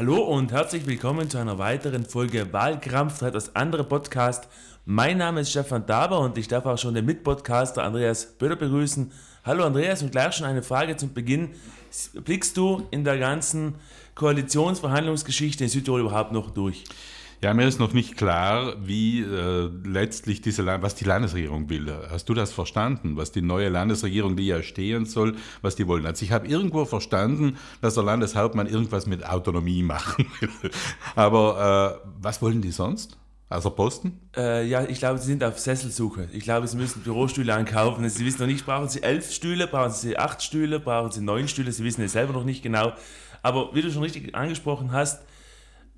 Hallo 0.00 0.16
und 0.16 0.50
herzlich 0.50 0.86
willkommen 0.86 1.28
zu 1.28 1.36
einer 1.36 1.58
weiteren 1.58 2.06
Folge 2.06 2.50
Wahlkrampf, 2.54 3.20
etwas 3.20 3.54
andere 3.54 3.84
Podcast. 3.84 4.48
Mein 4.86 5.18
Name 5.18 5.42
ist 5.42 5.50
Stefan 5.50 5.84
Daber 5.84 6.20
und 6.20 6.38
ich 6.38 6.48
darf 6.48 6.64
auch 6.64 6.78
schon 6.78 6.94
den 6.94 7.04
Mitpodcaster 7.04 7.82
Andreas 7.82 8.24
Böder 8.24 8.56
begrüßen. 8.56 9.12
Hallo 9.44 9.62
Andreas 9.62 10.02
und 10.02 10.10
gleich 10.10 10.32
schon 10.32 10.46
eine 10.46 10.62
Frage 10.62 10.96
zum 10.96 11.12
Beginn. 11.12 11.50
Blickst 12.14 12.56
du 12.56 12.88
in 12.90 13.04
der 13.04 13.18
ganzen 13.18 13.74
Koalitionsverhandlungsgeschichte 14.14 15.64
in 15.64 15.70
Südtirol 15.70 16.00
überhaupt 16.00 16.32
noch 16.32 16.48
durch? 16.48 16.84
Ja, 17.42 17.54
mir 17.54 17.66
ist 17.66 17.80
noch 17.80 17.94
nicht 17.94 18.18
klar, 18.18 18.74
wie 18.82 19.22
äh, 19.22 19.70
letztlich 19.84 20.42
diese, 20.42 20.66
was 20.66 20.94
die 20.94 21.04
Landesregierung 21.04 21.70
will. 21.70 21.90
Hast 22.10 22.28
du 22.28 22.34
das 22.34 22.52
verstanden, 22.52 23.16
was 23.16 23.32
die 23.32 23.40
neue 23.40 23.70
Landesregierung, 23.70 24.36
die 24.36 24.46
ja 24.46 24.62
stehen 24.62 25.06
soll, 25.06 25.36
was 25.62 25.74
die 25.74 25.86
wollen? 25.86 26.04
Also 26.04 26.22
ich 26.22 26.32
habe 26.32 26.46
irgendwo 26.46 26.84
verstanden, 26.84 27.56
dass 27.80 27.94
der 27.94 28.02
Landeshauptmann 28.02 28.66
irgendwas 28.66 29.06
mit 29.06 29.26
Autonomie 29.26 29.82
machen 29.82 30.26
will. 30.40 30.70
Aber 31.16 32.02
äh, 32.04 32.08
was 32.20 32.42
wollen 32.42 32.60
die 32.60 32.72
sonst? 32.72 33.16
Also 33.48 33.70
Posten? 33.70 34.20
Äh, 34.36 34.66
ja, 34.66 34.84
ich 34.84 34.98
glaube, 34.98 35.18
sie 35.18 35.26
sind 35.26 35.42
auf 35.42 35.58
Sesselsuche. 35.58 36.28
Ich 36.32 36.44
glaube, 36.44 36.68
sie 36.68 36.76
müssen 36.76 37.02
Bürostühle 37.02 37.54
ankaufen. 37.54 38.06
Sie 38.10 38.26
wissen 38.26 38.40
noch 38.42 38.48
nicht, 38.48 38.66
brauchen 38.66 38.90
sie 38.90 39.02
elf 39.02 39.32
Stühle, 39.32 39.66
brauchen 39.66 39.92
sie 39.92 40.18
acht 40.18 40.42
Stühle, 40.42 40.78
brauchen 40.78 41.10
sie 41.10 41.22
neun 41.22 41.48
Stühle. 41.48 41.72
Sie 41.72 41.84
wissen 41.84 42.04
es 42.04 42.12
selber 42.12 42.34
noch 42.34 42.44
nicht 42.44 42.62
genau. 42.62 42.92
Aber 43.42 43.74
wie 43.74 43.80
du 43.80 43.90
schon 43.90 44.02
richtig 44.02 44.34
angesprochen 44.34 44.92
hast, 44.92 45.22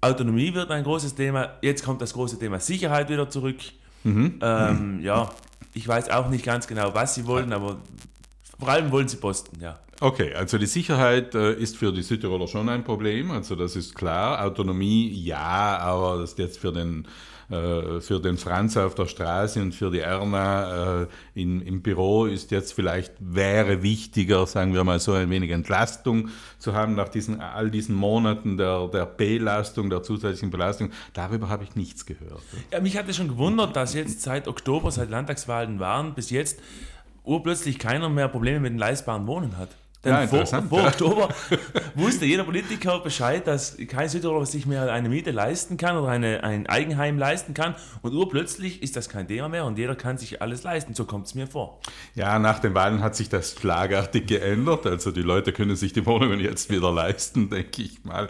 Autonomie 0.02 0.52
wird 0.52 0.70
ein 0.70 0.82
großes 0.82 1.14
Thema. 1.14 1.50
Jetzt 1.62 1.84
kommt 1.84 2.02
das 2.02 2.12
große 2.12 2.38
Thema 2.38 2.60
Sicherheit 2.60 3.08
wieder 3.08 3.30
zurück. 3.30 3.56
Mhm. 4.02 4.40
Ähm, 4.42 5.00
ja, 5.00 5.30
ich 5.74 5.86
weiß 5.86 6.10
auch 6.10 6.28
nicht 6.28 6.44
ganz 6.44 6.66
genau, 6.66 6.92
was 6.92 7.14
sie 7.14 7.26
wollen, 7.26 7.52
aber 7.52 7.78
vor 8.58 8.68
allem 8.68 8.90
wollen 8.90 9.08
sie 9.08 9.16
Posten, 9.16 9.60
ja. 9.60 9.78
Okay, 10.00 10.34
also 10.34 10.58
die 10.58 10.66
Sicherheit 10.66 11.36
äh, 11.36 11.54
ist 11.54 11.76
für 11.76 11.92
die 11.92 12.02
Südtiroler 12.02 12.48
schon 12.48 12.68
ein 12.68 12.82
Problem, 12.82 13.30
also 13.30 13.54
das 13.54 13.76
ist 13.76 13.94
klar. 13.94 14.44
Autonomie 14.44 15.08
ja, 15.08 15.78
aber 15.78 16.18
das 16.18 16.30
ist 16.30 16.38
jetzt 16.40 16.58
für 16.58 16.72
den 16.72 17.06
für 18.00 18.20
den 18.20 18.36
Franz 18.38 18.76
auf 18.76 18.94
der 18.94 19.06
Straße 19.06 19.60
und 19.60 19.74
für 19.74 19.90
die 19.90 20.00
Erna 20.00 21.02
äh, 21.02 21.06
in, 21.34 21.60
im 21.60 21.82
Büro 21.82 22.26
ist 22.26 22.50
jetzt 22.50 22.72
vielleicht, 22.72 23.12
wäre 23.20 23.82
wichtiger, 23.82 24.46
sagen 24.46 24.74
wir 24.74 24.84
mal 24.84 25.00
so, 25.00 25.12
ein 25.12 25.30
wenig 25.30 25.50
Entlastung 25.50 26.28
zu 26.58 26.74
haben 26.74 26.94
nach 26.94 27.08
diesen, 27.08 27.40
all 27.40 27.70
diesen 27.70 27.94
Monaten 27.94 28.56
der, 28.56 28.88
der 28.88 29.06
Belastung, 29.06 29.90
der 29.90 30.02
zusätzlichen 30.02 30.50
Belastung. 30.50 30.90
Darüber 31.12 31.48
habe 31.48 31.64
ich 31.64 31.76
nichts 31.76 32.06
gehört. 32.06 32.42
Ja, 32.72 32.80
mich 32.80 32.96
hat 32.96 33.08
es 33.08 33.16
schon 33.16 33.28
gewundert, 33.28 33.76
dass 33.76 33.94
jetzt 33.94 34.22
seit 34.22 34.48
Oktober, 34.48 34.90
seit 34.90 35.10
Landtagswahlen 35.10 35.78
waren, 35.78 36.14
bis 36.14 36.30
jetzt 36.30 36.60
urplötzlich 37.24 37.78
keiner 37.78 38.08
mehr 38.08 38.28
Probleme 38.28 38.60
mit 38.60 38.72
dem 38.72 38.78
leistbaren 38.78 39.26
Wohnen 39.26 39.56
hat. 39.58 39.68
Denn 40.04 40.14
ja, 40.14 40.26
vor, 40.26 40.44
vor. 40.46 40.86
Oktober 40.86 41.28
wusste 41.94 42.24
jeder 42.26 42.42
Politiker 42.42 42.98
Bescheid, 42.98 43.46
dass 43.46 43.76
kein 43.86 44.08
Südtiroler 44.08 44.46
sich 44.46 44.66
mehr 44.66 44.92
eine 44.92 45.08
Miete 45.08 45.30
leisten 45.30 45.76
kann 45.76 45.96
oder 45.96 46.08
eine, 46.08 46.42
ein 46.42 46.66
Eigenheim 46.66 47.18
leisten 47.18 47.54
kann. 47.54 47.76
Und 48.02 48.12
urplötzlich 48.12 48.82
ist 48.82 48.96
das 48.96 49.08
kein 49.08 49.28
Thema 49.28 49.48
mehr 49.48 49.64
und 49.64 49.78
jeder 49.78 49.94
kann 49.94 50.18
sich 50.18 50.42
alles 50.42 50.64
leisten. 50.64 50.94
So 50.94 51.04
kommt 51.04 51.26
es 51.26 51.36
mir 51.36 51.46
vor. 51.46 51.80
Ja, 52.16 52.40
nach 52.40 52.58
den 52.58 52.74
Wahlen 52.74 53.00
hat 53.00 53.14
sich 53.14 53.28
das 53.28 53.52
schlagartig 53.52 54.26
geändert. 54.26 54.86
Also 54.86 55.12
die 55.12 55.22
Leute 55.22 55.52
können 55.52 55.76
sich 55.76 55.92
die 55.92 56.04
Wohnungen 56.04 56.40
jetzt 56.40 56.68
wieder 56.68 56.92
leisten, 56.92 57.48
denke 57.48 57.82
ich 57.82 58.04
mal. 58.04 58.28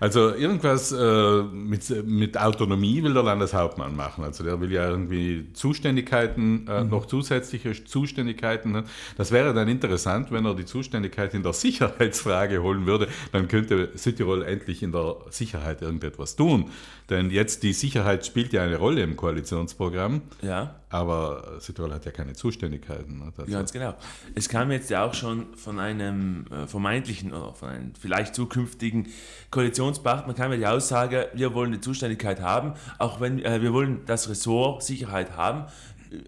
Also 0.00 0.34
irgendwas 0.34 0.92
äh, 0.92 1.42
mit, 1.42 2.06
mit 2.06 2.38
Autonomie 2.38 3.02
will 3.02 3.14
der 3.14 3.22
Landeshauptmann 3.22 3.96
machen. 3.96 4.24
Also 4.24 4.44
der 4.44 4.60
will 4.60 4.70
ja 4.72 4.88
irgendwie 4.88 5.52
Zuständigkeiten, 5.54 6.66
äh, 6.68 6.84
mhm. 6.84 6.90
noch 6.90 7.06
zusätzliche 7.06 7.72
Zuständigkeiten. 7.84 8.84
Das 9.16 9.32
wäre 9.32 9.54
dann 9.54 9.68
interessant, 9.68 10.30
wenn 10.30 10.44
er 10.44 10.54
die 10.54 10.66
Zuständigkeit 10.98 11.34
in 11.34 11.42
der 11.42 11.52
Sicherheitsfrage 11.52 12.62
holen 12.62 12.86
würde. 12.86 13.08
Dann 13.32 13.48
könnte 13.48 13.90
Südtirol 13.94 14.42
endlich 14.42 14.82
in 14.82 14.92
der 14.92 15.16
Sicherheit 15.30 15.82
irgendetwas 15.82 16.36
tun. 16.36 16.70
Denn 17.10 17.30
jetzt 17.30 17.62
die 17.62 17.72
Sicherheit 17.72 18.26
spielt 18.26 18.52
ja 18.52 18.62
eine 18.62 18.76
Rolle 18.76 19.02
im 19.02 19.16
Koalitionsprogramm. 19.16 20.22
Ja. 20.42 20.74
Aber 20.90 21.58
Südtirol 21.60 21.92
hat 21.92 22.04
ja 22.04 22.10
keine 22.10 22.32
Zuständigkeiten. 22.32 23.18
Ne? 23.18 23.32
Ganz 23.50 23.72
genau. 23.72 23.94
Es 24.34 24.48
kam 24.48 24.70
jetzt 24.70 24.90
ja 24.90 25.04
auch 25.04 25.14
schon 25.14 25.54
von 25.56 25.78
einem 25.78 26.46
äh, 26.50 26.66
vermeintlichen 26.66 27.32
oder 27.32 27.54
von 27.54 27.68
einem 27.68 27.92
vielleicht 27.94 28.34
zukünftigen 28.34 29.08
Koalitionspartner 29.50 30.34
kam 30.34 30.52
ja 30.52 30.58
die 30.58 30.66
Aussage, 30.66 31.28
wir 31.34 31.54
wollen 31.54 31.72
die 31.72 31.80
Zuständigkeit 31.80 32.40
haben, 32.40 32.72
auch 32.98 33.20
wenn 33.20 33.42
äh, 33.44 33.62
wir 33.62 33.72
wollen 33.72 34.00
das 34.06 34.28
Ressort 34.28 34.82
Sicherheit 34.82 35.36
haben 35.36 35.66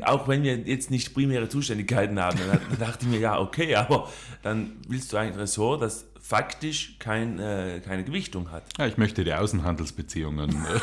auch 0.03 0.29
wenn 0.29 0.43
wir 0.43 0.59
jetzt 0.59 0.91
nicht 0.91 1.15
primäre 1.15 1.49
Zuständigkeiten 1.49 2.21
haben, 2.21 2.39
dann 2.39 2.79
dachte 2.79 3.07
ich 3.07 3.11
mir, 3.11 3.21
ja, 3.21 3.39
okay, 3.39 3.75
aber 3.75 4.11
dann 4.43 4.73
willst 4.89 5.13
du 5.13 5.17
ein 5.17 5.35
Ressort, 5.35 5.83
das 5.83 6.07
faktisch 6.21 6.97
kein, 6.99 7.39
äh, 7.39 7.81
keine 7.85 8.05
Gewichtung 8.05 8.53
hat. 8.53 8.65
Ja, 8.79 8.87
ich 8.87 8.99
möchte 8.99 9.25
die 9.25 9.33
Außenhandelsbeziehungen 9.33 10.51
äh, 10.51 10.81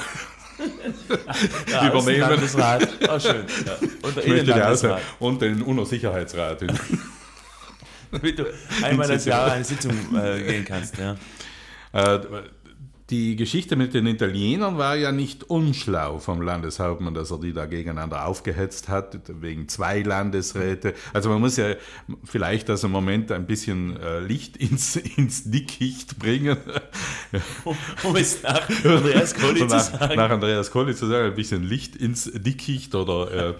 ja, 1.71 1.87
übernehmen. 1.93 2.39
Oh, 3.09 3.19
schön. 3.19 3.45
Ja. 3.65 3.73
Und, 4.01 4.17
ich 4.17 4.27
möchte 4.27 4.67
Außen 4.67 4.91
und 5.19 5.41
den 5.41 5.61
UNO-Sicherheitsrat. 5.61 6.61
Damit 8.11 8.39
du 8.39 8.45
einmal 8.81 9.07
das 9.07 9.25
Jahr 9.25 9.51
eine 9.51 9.63
Sitzung 9.63 9.93
äh, 10.15 10.41
gehen 10.41 10.65
kannst. 10.65 10.97
Ja. 10.97 11.15
Äh, 11.93 12.19
die 13.09 13.37
Geschichte 13.37 13.77
mit 13.77 13.93
den 13.93 14.05
Italienern 14.05 14.77
war 14.77 14.97
ja 14.97 15.13
nicht 15.13 15.45
unschlau 15.45 16.19
vom 16.19 16.41
Landeshauptmann, 16.41 17.13
dass 17.13 17.31
er 17.31 17.39
die 17.39 17.53
da 17.53 17.65
gegeneinander 17.65 18.25
aufgehetzt 18.25 18.89
hat, 18.89 19.21
wegen 19.29 19.69
zwei 19.69 20.01
Landesräte. 20.01 20.93
Also 21.13 21.29
man 21.29 21.39
muss 21.39 21.55
ja 21.55 21.75
vielleicht 22.25 22.67
das 22.67 22.83
im 22.83 22.91
Moment 22.91 23.31
ein 23.31 23.45
bisschen 23.45 23.97
äh, 24.01 24.19
Licht 24.19 24.57
ins, 24.57 24.97
ins 24.97 25.49
Dickicht 25.49 26.19
bringen. 26.19 26.57
Um, 27.63 27.77
um 28.03 28.15
es 28.17 28.43
nach 28.43 28.69
Andreas 28.83 29.33
Kolli 29.39 29.67
zu 29.67 29.79
sagen. 29.79 30.15
Nach 30.15 30.29
Andreas 30.29 30.69
Kolli 30.69 30.93
zu 30.93 31.07
sagen, 31.07 31.27
ein 31.27 31.35
bisschen 31.35 31.63
Licht 31.63 31.95
ins 31.95 32.29
Dickicht 32.33 32.93
oder 32.93 33.51
äh, 33.51 33.53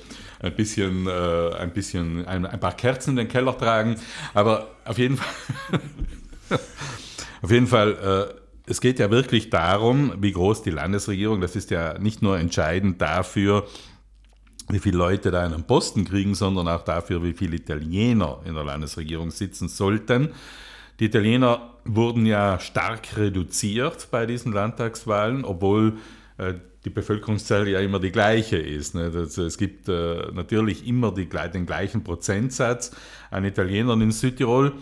ein 0.45 0.55
bisschen, 0.55 1.07
äh, 1.07 1.55
ein, 1.55 1.71
bisschen 1.71 2.25
ein, 2.25 2.45
ein 2.45 2.59
paar 2.59 2.75
Kerzen 2.75 3.11
in 3.11 3.15
den 3.15 3.27
Keller 3.29 3.57
tragen. 3.57 3.95
Aber 4.33 4.71
auf 4.83 4.97
jeden 4.97 5.15
Fall, 5.15 5.79
auf 7.41 7.51
jeden 7.51 7.67
Fall 7.67 8.33
äh, 8.35 8.46
es 8.67 8.81
geht 8.81 8.99
ja 8.99 9.09
wirklich 9.09 9.49
darum, 9.49 10.13
wie 10.19 10.33
groß 10.33 10.61
die 10.61 10.71
Landesregierung, 10.71 11.39
das 11.39 11.55
ist 11.55 11.71
ja 11.71 11.97
nicht 11.97 12.21
nur 12.21 12.37
entscheidend 12.37 13.01
dafür, 13.01 13.65
wie 14.69 14.79
viele 14.79 14.97
Leute 14.97 15.31
da 15.31 15.45
einen 15.45 15.63
Posten 15.63 16.03
kriegen, 16.03 16.35
sondern 16.35 16.67
auch 16.67 16.83
dafür, 16.83 17.23
wie 17.23 17.31
viele 17.31 17.55
Italiener 17.55 18.41
in 18.45 18.53
der 18.53 18.65
Landesregierung 18.65 19.31
sitzen 19.31 19.69
sollten. 19.69 20.33
Die 20.99 21.05
Italiener 21.05 21.75
wurden 21.85 22.25
ja 22.25 22.59
stark 22.59 23.15
reduziert 23.15 24.09
bei 24.11 24.25
diesen 24.25 24.51
Landtagswahlen, 24.51 25.45
obwohl 25.45 25.93
äh, 26.37 26.55
die 26.83 26.89
Bevölkerungszahl 26.89 27.69
ja 27.69 27.79
immer 27.79 27.99
die 27.99 28.11
gleiche 28.11 28.57
ist. 28.57 28.95
Ne? 28.95 29.03
Es 29.03 29.57
gibt 29.57 29.87
äh, 29.87 30.31
natürlich 30.33 30.85
immer 30.85 31.13
den 31.13 31.29
gleichen 31.65 32.03
Prozentsatz 32.03 32.91
an 33.31 33.45
Italienern 33.45 34.01
in 34.01 34.11
Südtirol. 34.11 34.73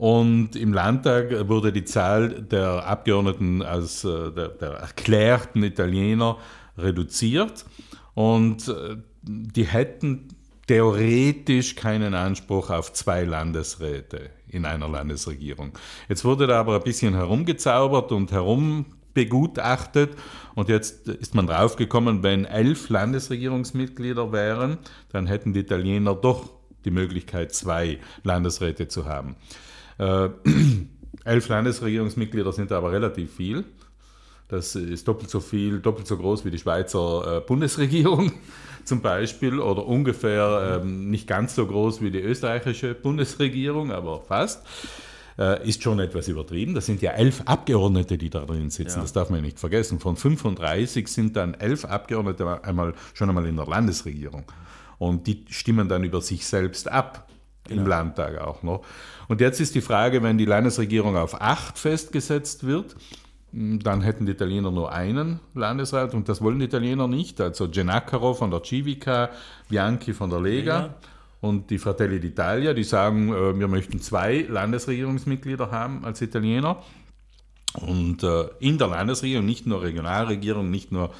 Und 0.00 0.56
im 0.56 0.72
Landtag 0.72 1.46
wurde 1.50 1.74
die 1.74 1.84
Zahl 1.84 2.30
der 2.30 2.86
Abgeordneten 2.86 3.60
als 3.60 4.02
äh, 4.02 4.32
der, 4.32 4.48
der 4.48 4.70
erklärten 4.70 5.62
Italiener 5.62 6.38
reduziert. 6.78 7.66
Und 8.14 8.66
äh, 8.68 8.96
die 9.20 9.64
hätten 9.64 10.28
theoretisch 10.66 11.76
keinen 11.76 12.14
Anspruch 12.14 12.70
auf 12.70 12.94
zwei 12.94 13.24
Landesräte 13.24 14.30
in 14.48 14.64
einer 14.64 14.88
Landesregierung. 14.88 15.72
Jetzt 16.08 16.24
wurde 16.24 16.46
da 16.46 16.60
aber 16.60 16.76
ein 16.76 16.82
bisschen 16.82 17.12
herumgezaubert 17.12 18.10
und 18.10 18.32
herumbegutachtet 18.32 20.12
und 20.54 20.70
jetzt 20.70 21.08
ist 21.08 21.34
man 21.34 21.46
draufgekommen, 21.46 22.22
wenn 22.22 22.46
elf 22.46 22.88
Landesregierungsmitglieder 22.88 24.32
wären, 24.32 24.78
dann 25.10 25.26
hätten 25.26 25.52
die 25.52 25.60
Italiener 25.60 26.14
doch 26.14 26.48
die 26.86 26.90
Möglichkeit, 26.90 27.54
zwei 27.54 27.98
Landesräte 28.22 28.88
zu 28.88 29.04
haben. 29.04 29.36
Äh, 30.00 30.30
elf 31.24 31.48
Landesregierungsmitglieder 31.48 32.52
sind 32.52 32.72
aber 32.72 32.90
relativ 32.90 33.34
viel. 33.36 33.64
Das 34.48 34.74
ist 34.74 35.06
doppelt 35.06 35.30
so 35.30 35.38
viel, 35.38 35.78
doppelt 35.78 36.06
so 36.08 36.16
groß 36.16 36.44
wie 36.44 36.50
die 36.50 36.58
Schweizer 36.58 37.36
äh, 37.36 37.40
Bundesregierung 37.40 38.32
zum 38.84 39.00
Beispiel 39.00 39.60
oder 39.60 39.86
ungefähr 39.86 40.80
ähm, 40.82 41.10
nicht 41.10 41.28
ganz 41.28 41.54
so 41.54 41.66
groß 41.66 42.00
wie 42.00 42.10
die 42.10 42.18
österreichische 42.18 42.94
Bundesregierung, 42.94 43.92
aber 43.92 44.22
fast. 44.22 44.66
Äh, 45.38 45.66
ist 45.68 45.82
schon 45.82 46.00
etwas 46.00 46.26
übertrieben. 46.28 46.74
Das 46.74 46.86
sind 46.86 47.00
ja 47.00 47.12
elf 47.12 47.42
Abgeordnete, 47.44 48.18
die 48.18 48.28
da 48.28 48.40
drin 48.44 48.70
sitzen. 48.70 48.96
Ja. 48.98 49.02
Das 49.02 49.12
darf 49.12 49.30
man 49.30 49.42
nicht 49.42 49.60
vergessen. 49.60 50.00
Von 50.00 50.16
35 50.16 51.06
sind 51.06 51.36
dann 51.36 51.54
elf 51.54 51.84
Abgeordnete 51.84 52.64
einmal, 52.64 52.94
schon 53.14 53.28
einmal 53.28 53.46
in 53.46 53.56
der 53.56 53.66
Landesregierung. 53.66 54.44
Und 54.98 55.26
die 55.26 55.44
stimmen 55.48 55.88
dann 55.88 56.04
über 56.04 56.20
sich 56.20 56.44
selbst 56.44 56.90
ab 56.90 57.28
genau. 57.64 57.82
im 57.82 57.88
Landtag 57.88 58.38
auch 58.38 58.62
noch. 58.62 58.82
Und 59.28 59.40
jetzt 59.40 59.60
ist 59.60 59.74
die 59.74 59.80
Frage, 59.80 60.22
wenn 60.22 60.38
die 60.38 60.44
Landesregierung 60.44 61.16
auf 61.16 61.40
acht 61.40 61.78
festgesetzt 61.78 62.66
wird, 62.66 62.96
hm, 63.52 63.80
dann 63.80 64.02
hätten 64.02 64.26
die 64.26 64.32
Italiener 64.32 64.70
nur 64.70 64.92
einen 64.92 65.40
Landesrat 65.54 66.14
und 66.14 66.28
das 66.28 66.40
wollen 66.40 66.58
die 66.58 66.66
Italiener 66.66 67.08
nicht. 67.08 67.40
Also 67.40 67.68
Gennacaro 67.68 68.34
von 68.34 68.50
der 68.50 68.62
Civica, 68.62 69.30
Bianchi 69.68 70.12
von 70.12 70.30
der 70.30 70.40
Lega. 70.40 70.78
Ja. 70.80 70.94
Und 71.40 71.70
die 71.70 71.78
Fratelli 71.78 72.16
d'Italia, 72.16 72.74
die 72.74 72.84
sagen, 72.84 73.32
äh, 73.32 73.58
wir 73.58 73.66
möchten 73.66 74.00
zwei 74.00 74.46
Landesregierungsmitglieder 74.48 75.70
haben 75.70 76.04
als 76.04 76.20
Italiener. 76.20 76.82
Und 77.74 78.22
äh, 78.22 78.48
in 78.58 78.78
der 78.78 78.88
Landesregierung, 78.88 79.46
nicht 79.46 79.66
nur 79.66 79.82
Regionalregierung, 79.82 80.70
nicht 80.70 80.92
nur 80.92 81.10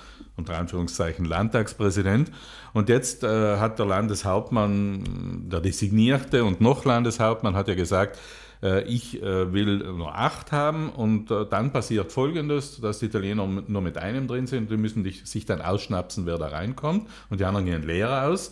unter 0.40 0.58
Anführungszeichen 0.58 1.24
Landtagspräsident. 1.24 2.30
Und 2.72 2.88
jetzt 2.88 3.24
äh, 3.24 3.56
hat 3.58 3.78
der 3.78 3.86
Landeshauptmann, 3.86 5.48
der 5.48 5.60
Designierte 5.60 6.44
und 6.44 6.60
noch 6.60 6.84
Landeshauptmann, 6.84 7.54
hat 7.54 7.68
ja 7.68 7.74
gesagt, 7.74 8.18
äh, 8.62 8.82
ich 8.84 9.22
äh, 9.22 9.52
will 9.52 9.78
nur 9.78 10.14
acht 10.14 10.52
haben 10.52 10.90
und 10.90 11.30
äh, 11.30 11.46
dann 11.48 11.72
passiert 11.72 12.12
Folgendes, 12.12 12.80
dass 12.80 12.98
die 12.98 13.06
Italiener 13.06 13.46
nur 13.46 13.82
mit 13.82 13.96
einem 13.98 14.26
drin 14.28 14.46
sind, 14.46 14.70
die 14.70 14.76
müssen 14.76 15.04
sich 15.04 15.46
dann 15.46 15.60
ausschnapsen, 15.62 16.26
wer 16.26 16.38
da 16.38 16.48
reinkommt 16.48 17.08
und 17.30 17.40
die 17.40 17.44
anderen 17.44 17.66
gehen 17.66 17.82
leer 17.82 18.26
aus. 18.26 18.50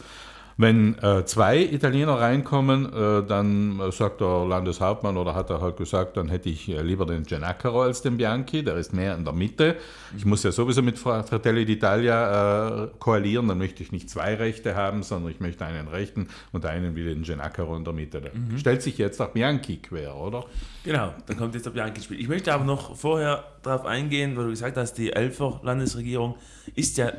Wenn 0.61 0.99
äh, 0.99 1.25
zwei 1.25 1.63
Italiener 1.63 2.15
reinkommen, 2.15 2.87
äh, 2.87 3.25
dann 3.25 3.79
äh, 3.79 3.93
sagt 3.93 4.21
der 4.21 4.45
Landeshauptmann 4.45 5.17
oder 5.17 5.37
hat 5.37 5.51
er 5.51 5.61
halt 5.61 5.77
gesagt, 5.77 6.17
dann 6.17 6.29
hätte 6.29 6.49
ich 6.49 6.69
äh, 6.69 6.83
lieber 6.83 7.07
den 7.07 7.23
Giannaccaro 7.23 7.83
als 7.83 8.03
den 8.03 8.17
Bianchi, 8.17 8.65
der 8.65 8.75
ist 8.75 8.93
mehr 8.93 9.15
in 9.15 9.25
der 9.25 9.33
Mitte. 9.33 9.77
Ich 10.17 10.25
muss 10.25 10.43
ja 10.43 10.51
sowieso 10.51 10.83
mit 10.83 10.99
Fratelli 10.99 11.63
d'Italia 11.63 12.87
äh, 12.87 12.89
koalieren, 12.99 13.47
dann 13.47 13.59
möchte 13.59 13.85
ich 13.85 13.93
nicht 13.93 14.11
zwei 14.11 14.35
Rechte 14.35 14.75
haben, 14.75 15.05
sondern 15.05 15.31
ich 15.31 15.39
möchte 15.39 15.65
einen 15.65 15.87
Rechten 15.87 16.27
und 16.51 16.67
einen 16.67 16.97
wie 16.97 17.05
den 17.05 17.23
Giannaccaro 17.23 17.77
in 17.77 17.85
der 17.85 17.93
Mitte. 17.93 18.21
Da 18.21 18.31
mhm. 18.35 18.59
stellt 18.59 18.83
sich 18.83 18.99
jetzt 18.99 19.23
auch 19.23 19.29
Bianchi 19.29 19.77
quer, 19.77 20.17
oder? 20.17 20.45
Genau, 20.83 21.15
dann 21.25 21.37
kommt 21.37 21.55
jetzt 21.55 21.67
der 21.67 21.71
Bianchi 21.71 21.95
ins 21.99 22.05
Spiel. 22.07 22.19
Ich 22.19 22.29
möchte 22.29 22.53
aber 22.53 22.65
noch 22.65 22.97
vorher 22.97 23.45
darauf 23.63 23.87
eingehen, 23.87 24.37
weil 24.37 24.47
du 24.47 24.51
gesagt 24.51 24.77
hast, 24.77 24.95
die 24.95 25.13
Elfer 25.13 25.61
Landesregierung 25.63 26.35
ist 26.75 26.99
ja 26.99 27.13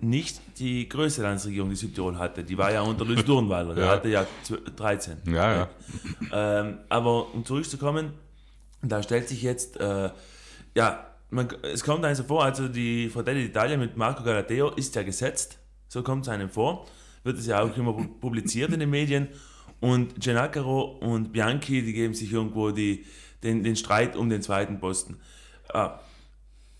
nicht 0.00 0.40
die 0.58 0.88
größte 0.88 1.22
Landesregierung, 1.22 1.70
die 1.70 1.76
Südtirol 1.76 2.18
hatte. 2.18 2.44
Die 2.44 2.58
war 2.58 2.72
ja 2.72 2.82
unter 2.82 3.04
Luis 3.04 3.24
Durnwalder, 3.24 3.74
der 3.74 3.84
ja. 3.84 3.90
hatte 3.90 4.08
ja 4.08 4.26
13. 4.76 5.18
Ja, 5.26 5.54
ja. 5.54 5.68
Ähm, 6.32 6.78
aber 6.88 7.32
um 7.34 7.44
zurückzukommen, 7.44 8.12
da 8.82 9.02
stellt 9.02 9.28
sich 9.28 9.42
jetzt, 9.42 9.78
äh, 9.80 10.10
ja, 10.74 11.06
man, 11.30 11.48
es 11.62 11.82
kommt 11.82 12.04
einem 12.04 12.14
so 12.14 12.24
vor, 12.24 12.44
also 12.44 12.68
die 12.68 13.08
Fratelli 13.08 13.46
d'Italia 13.46 13.76
mit 13.76 13.96
Marco 13.96 14.22
Galateo 14.22 14.70
ist 14.70 14.94
ja 14.94 15.02
gesetzt, 15.02 15.58
so 15.88 16.02
kommt 16.02 16.24
es 16.24 16.28
einem 16.28 16.50
vor, 16.50 16.86
wird 17.22 17.38
es 17.38 17.46
ja 17.46 17.62
auch 17.62 17.76
immer 17.76 17.94
publiziert 18.20 18.72
in 18.72 18.80
den 18.80 18.90
Medien 18.90 19.28
und 19.80 20.20
Gennacaro 20.20 20.98
und 21.00 21.32
Bianchi, 21.32 21.82
die 21.82 21.92
geben 21.92 22.14
sich 22.14 22.32
irgendwo 22.32 22.70
die, 22.70 23.04
den, 23.42 23.62
den 23.62 23.76
Streit 23.76 24.16
um 24.16 24.28
den 24.28 24.42
zweiten 24.42 24.78
Posten. 24.78 25.18
Äh, 25.72 25.88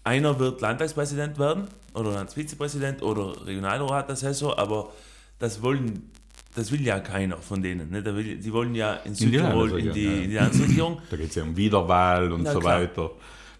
einer 0.04 0.38
wird 0.38 0.60
Landtagspräsident 0.60 1.38
werden 1.38 1.64
oder 1.94 2.12
Landesvizepräsident 2.12 3.02
oder 3.02 3.46
Regionalrat 3.46 4.08
der 4.08 4.16
Saison, 4.16 4.52
aber 4.52 4.92
das 5.38 5.62
wollen 5.62 6.10
das 6.54 6.70
will 6.70 6.82
ja 6.82 7.00
keiner 7.00 7.38
von 7.38 7.62
denen. 7.62 7.90
Ne? 7.90 8.04
Will, 8.04 8.36
die 8.36 8.52
wollen 8.52 8.74
ja 8.74 8.94
in 9.04 9.14
Südtirol 9.14 9.78
in 9.78 9.92
die, 9.92 10.06
in 10.06 10.30
die 10.30 10.36
Landesregierung. 10.36 11.00
Da 11.10 11.16
geht 11.16 11.30
es 11.30 11.34
ja 11.34 11.42
um 11.42 11.56
Wiederwahl 11.56 12.30
und 12.30 12.42
Na, 12.44 12.52
so 12.52 12.60
klar. 12.60 12.80
weiter. 12.80 13.10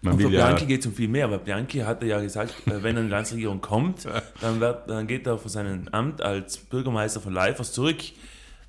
Man 0.01 0.13
und 0.13 0.21
für 0.21 0.29
Bianchi 0.29 0.61
ja 0.61 0.67
geht 0.67 0.79
es 0.81 0.85
um 0.85 0.93
viel 0.93 1.07
mehr, 1.07 1.29
weil 1.29 1.39
Bianchi 1.39 1.79
hatte 1.79 2.05
ja 2.05 2.21
gesagt, 2.21 2.53
äh, 2.67 2.83
wenn 2.83 2.95
er 2.95 3.01
in 3.01 3.07
die 3.07 3.11
Landesregierung 3.11 3.59
kommt, 3.59 4.07
dann, 4.41 4.59
wird, 4.59 4.89
dann 4.89 5.07
geht 5.07 5.27
er 5.27 5.37
von 5.37 5.49
seinem 5.49 5.87
Amt 5.89 6.21
als 6.21 6.57
Bürgermeister 6.57 7.19
von 7.19 7.33
Leifers 7.33 7.73
zurück. 7.73 7.97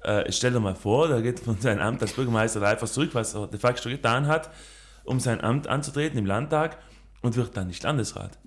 Äh, 0.03 0.33
stell 0.33 0.53
dir 0.53 0.61
mal 0.61 0.75
vor, 0.75 1.09
der 1.09 1.23
geht 1.23 1.41
von 1.41 1.61
seinem 1.61 1.81
Amt 1.81 2.03
als 2.03 2.13
Bürgermeister 2.15 2.59
Leifers 2.59 2.95
zurück, 2.95 3.11
was 3.13 3.35
er 3.35 3.47
de 3.47 3.61
facto 3.61 3.89
getan 3.89 4.27
hat, 4.27 4.51
um 5.05 5.21
sein 5.21 5.41
Amt 5.41 5.69
anzutreten 5.69 6.19
im 6.19 6.27
Landtag 6.27 6.79
und 7.27 7.37
wird 7.37 7.57
dann 7.57 7.67
nicht 7.67 7.83
Landesrat. 7.83 8.39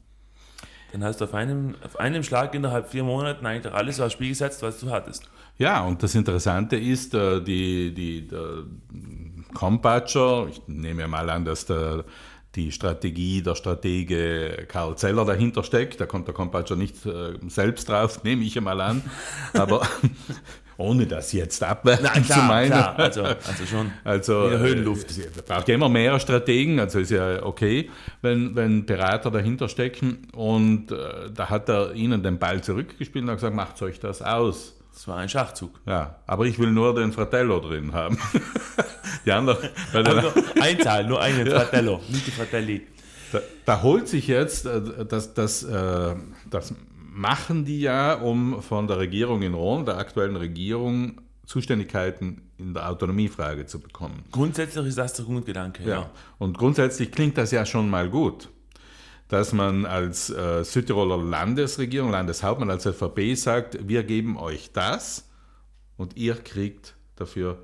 Dann 0.92 1.04
hast 1.04 1.22
du 1.22 1.26
auf 1.26 1.34
einem, 1.34 1.76
auf 1.84 2.00
einem 2.00 2.24
Schlag 2.24 2.56
innerhalb 2.56 2.90
vier 2.90 3.04
Monaten 3.04 3.46
eigentlich 3.46 3.74
alles 3.74 4.00
aufs 4.00 4.14
Spiel 4.14 4.30
gesetzt, 4.30 4.64
was 4.64 4.80
du 4.80 4.90
hattest. 4.90 5.30
Ja, 5.58 5.82
und 5.86 6.02
das 6.02 6.16
Interessante 6.16 6.78
ist, 6.78 7.14
äh, 7.14 7.42
die, 7.42 7.94
die, 7.94 8.28
der 8.28 8.64
Compatscher, 9.54 10.48
ich 10.50 10.62
nehme 10.68 11.08
mal 11.08 11.30
an, 11.30 11.46
dass 11.46 11.66
der, 11.66 12.06
die 12.56 12.72
Strategie 12.72 13.44
der 13.44 13.56
Stratege 13.56 14.66
Karl 14.68 14.98
Zeller 14.98 15.26
dahinter 15.26 15.64
steckt. 15.64 16.02
Da 16.02 16.06
kommt 16.06 16.28
der 16.28 16.34
Compatscher 16.34 16.76
nicht 16.76 17.06
äh, 17.06 17.34
selbst 17.48 17.90
drauf, 17.90 18.24
nehme 18.24 18.44
ich 18.44 18.58
einmal 18.58 18.82
an. 18.82 19.04
Aber 19.54 19.82
ohne 20.80 21.06
das 21.06 21.34
jetzt 21.34 21.62
abwerten 21.62 22.24
zu 22.24 22.40
meinen. 22.40 22.72
Klar, 22.72 22.98
also, 22.98 23.24
also 23.24 23.66
schon 23.70 23.92
also, 24.04 24.46
in 24.46 24.52
der 24.52 24.60
Höhenluft. 24.60 25.12
Es 25.12 25.42
braucht 25.44 25.68
ja 25.68 25.76
immer 25.76 25.90
mehr 25.90 26.20
Strategen, 26.20 26.80
also 26.80 27.00
ist 27.00 27.12
ja 27.12 27.44
okay, 27.44 27.90
wenn, 28.22 28.56
wenn 28.56 28.86
Berater 28.86 29.30
dahinter 29.30 29.68
stecken. 29.68 30.30
Und 30.32 30.92
äh, 30.92 31.30
da 31.34 31.50
hat 31.50 31.70
er 31.70 31.94
ihnen 31.94 32.24
den 32.24 32.40
Ball 32.40 32.62
zurückgespielt 32.62 33.24
und 33.24 33.30
hat 33.30 33.38
gesagt, 33.38 33.56
macht 33.56 33.82
euch 33.82 34.00
das 34.00 34.22
aus. 34.22 34.76
Das 34.94 35.08
war 35.08 35.18
ein 35.18 35.30
Schachzug. 35.30 35.80
Ja, 35.86 36.16
aber 36.26 36.46
ich 36.46 36.58
will 36.60 36.72
nur 36.72 36.96
den 36.96 37.12
Fratello 37.12 37.60
drin 37.60 37.94
haben. 37.94 38.18
die 39.26 39.32
anderen. 39.32 39.70
Also 39.94 40.32
ein 40.62 40.78
Teil, 40.80 41.06
nur 41.06 41.22
einen 41.22 41.46
Fratello, 41.52 42.00
nicht 42.10 42.28
die 42.28 42.32
Fratelli. 42.32 42.88
Da, 43.32 43.40
da, 43.66 43.82
holt 43.84 44.08
sich 44.08 44.28
jetzt 44.28 44.66
äh, 44.66 44.82
das, 45.08 45.34
das, 45.34 45.64
äh, 45.64 46.16
das 46.50 46.74
machen 47.12 47.66
die 47.66 47.82
ja, 47.82 48.14
um 48.14 48.62
von 48.62 48.88
der 48.88 48.98
Regierung 48.98 49.42
in 49.42 49.54
Rom, 49.54 49.86
der 49.86 49.98
aktuellen 49.98 50.36
Regierung, 50.36 51.22
Zuständigkeiten 51.46 52.44
in 52.58 52.76
der 52.76 52.88
Autonomiefrage 52.88 53.66
zu 53.66 53.80
bekommen. 53.80 54.24
Grundsätzlich 54.32 54.86
ist 54.86 54.98
das 55.00 55.14
der 55.14 55.26
Grundgedanke, 55.26 55.84
ja. 55.84 55.90
ja. 55.90 56.12
Und 56.38 56.58
grundsätzlich 56.58 57.12
klingt 57.12 57.38
das 57.40 57.50
ja 57.50 57.66
schon 57.66 57.90
mal 57.90 58.08
gut, 58.10 58.50
dass 59.30 59.52
man 59.52 59.86
als 59.86 60.30
äh, 60.30 60.64
Südtiroler 60.64 61.18
Landesregierung, 61.18 62.12
Landeshauptmann, 62.12 62.70
als 62.70 62.86
ÖVP 62.86 63.36
sagt, 63.36 63.88
wir 63.88 64.04
geben 64.04 64.38
euch 64.38 64.72
das 64.74 65.28
und 65.98 66.18
ihr 66.18 66.36
kriegt 66.36 66.96
dafür, 67.16 67.58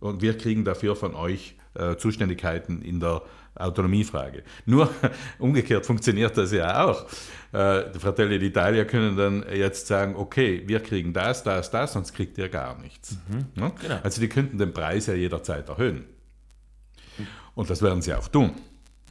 und 0.00 0.22
wir 0.22 0.36
kriegen 0.36 0.64
dafür 0.64 0.96
von 0.96 1.14
euch 1.14 1.56
äh, 1.74 1.96
Zuständigkeiten 1.96 2.82
in 2.82 2.98
der 2.98 3.22
Autonomiefrage. 3.54 4.42
Nur 4.66 4.90
umgekehrt 5.38 5.86
funktioniert 5.86 6.36
das 6.36 6.52
ja 6.52 6.84
auch. 6.84 7.06
Äh, 7.52 7.90
die 7.92 7.98
Fratelli 7.98 8.36
d'Italia 8.36 8.84
können 8.84 9.16
dann 9.16 9.44
jetzt 9.52 9.86
sagen, 9.86 10.14
okay, 10.16 10.62
wir 10.66 10.80
kriegen 10.80 11.12
das, 11.12 11.42
das, 11.42 11.70
das, 11.70 11.92
sonst 11.92 12.12
kriegt 12.12 12.38
ihr 12.38 12.48
gar 12.48 12.78
nichts. 12.80 13.18
Mhm. 13.28 13.46
Ja? 13.60 13.72
Genau. 13.80 13.98
Also 14.02 14.20
die 14.20 14.28
könnten 14.28 14.58
den 14.58 14.72
Preis 14.72 15.06
ja 15.06 15.14
jederzeit 15.14 15.68
erhöhen. 15.68 16.04
Und 17.54 17.68
das 17.68 17.82
werden 17.82 18.00
sie 18.00 18.14
auch 18.14 18.28
tun. 18.28 18.52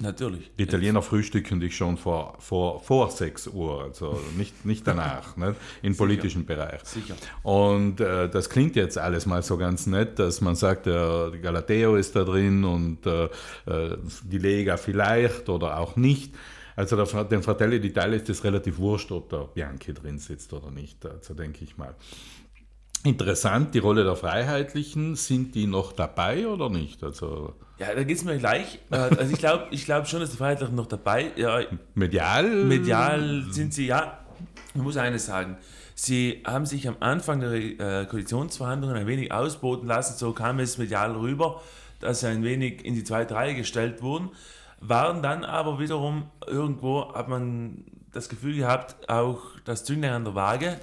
Natürlich. 0.01 0.49
Die 0.57 0.63
Italiener 0.63 1.01
frühstücken 1.01 1.59
dich 1.59 1.75
schon 1.75 1.97
vor, 1.97 2.37
vor, 2.39 2.81
vor 2.81 3.11
6 3.11 3.47
Uhr, 3.47 3.83
also 3.83 4.19
nicht, 4.37 4.65
nicht 4.65 4.87
danach, 4.87 5.35
ne, 5.37 5.55
im 5.81 5.95
politischen 5.97 6.45
Bereich. 6.45 6.81
Sicher. 6.85 7.15
Und 7.43 7.99
äh, 7.99 8.29
das 8.29 8.49
klingt 8.49 8.77
jetzt 8.77 8.97
alles 8.97 9.25
mal 9.25 9.43
so 9.43 9.57
ganz 9.57 9.87
nett, 9.87 10.17
dass 10.17 10.39
man 10.39 10.55
sagt, 10.55 10.85
der 10.85 11.31
Galateo 11.41 11.97
ist 11.97 12.15
da 12.15 12.23
drin 12.23 12.63
und 12.63 13.05
äh, 13.05 13.25
äh, 13.65 13.97
die 14.23 14.37
Lega 14.37 14.77
vielleicht 14.77 15.49
oder 15.49 15.77
auch 15.77 15.97
nicht. 15.97 16.33
Also 16.77 16.95
der, 16.95 17.25
dem 17.25 17.43
Fratelli 17.43 17.75
d'Italia 17.75 18.13
ist 18.13 18.29
es 18.29 18.41
relativ 18.45 18.77
wurscht, 18.77 19.11
ob 19.11 19.29
der 19.29 19.49
Bianchi 19.53 19.93
drin 19.93 20.17
sitzt 20.17 20.53
oder 20.53 20.71
nicht, 20.71 21.05
also 21.05 21.33
denke 21.33 21.65
ich 21.65 21.77
mal. 21.77 21.93
Interessant, 23.03 23.73
die 23.73 23.79
Rolle 23.79 24.03
der 24.03 24.15
Freiheitlichen, 24.15 25.15
sind 25.15 25.55
die 25.55 25.67
noch 25.67 25.93
dabei 25.93 26.47
oder 26.47 26.69
nicht? 26.69 27.03
Also 27.03 27.53
ja, 27.77 27.95
da 27.95 28.03
geht 28.03 28.17
es 28.17 28.25
mir 28.25 28.37
gleich. 28.37 28.79
Äh, 28.91 28.97
also 28.97 29.31
ich 29.31 29.39
glaube 29.39 29.67
ich 29.71 29.85
glaub 29.85 30.05
schon, 30.07 30.19
dass 30.19 30.31
die 30.31 30.37
Freiheitlichen 30.37 30.75
noch 30.75 30.87
dabei 30.87 31.31
ja, 31.37 31.61
Medial? 31.95 32.65
Medial 32.65 33.45
sind 33.51 33.73
sie, 33.73 33.87
ja. 33.87 34.19
Ich 34.75 34.81
muss 34.81 34.97
eines 34.97 35.25
sagen. 35.25 35.57
Sie 35.95 36.43
haben 36.45 36.65
sich 36.65 36.87
am 36.87 36.97
Anfang 36.99 37.39
der 37.39 37.51
äh, 37.53 38.05
Koalitionsverhandlungen 38.05 38.95
ein 38.95 39.07
wenig 39.07 39.31
ausboten 39.31 39.87
lassen, 39.87 40.17
so 40.17 40.33
kam 40.33 40.59
es 40.59 40.77
medial 40.77 41.15
rüber, 41.15 41.61
dass 41.99 42.21
sie 42.21 42.27
ein 42.27 42.43
wenig 42.43 42.85
in 42.85 42.95
die 42.95 43.03
zweite 43.03 43.35
Reihe 43.35 43.55
gestellt 43.55 44.01
wurden, 44.01 44.29
waren 44.79 45.21
dann 45.21 45.43
aber 45.43 45.79
wiederum 45.79 46.29
irgendwo, 46.47 47.13
hat 47.13 47.27
man 47.27 47.83
das 48.13 48.29
Gefühl 48.29 48.55
gehabt, 48.55 49.09
auch 49.09 49.39
das 49.65 49.83
Zünglein 49.83 50.13
an 50.13 50.23
der 50.23 50.35
Waage, 50.35 50.79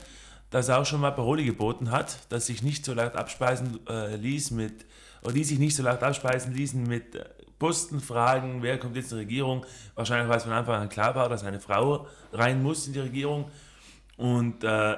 das 0.50 0.70
auch 0.70 0.86
schon 0.86 1.00
mal 1.00 1.10
Paroli 1.10 1.44
geboten 1.44 1.90
hat, 1.90 2.18
dass 2.30 2.46
sich 2.46 2.62
nicht 2.62 2.84
so 2.84 2.94
leicht 2.94 3.16
abspeisen 3.16 3.80
äh, 3.88 4.16
ließ 4.16 4.52
mit 4.52 4.86
oder 5.22 5.32
die 5.32 5.44
sich 5.44 5.58
nicht 5.58 5.74
so 5.74 5.82
leicht 5.82 6.02
abspeisen 6.02 6.54
ließen 6.54 6.82
mit 6.82 7.14
äh, 7.16 7.24
Postenfragen, 7.58 8.62
wer 8.62 8.78
kommt 8.78 8.96
jetzt 8.96 9.12
in 9.12 9.18
die 9.18 9.24
Regierung. 9.24 9.64
Wahrscheinlich, 9.94 10.28
weil 10.28 10.36
es 10.36 10.44
von 10.44 10.52
Anfang 10.52 10.80
an 10.80 10.88
klar 10.88 11.14
war, 11.14 11.28
dass 11.28 11.42
eine 11.42 11.58
Frau 11.58 12.06
rein 12.32 12.62
muss 12.62 12.86
in 12.86 12.92
die 12.92 13.00
Regierung. 13.00 13.50
Und 14.16 14.62
äh, 14.62 14.96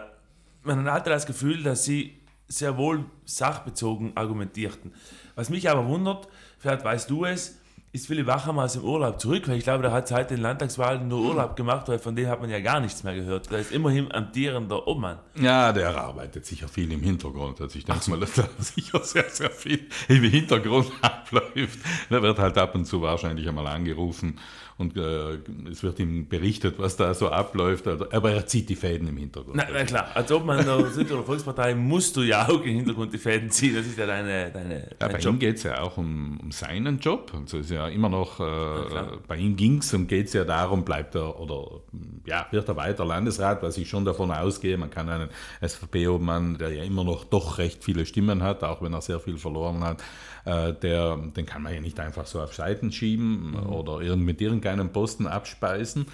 man 0.62 0.90
hatte 0.90 1.10
das 1.10 1.24
Gefühl, 1.26 1.62
dass 1.62 1.84
sie 1.84 2.20
sehr 2.48 2.76
wohl 2.76 3.04
sachbezogen 3.24 4.16
argumentierten. 4.16 4.92
Was 5.34 5.50
mich 5.50 5.68
aber 5.70 5.86
wundert, 5.86 6.28
vielleicht 6.58 6.84
weißt 6.84 7.10
du 7.10 7.24
es, 7.24 7.58
ist 7.90 8.06
Philipp 8.06 8.26
Wachhammer 8.26 8.64
aus 8.64 8.74
dem 8.74 8.84
Urlaub 8.84 9.18
zurück, 9.18 9.48
weil 9.48 9.56
ich 9.56 9.64
glaube, 9.64 9.82
der 9.82 9.92
hat 9.92 10.08
seit 10.08 10.30
den 10.30 10.40
Landtagswahlen 10.40 11.08
nur 11.08 11.30
Urlaub 11.30 11.56
gemacht, 11.56 11.88
weil 11.88 11.98
von 11.98 12.14
dem 12.14 12.28
hat 12.28 12.40
man 12.40 12.50
ja 12.50 12.60
gar 12.60 12.80
nichts 12.80 13.02
mehr 13.02 13.14
gehört. 13.14 13.50
Der 13.50 13.60
ist 13.60 13.72
immerhin 13.72 14.12
amtierender 14.12 14.86
Obmann. 14.86 15.18
Ja, 15.40 15.72
der 15.72 15.96
arbeitet 15.96 16.44
sicher 16.44 16.68
viel 16.68 16.92
im 16.92 17.02
Hintergrund. 17.02 17.60
Also 17.60 17.78
ich 17.78 17.86
denke 17.86 18.02
so. 18.02 18.10
mal, 18.10 18.20
dass 18.20 18.34
da 18.34 18.48
sicher 18.58 19.02
sehr, 19.02 19.28
sehr 19.30 19.50
viel 19.50 19.86
im 20.08 20.22
Hintergrund 20.22 20.90
abläuft. 21.00 21.78
Der 22.10 22.22
wird 22.22 22.38
halt 22.38 22.58
ab 22.58 22.74
und 22.74 22.84
zu 22.84 23.00
wahrscheinlich 23.00 23.48
einmal 23.48 23.66
angerufen 23.66 24.38
und 24.78 24.96
äh, 24.96 25.38
es 25.70 25.82
wird 25.82 25.98
ihm 25.98 26.28
berichtet, 26.28 26.78
was 26.78 26.96
da 26.96 27.14
so 27.14 27.30
abläuft, 27.30 27.88
also, 27.88 28.10
aber 28.10 28.32
er 28.32 28.46
zieht 28.46 28.68
die 28.68 28.76
Fäden 28.76 29.08
im 29.08 29.16
Hintergrund. 29.16 29.56
Na, 29.56 29.64
na 29.72 29.84
klar, 29.84 30.08
als 30.14 30.30
Obmann 30.30 30.64
der 30.64 30.86
Südtiroler 30.90 31.24
Volkspartei 31.24 31.74
musst 31.74 32.16
du 32.16 32.22
ja 32.22 32.46
auch 32.48 32.62
im 32.62 32.76
Hintergrund 32.76 33.14
die 33.14 33.18
Fäden 33.18 33.50
ziehen, 33.50 33.74
das 33.74 33.86
ist 33.86 33.96
ja 33.96 34.06
deine, 34.06 34.50
deine 34.50 34.90
ja, 35.00 35.08
Bei 35.08 35.18
Job. 35.18 35.34
ihm 35.34 35.38
geht 35.38 35.56
es 35.56 35.62
ja 35.62 35.80
auch 35.80 35.96
um, 35.96 36.38
um 36.40 36.52
seinen 36.52 36.98
Job, 36.98 37.32
also 37.34 37.58
ist 37.58 37.70
ja 37.70 37.78
ja 37.78 37.88
immer 37.88 38.08
noch, 38.08 38.40
äh, 38.40 38.44
ja, 38.44 39.12
bei 39.26 39.36
ihm 39.36 39.56
ging 39.56 39.78
es 39.78 39.94
und 39.94 40.08
geht 40.08 40.26
es 40.26 40.32
ja 40.32 40.44
darum, 40.44 40.84
bleibt 40.84 41.14
er 41.14 41.38
oder 41.38 41.80
ja, 42.26 42.46
wird 42.50 42.68
er 42.68 42.76
weiter 42.76 43.04
Landesrat, 43.04 43.62
was 43.62 43.78
ich 43.78 43.88
schon 43.88 44.04
davon 44.04 44.30
ausgehe. 44.30 44.76
Man 44.76 44.90
kann 44.90 45.08
einen 45.08 45.28
SVP-Obmann, 45.66 46.58
der 46.58 46.72
ja 46.72 46.82
immer 46.82 47.04
noch 47.04 47.24
doch 47.24 47.58
recht 47.58 47.84
viele 47.84 48.04
Stimmen 48.04 48.42
hat, 48.42 48.64
auch 48.64 48.82
wenn 48.82 48.92
er 48.92 49.00
sehr 49.00 49.20
viel 49.20 49.38
verloren 49.38 49.82
hat, 49.84 50.02
äh, 50.48 50.72
der, 50.72 51.16
den 51.36 51.46
kann 51.46 51.62
man 51.62 51.74
ja 51.74 51.80
nicht 51.80 52.00
einfach 52.00 52.26
so 52.26 52.40
auf 52.40 52.54
Seiten 52.54 52.90
schieben 52.90 53.50
mhm. 53.50 53.66
oder 53.66 54.00
irgend, 54.00 54.24
mit 54.24 54.40
irgendeinem 54.40 54.90
Posten 54.90 55.26
abspeisen. 55.26 56.06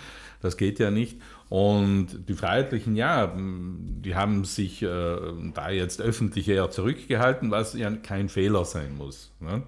Das 0.43 0.57
geht 0.57 0.79
ja 0.79 0.91
nicht. 0.91 1.21
Und 1.49 2.29
die 2.29 2.35
Freiheitlichen, 2.35 2.97
ja, 2.97 3.33
die 3.37 4.14
haben 4.14 4.45
sich 4.45 4.83
äh, 4.83 5.17
da 5.55 5.71
jetzt 5.71 6.00
öffentlich 6.00 6.49
eher 6.49 6.71
zurückgehalten, 6.71 7.50
was 7.50 7.75
ja 7.75 7.91
kein 7.93 8.29
Fehler 8.29 8.64
sein 8.64 8.97
muss. 8.97 9.33
Ne? 9.41 9.62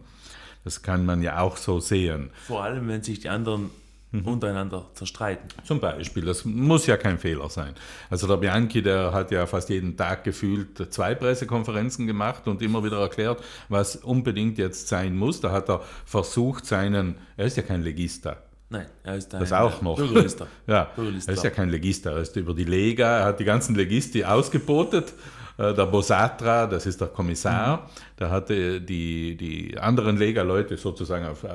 Das 0.65 0.83
kann 0.83 1.07
man 1.07 1.23
ja 1.23 1.41
auch 1.41 1.57
so 1.57 1.79
sehen. 1.79 2.31
Vor 2.47 2.65
allem, 2.65 2.89
wenn 2.89 3.03
sich 3.03 3.21
die 3.21 3.29
anderen. 3.29 3.71
Untereinander 4.13 4.87
zerstreiten. 4.95 5.49
Zum 5.65 5.81
Beispiel, 5.81 6.25
das 6.25 6.45
muss 6.45 6.87
ja 6.87 6.97
kein 6.97 7.19
Fehler 7.19 7.51
sein. 7.51 7.75
Also 8.09 8.27
der 8.27 8.37
Bianchi, 8.37 8.81
der 8.83 9.13
hat 9.13 9.31
ja 9.31 9.47
fast 9.47 9.69
jeden 9.69 9.97
Tag 9.97 10.25
gefühlt 10.25 10.93
zwei 10.93 11.15
Pressekonferenzen 11.15 12.07
gemacht 12.07 12.47
und 12.49 12.63
immer 12.63 12.83
wieder 12.83 13.01
erklärt, 13.01 13.43
was 13.69 13.97
unbedingt 13.97 14.59
jetzt 14.59 14.89
sein 14.89 15.17
muss. 15.17 15.41
Da 15.41 15.53
hat 15.53 15.69
er 15.69 15.83
versucht, 16.05 16.67
seinen, 16.67 17.17
er 17.37 17.47
ist 17.47 17.57
ja 17.57 17.63
kein 17.63 17.83
Legista, 17.83 18.39
Nein, 18.69 18.87
er 19.05 19.17
ist 19.17 19.33
ein 19.33 19.41
das 19.41 19.53
auch 19.53 19.81
noch. 19.81 19.97
Bürgerlister. 19.97 20.49
ja, 20.67 20.91
Bürgerlister. 20.97 21.31
er 21.31 21.37
ist 21.37 21.45
ja 21.45 21.51
kein 21.51 21.69
Legista, 21.69 22.11
er 22.11 22.19
ist 22.19 22.35
über 22.35 22.53
die 22.53 22.65
Lega, 22.65 23.19
er 23.19 23.25
hat 23.27 23.39
die 23.39 23.45
ganzen 23.45 23.77
Legisti 23.77 24.25
ausgebotet 24.25 25.13
der 25.59 25.87
Bosatra, 25.87 26.67
das 26.67 26.85
ist 26.85 27.01
der 27.01 27.09
Kommissar, 27.09 27.77
mhm. 27.79 27.81
der 28.19 28.31
hatte 28.31 28.81
die, 28.81 29.37
die 29.37 29.79
anderen 29.79 30.19
Lega-Leute 30.19 30.77
sozusagen 30.77 31.27
auf 31.27 31.45
äh, 31.45 31.49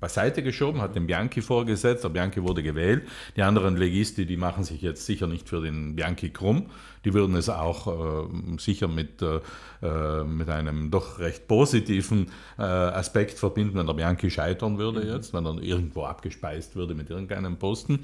beiseite 0.00 0.42
geschoben, 0.42 0.80
hat 0.82 0.96
den 0.96 1.06
Bianchi 1.06 1.42
vorgesetzt, 1.42 2.02
der 2.02 2.08
Bianchi 2.08 2.42
wurde 2.42 2.62
gewählt. 2.62 3.04
Die 3.36 3.42
anderen 3.42 3.76
Legisti, 3.76 4.26
die 4.26 4.36
machen 4.36 4.64
sich 4.64 4.82
jetzt 4.82 5.06
sicher 5.06 5.28
nicht 5.28 5.48
für 5.48 5.60
den 5.60 5.94
Bianchi 5.94 6.30
krumm, 6.30 6.66
die 7.04 7.14
würden 7.14 7.36
es 7.36 7.48
auch 7.48 7.86
äh, 7.86 8.58
sicher 8.58 8.88
mit, 8.88 9.22
äh, 9.22 9.40
äh 9.80 10.24
mit 10.24 10.48
einem 10.48 10.90
doch 10.90 11.20
recht 11.20 11.46
positiven 11.46 12.32
äh, 12.58 12.62
Aspekt 12.62 13.38
verbinden, 13.38 13.78
wenn 13.78 13.86
der 13.86 13.94
Bianchi 13.94 14.30
scheitern 14.30 14.78
würde 14.78 15.04
mhm. 15.04 15.12
jetzt, 15.12 15.32
wenn 15.32 15.46
er 15.46 15.62
irgendwo 15.62 16.04
abgespeist 16.04 16.74
würde 16.74 16.94
mit 16.94 17.10
irgendeinem 17.10 17.58
Posten. 17.58 18.00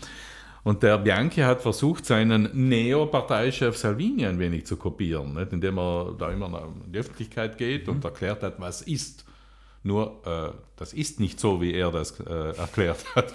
Und 0.65 0.83
der 0.83 0.99
Bianchi 0.99 1.41
hat 1.41 1.61
versucht, 1.61 2.07
seinen 2.07 2.49
Neo-Parteichef 2.53 3.77
Salvini 3.77 4.27
ein 4.27 4.39
wenig 4.39 4.65
zu 4.65 4.77
kopieren, 4.77 5.35
nicht? 5.35 5.53
indem 5.53 5.79
er 5.79 6.15
da 6.17 6.31
immer 6.31 6.47
in 6.87 6.93
die 6.93 6.99
Öffentlichkeit 6.99 7.59
geht 7.59 7.87
mhm. 7.87 7.95
und 7.95 8.05
erklärt 8.05 8.43
hat, 8.43 8.61
was 8.61 8.83
ist. 8.83 9.25
Nur, 9.85 10.23
äh, 10.25 10.57
das 10.77 10.93
ist 10.93 11.19
nicht 11.19 11.41
so, 11.41 11.61
wie 11.61 11.75
er 11.75 11.91
das 11.91 12.21
äh, 12.21 12.57
erklärt 12.57 13.05
hat. 13.17 13.33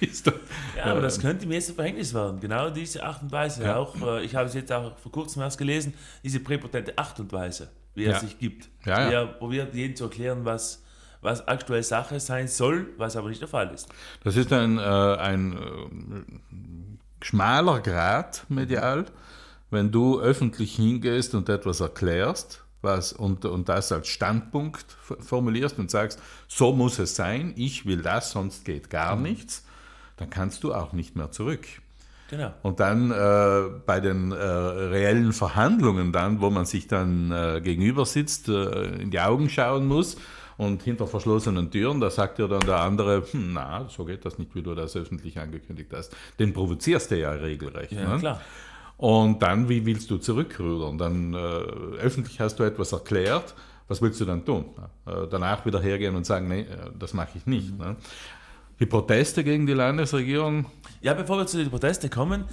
ist, 0.00 0.26
äh, 0.26 0.32
ja, 0.78 0.84
aber 0.86 1.02
das 1.02 1.20
könnte 1.20 1.46
mir 1.46 1.54
jetzt 1.54 1.68
ein 1.68 1.74
Verhängnis 1.74 2.14
werden. 2.14 2.40
Genau 2.40 2.70
diese 2.70 3.04
Art 3.04 3.20
und 3.20 3.30
Weise. 3.30 3.64
Ja. 3.64 3.76
Auch, 3.76 3.94
äh, 4.00 4.24
ich 4.24 4.34
habe 4.34 4.48
es 4.48 4.54
jetzt 4.54 4.72
auch 4.72 4.96
vor 4.96 5.12
kurzem 5.12 5.42
erst 5.42 5.58
gelesen, 5.58 5.92
diese 6.24 6.40
präpotente 6.40 6.96
Art 6.96 7.20
und 7.20 7.30
Weise, 7.34 7.68
wie 7.94 8.04
er 8.04 8.12
ja. 8.12 8.18
sich 8.20 8.38
gibt. 8.38 8.70
Ja, 8.86 9.02
ja. 9.02 9.10
Er 9.10 9.26
probiert, 9.26 9.74
jedem 9.74 9.96
zu 9.96 10.04
erklären, 10.04 10.46
was, 10.46 10.82
was 11.22 11.46
aktuell 11.46 11.82
Sache 11.82 12.20
sein 12.20 12.48
soll, 12.48 12.88
was 12.96 13.16
aber 13.16 13.28
nicht 13.28 13.40
der 13.40 13.48
Fall 13.48 13.72
ist. 13.74 13.88
Das 14.24 14.36
ist 14.36 14.52
ein, 14.52 14.78
äh, 14.78 14.82
ein 14.82 15.52
äh, 15.52 17.24
schmaler 17.24 17.80
Grad 17.80 18.44
medial, 18.48 19.06
wenn 19.70 19.90
du 19.90 20.20
öffentlich 20.20 20.76
hingehst 20.76 21.34
und 21.34 21.48
etwas 21.48 21.80
erklärst 21.80 22.64
was, 22.82 23.12
und, 23.12 23.44
und 23.44 23.68
das 23.68 23.92
als 23.92 24.08
Standpunkt 24.08 24.86
formulierst 25.20 25.78
und 25.78 25.90
sagst, 25.90 26.20
so 26.48 26.72
muss 26.72 26.98
es 26.98 27.14
sein, 27.14 27.52
ich 27.56 27.86
will 27.86 28.02
das, 28.02 28.30
sonst 28.30 28.64
geht 28.64 28.90
gar 28.90 29.16
mhm. 29.16 29.22
nichts, 29.22 29.66
dann 30.16 30.30
kannst 30.30 30.64
du 30.64 30.74
auch 30.74 30.92
nicht 30.92 31.16
mehr 31.16 31.30
zurück. 31.30 31.66
Genau. 32.30 32.54
Und 32.62 32.78
dann 32.78 33.10
äh, 33.10 33.70
bei 33.86 33.98
den 33.98 34.30
äh, 34.30 34.36
reellen 34.36 35.32
Verhandlungen 35.32 36.12
dann, 36.12 36.40
wo 36.40 36.48
man 36.48 36.64
sich 36.64 36.86
dann 36.86 37.32
äh, 37.32 37.60
gegenüber 37.60 38.06
sitzt, 38.06 38.48
äh, 38.48 38.84
in 39.00 39.10
die 39.10 39.20
Augen 39.20 39.50
schauen 39.50 39.86
muss 39.86 40.16
und 40.60 40.82
hinter 40.82 41.06
verschlossenen 41.06 41.70
Türen, 41.70 42.00
da 42.00 42.10
sagt 42.10 42.38
ja 42.38 42.46
dann 42.46 42.60
der 42.60 42.80
andere, 42.80 43.22
hm, 43.30 43.54
na, 43.54 43.88
so 43.88 44.04
geht 44.04 44.26
das 44.26 44.38
nicht, 44.38 44.54
wie 44.54 44.60
du 44.60 44.74
das 44.74 44.94
öffentlich 44.94 45.38
angekündigt 45.38 45.90
hast. 45.94 46.14
Den 46.38 46.52
provozierst 46.52 47.10
du 47.10 47.18
ja 47.18 47.30
regelrecht. 47.30 47.92
Ja, 47.92 48.12
ne? 48.12 48.18
klar. 48.18 48.40
Und 48.98 49.40
dann, 49.40 49.70
wie 49.70 49.86
willst 49.86 50.10
du 50.10 50.18
zurückrudern? 50.18 50.98
Dann 50.98 51.32
äh, 51.32 51.38
öffentlich 51.38 52.40
hast 52.40 52.56
du 52.56 52.64
etwas 52.64 52.92
erklärt, 52.92 53.54
was 53.88 54.02
willst 54.02 54.20
du 54.20 54.26
dann 54.26 54.44
tun? 54.44 54.66
Äh, 55.06 55.28
danach 55.30 55.64
wieder 55.64 55.80
hergehen 55.80 56.14
und 56.14 56.26
sagen, 56.26 56.48
nee, 56.48 56.60
äh, 56.60 56.66
das 56.98 57.14
mache 57.14 57.30
ich 57.38 57.46
nicht. 57.46 57.72
Mhm. 57.72 57.78
Ne? 57.78 57.96
Die 58.80 58.86
Proteste 58.86 59.42
gegen 59.42 59.66
die 59.66 59.72
Landesregierung? 59.72 60.66
Ja, 61.00 61.14
bevor 61.14 61.38
wir 61.38 61.46
zu 61.46 61.56
den 61.56 61.70
Protesten 61.70 62.10
kommen, 62.10 62.44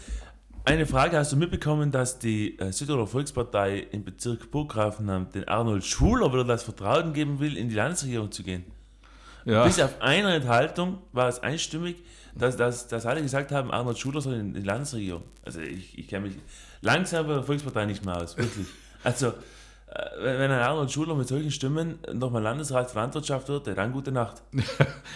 eine 0.68 0.86
Frage, 0.86 1.18
hast 1.18 1.32
du 1.32 1.38
mitbekommen, 1.38 1.94
dass 1.94 2.20
die 2.20 2.60
äh, 2.60 2.74
Südtiroler 2.74 3.08
Volkspartei 3.08 3.88
im 3.92 4.04
Bezirk 4.04 4.52
Burggrafenhain 4.52 5.32
den 5.32 5.48
Arnold 5.48 5.86
Schuler 5.86 6.34
wieder 6.34 6.44
das 6.44 6.64
Vertrauen 6.64 7.14
geben 7.14 7.40
will, 7.40 7.56
in 7.56 7.70
die 7.70 7.76
Landesregierung 7.76 8.32
zu 8.32 8.44
gehen? 8.44 8.66
Ja. 9.46 9.64
Bis 9.64 9.80
auf 9.80 10.02
eine 10.02 10.36
Enthaltung 10.36 10.98
war 11.14 11.30
es 11.30 11.40
einstimmig, 11.40 11.96
dass, 12.36 12.58
dass, 12.58 12.90
dass 12.90 13.06
alle 13.06 13.22
gesagt 13.22 13.54
haben, 13.54 13.72
Arnold 13.72 13.98
Schuler 13.98 14.20
soll 14.20 14.34
in 14.34 14.54
die 14.54 14.62
Landesregierung. 14.62 15.24
Also 15.46 15.62
ich, 15.62 15.98
ich 15.98 16.06
kenne 16.10 16.28
mich 16.28 16.36
langsam 16.82 17.28
bei 17.28 17.36
der 17.36 17.44
Volkspartei 17.44 17.86
nicht 17.86 18.06
mehr 18.06 18.18
aus, 18.18 18.38
wirklich. 18.38 18.68
Also 19.04 19.28
äh, 19.28 19.34
wenn 20.20 20.52
ein 20.52 20.60
Arnold 20.60 20.92
Schuler 20.92 21.16
mit 21.16 21.30
solchen 21.30 21.52
Stimmen 21.52 22.00
nochmal 22.12 22.42
Landesrat 22.42 22.92
für 22.92 22.98
Landwirtschaft 22.98 23.48
wird, 23.48 23.68
dann 23.68 23.94
gute 23.94 24.12
Nacht. 24.12 24.42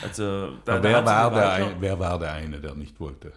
Also, 0.01 0.53
da, 0.63 0.81
wer, 0.81 1.05
war 1.05 1.29
der 1.29 1.51
ein, 1.51 1.75
wer 1.79 1.99
war 1.99 2.17
der 2.17 2.31
eine, 2.31 2.59
der 2.59 2.73
nicht 2.73 2.99
wollte? 2.99 3.33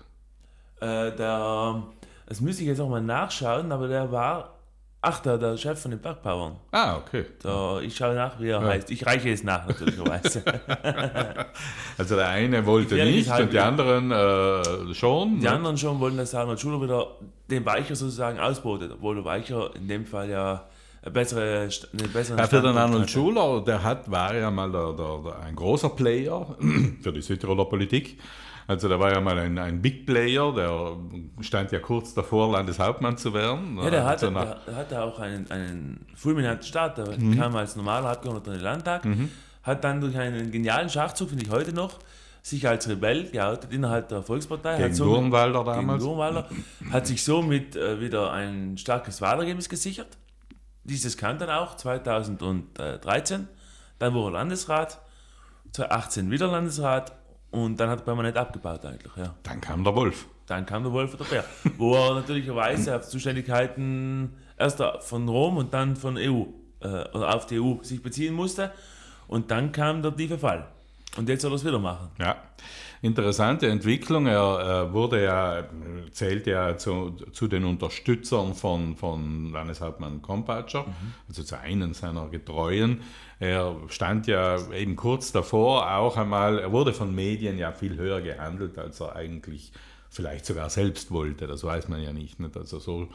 Äh, 0.81 1.11
der 1.17 1.83
das 2.27 2.41
müsste 2.41 2.63
ich 2.63 2.69
jetzt 2.69 2.81
auch 2.81 2.89
mal 2.89 3.03
nachschauen, 3.03 3.71
aber 3.73 3.89
der 3.89 4.11
war, 4.11 4.59
ach, 5.01 5.21
der, 5.21 5.57
Chef 5.57 5.81
von 5.81 5.91
den 5.91 6.01
Bergbauern. 6.01 6.57
Ah, 6.71 6.97
okay. 6.97 7.27
Da, 7.43 7.81
ich 7.81 7.97
schaue 7.97 8.15
nach, 8.15 8.41
wie 8.41 8.49
er 8.49 8.61
ja. 8.61 8.67
heißt. 8.67 8.91
Ich 8.91 9.05
reiche 9.05 9.31
es 9.31 9.45
nach, 9.45 9.67
natürlicherweise. 9.67 10.43
also 11.99 12.17
der 12.17 12.29
eine 12.29 12.65
wollte 12.65 12.95
nicht 12.97 13.31
und 13.31 13.53
die 13.53 13.59
anderen 13.59 14.11
äh, 14.11 14.95
schon. 14.95 15.41
Die 15.41 15.45
ne? 15.45 15.53
anderen 15.53 15.77
schon 15.77 16.01
wollten, 16.01 16.17
dass 16.17 16.35
Arnold 16.35 16.61
Schuler 16.61 16.81
wieder 16.83 17.07
den 17.51 17.65
Weicher 17.67 17.95
sozusagen 17.95 18.39
ausbotet, 18.39 18.93
obwohl 18.93 19.17
der 19.17 19.25
Weicher 19.25 19.71
in 19.77 19.87
dem 19.87 20.07
Fall 20.07 20.31
ja 20.31 20.67
eine 21.03 21.11
bessere, 21.13 21.69
eine 21.93 22.09
bessere 22.09 22.39
ja, 22.39 22.47
für 22.47 22.63
den 22.63 22.77
Arnold 22.77 23.11
Schuler, 23.11 23.63
der 23.63 23.83
hat, 23.83 24.11
war 24.11 24.35
ja 24.35 24.51
mal 24.51 24.73
der, 24.73 24.95
der, 24.95 25.19
der, 25.19 25.41
ein 25.41 25.55
großer 25.55 25.91
Player 25.91 26.57
für 27.03 27.13
die 27.13 27.21
Südtiroler 27.21 27.67
Politik 27.67 28.19
also 28.67 28.89
da 28.89 28.99
war 28.99 29.13
ja 29.13 29.21
mal 29.21 29.39
ein, 29.39 29.59
ein 29.59 29.83
Big 29.83 30.07
Player, 30.07 30.53
der 30.55 30.97
stand 31.41 31.73
ja 31.73 31.81
kurz 31.81 32.15
davor, 32.15 32.51
Landeshauptmann 32.53 33.19
zu 33.19 33.35
werden. 33.35 33.79
Ja, 33.83 33.91
der 33.91 34.05
hatte, 34.05 34.29
also 34.35 34.55
der 34.67 34.77
hatte 34.77 35.03
auch 35.03 35.19
einen, 35.19 35.51
einen 35.51 36.07
fulminanten 36.15 36.67
Start. 36.67 36.99
Der 36.99 37.19
mhm. 37.19 37.39
kam 37.39 37.55
als 37.57 37.77
normaler 37.77 38.11
Abgeordneter 38.11 38.53
in 38.53 38.59
den 38.59 38.65
Landtag, 38.65 39.05
mhm. 39.05 39.31
hat 39.63 39.85
dann 39.85 40.01
durch 40.01 40.17
einen 40.17 40.51
genialen 40.51 40.89
Schachzug, 40.89 41.29
finde 41.29 41.45
ich 41.45 41.51
heute 41.51 41.75
noch, 41.75 41.99
sich 42.43 42.67
als 42.67 42.89
Rebell 42.89 43.31
geoutet 43.31 43.73
innerhalb 43.73 44.09
der 44.09 44.23
Volkspartei. 44.23 44.77
Gegen 44.77 44.85
hat 44.85 44.95
so 44.95 45.05
Durnwalder 45.07 45.65
damals. 45.65 46.03
Gegen 46.03 46.17
Durnwalder, 46.17 46.49
hat 46.91 47.07
sich 47.07 47.23
somit 47.23 47.77
äh, 47.77 48.01
wieder 48.01 48.33
ein 48.33 48.79
starkes 48.79 49.21
Wahlergebnis 49.21 49.69
gesichert. 49.69 50.17
Dieses 50.85 51.17
kam 51.17 51.39
dann 51.39 51.51
auch 51.51 51.77
2013. 51.77 53.49
Dann 53.99 54.15
wurde 54.15 54.37
er 54.37 54.41
Landesrat, 54.41 55.01
2018 55.73 56.31
wieder 56.31 56.49
Landesrat 56.49 57.13
und 57.55 57.79
dann 57.79 57.89
hat 57.89 58.01
er 58.01 58.05
permanent 58.05 58.37
abgebaut 58.37 58.85
eigentlich, 58.85 59.13
ja. 59.17 59.33
Dann 59.45 59.61
kam 59.61 59.85
der 59.85 59.95
Wolf. 59.95 60.27
Dann 60.47 60.67
kam 60.67 60.83
der 60.83 60.93
Wolf 60.93 61.15
oder 61.15 61.25
Bär. 61.25 61.45
wo 61.79 61.95
er 61.95 62.15
natürlicherweise 62.21 62.97
auf 62.97 63.09
Zuständigkeiten 63.09 64.35
erst 64.59 64.83
von 65.01 65.29
Rom 65.29 65.59
und 65.59 65.73
dann 65.73 65.95
von 65.95 66.17
EU 66.17 66.43
äh, 66.81 66.87
oder 67.15 67.33
auf 67.33 67.47
die 67.47 67.61
EU 67.61 67.77
sich 67.83 68.03
beziehen 68.03 68.35
musste. 68.35 68.73
Und 69.29 69.53
dann 69.53 69.71
kam 69.71 70.03
der 70.03 70.17
tiefe 70.17 70.37
Fall. 70.37 70.67
Und 71.17 71.29
jetzt 71.29 71.43
soll 71.43 71.53
er 71.53 71.55
es 71.55 71.65
wieder 71.65 71.79
machen. 71.79 72.09
Ja, 72.19 72.37
interessante 73.05 73.69
Entwicklung. 73.69 74.27
Er, 74.27 74.93
wurde 74.93 75.23
ja, 75.23 75.65
zählt 76.11 76.47
ja 76.47 76.77
zu, 76.79 77.11
zu 77.33 77.49
den 77.49 77.65
Unterstützern 77.65 78.55
von, 78.55 78.97
von 78.97 79.53
Landeshauptmann 79.53 80.23
Kompatscher, 80.23 80.85
mhm. 80.85 81.13
also 81.29 81.43
zu 81.43 81.61
einem 81.61 81.93
seiner 81.93 82.29
Getreuen. 82.29 83.03
Er 83.39 83.77
stand 83.89 84.27
ja 84.27 84.57
eben 84.73 84.97
kurz 84.97 85.33
davor 85.33 85.95
auch 85.95 86.17
einmal, 86.17 86.59
er 86.59 86.73
wurde 86.73 86.95
von 86.95 87.15
Medien 87.15 87.59
ja 87.59 87.73
viel 87.73 87.97
höher 87.99 88.23
gehandelt, 88.23 88.79
als 88.79 89.01
er 89.01 89.15
eigentlich 89.15 89.73
vielleicht 90.09 90.47
sogar 90.47 90.71
selbst 90.71 91.11
wollte, 91.11 91.49
das 91.49 91.65
weiß 91.65 91.89
man 91.89 92.01
ja 92.01 92.13
nicht. 92.13 92.39
nicht? 92.39 92.57
Also 92.57 92.79
so. 92.79 92.99
Mhm. 93.01 93.09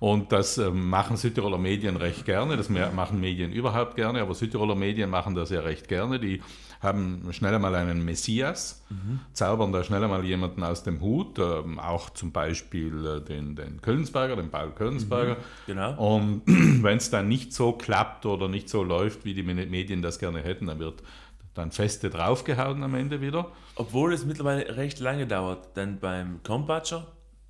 Und 0.00 0.32
das 0.32 0.56
äh, 0.56 0.70
machen 0.70 1.18
Südtiroler 1.18 1.58
Medien 1.58 1.96
recht 1.96 2.24
gerne, 2.24 2.56
das 2.56 2.70
machen 2.70 3.20
Medien 3.20 3.52
überhaupt 3.52 3.96
gerne, 3.96 4.22
aber 4.22 4.34
Südtiroler 4.34 4.74
Medien 4.74 5.10
machen 5.10 5.34
das 5.34 5.50
ja 5.50 5.60
recht 5.60 5.88
gerne. 5.88 6.18
Die 6.18 6.40
haben 6.80 7.26
schnell 7.32 7.54
einmal 7.54 7.74
einen 7.74 8.04
Messias, 8.04 8.84
mhm. 8.88 9.20
zaubern 9.32 9.72
da 9.72 9.82
schnell 9.82 10.02
einmal 10.02 10.24
jemanden 10.24 10.62
aus 10.62 10.82
dem 10.82 11.00
Hut, 11.00 11.38
ähm, 11.38 11.78
auch 11.78 12.10
zum 12.10 12.32
Beispiel 12.32 13.06
äh, 13.06 13.20
den, 13.20 13.56
den 13.56 13.80
Kölnsberger, 13.82 14.36
den 14.36 14.50
Paul 14.50 14.70
Kölnsberger. 14.70 15.34
Mhm. 15.34 15.38
Genau. 15.66 16.16
Und 16.16 16.42
wenn 16.46 16.98
es 16.98 17.10
dann 17.10 17.28
nicht 17.28 17.52
so 17.52 17.72
klappt 17.72 18.26
oder 18.26 18.48
nicht 18.48 18.68
so 18.68 18.82
läuft, 18.82 19.24
wie 19.24 19.34
die 19.34 19.42
Medien 19.42 20.02
das 20.02 20.18
gerne 20.18 20.40
hätten, 20.40 20.66
dann 20.66 20.78
wird 20.78 21.02
dann 21.54 21.72
feste 21.72 22.08
draufgehauen 22.08 22.82
am 22.84 22.94
Ende 22.94 23.20
wieder. 23.20 23.50
Obwohl 23.74 24.12
es 24.12 24.24
mittlerweile 24.24 24.76
recht 24.76 25.00
lange 25.00 25.26
dauert, 25.26 25.76
denn 25.76 25.98
beim 25.98 26.40
Kompatscher 26.44 27.08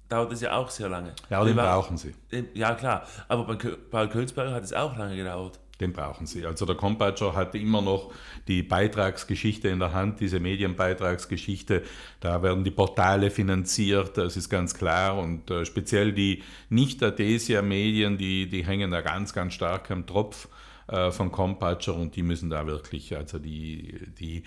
dauert 0.08 0.32
es 0.32 0.40
ja 0.40 0.56
auch 0.56 0.70
sehr 0.70 0.88
lange. 0.88 1.12
Ja, 1.28 1.44
den 1.44 1.56
war, 1.56 1.80
brauchen 1.80 1.98
sie. 1.98 2.14
Ja, 2.54 2.74
klar. 2.74 3.06
Aber 3.28 3.44
bei 3.44 3.56
Paul 3.90 4.08
Kölzberger 4.08 4.52
hat 4.52 4.64
es 4.64 4.72
auch 4.72 4.96
lange 4.96 5.16
gedauert. 5.16 5.60
Den 5.80 5.92
brauchen 5.92 6.26
sie. 6.26 6.44
Also 6.44 6.66
der 6.66 6.74
Compatscher 6.74 7.34
hatte 7.34 7.58
immer 7.58 7.80
noch 7.80 8.12
die 8.48 8.62
Beitragsgeschichte 8.62 9.68
in 9.68 9.78
der 9.78 9.92
Hand, 9.92 10.18
diese 10.18 10.40
Medienbeitragsgeschichte. 10.40 11.84
Da 12.20 12.42
werden 12.42 12.64
die 12.64 12.72
Portale 12.72 13.30
finanziert, 13.30 14.16
das 14.16 14.36
ist 14.36 14.48
ganz 14.48 14.74
klar. 14.74 15.18
Und 15.18 15.50
äh, 15.50 15.64
speziell 15.64 16.12
die 16.12 16.42
Nicht-Adesia-Medien, 16.68 18.18
die, 18.18 18.48
die 18.48 18.66
hängen 18.66 18.90
da 18.90 19.02
ganz, 19.02 19.32
ganz 19.32 19.54
stark 19.54 19.90
am 19.90 20.06
Tropf 20.06 20.48
äh, 20.88 21.10
von 21.10 21.30
Compatscher 21.30 21.94
und 21.94 22.16
die 22.16 22.22
müssen 22.22 22.48
da 22.48 22.66
wirklich, 22.66 23.14
also 23.14 23.38
die, 23.38 24.00
die 24.18 24.42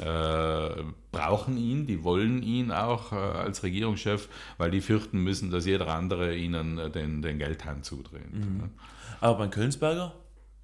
äh, 0.00 0.82
brauchen 1.12 1.56
ihn, 1.56 1.86
die 1.86 2.02
wollen 2.02 2.42
ihn 2.42 2.72
auch 2.72 3.12
äh, 3.12 3.14
als 3.14 3.62
Regierungschef, 3.62 4.28
weil 4.58 4.72
die 4.72 4.80
fürchten 4.80 5.20
müssen, 5.20 5.50
dass 5.52 5.66
jeder 5.66 5.88
andere 5.88 6.34
ihnen 6.34 6.78
äh, 6.78 6.90
den, 6.90 7.22
den 7.22 7.38
Geldhahn 7.38 7.84
zudreht. 7.84 8.34
Mhm. 8.34 8.70
Aber 9.20 9.38
beim 9.38 9.50
Kölnsberger, 9.50 10.12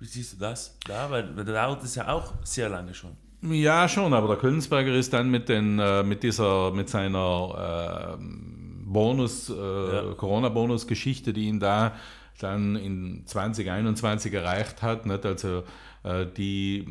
wie 0.00 0.06
siehst 0.06 0.32
du 0.32 0.36
das? 0.38 0.76
Da, 0.86 1.10
weil, 1.10 1.36
weil 1.36 1.44
da 1.44 1.52
dauert 1.52 1.84
es 1.84 1.94
ja 1.94 2.08
auch 2.08 2.32
sehr 2.42 2.68
lange 2.68 2.94
schon. 2.94 3.12
Ja, 3.42 3.88
schon, 3.88 4.12
aber 4.12 4.28
der 4.28 4.36
Kölnsberger 4.36 4.94
ist 4.94 5.12
dann 5.12 5.30
mit, 5.30 5.48
den, 5.48 5.78
äh, 5.78 6.02
mit, 6.02 6.22
dieser, 6.22 6.72
mit 6.72 6.88
seiner 6.88 8.18
äh, 8.18 8.22
Bonus, 8.84 9.48
äh, 9.48 9.54
ja. 9.54 10.14
Corona-Bonus-Geschichte, 10.14 11.32
die 11.32 11.44
ihn 11.46 11.60
da 11.60 11.92
dann 12.38 12.76
in 12.76 13.22
2021 13.26 14.32
erreicht 14.32 14.82
hat. 14.82 15.06
Nicht? 15.06 15.24
Also 15.24 15.62
äh, 16.02 16.26
die 16.26 16.86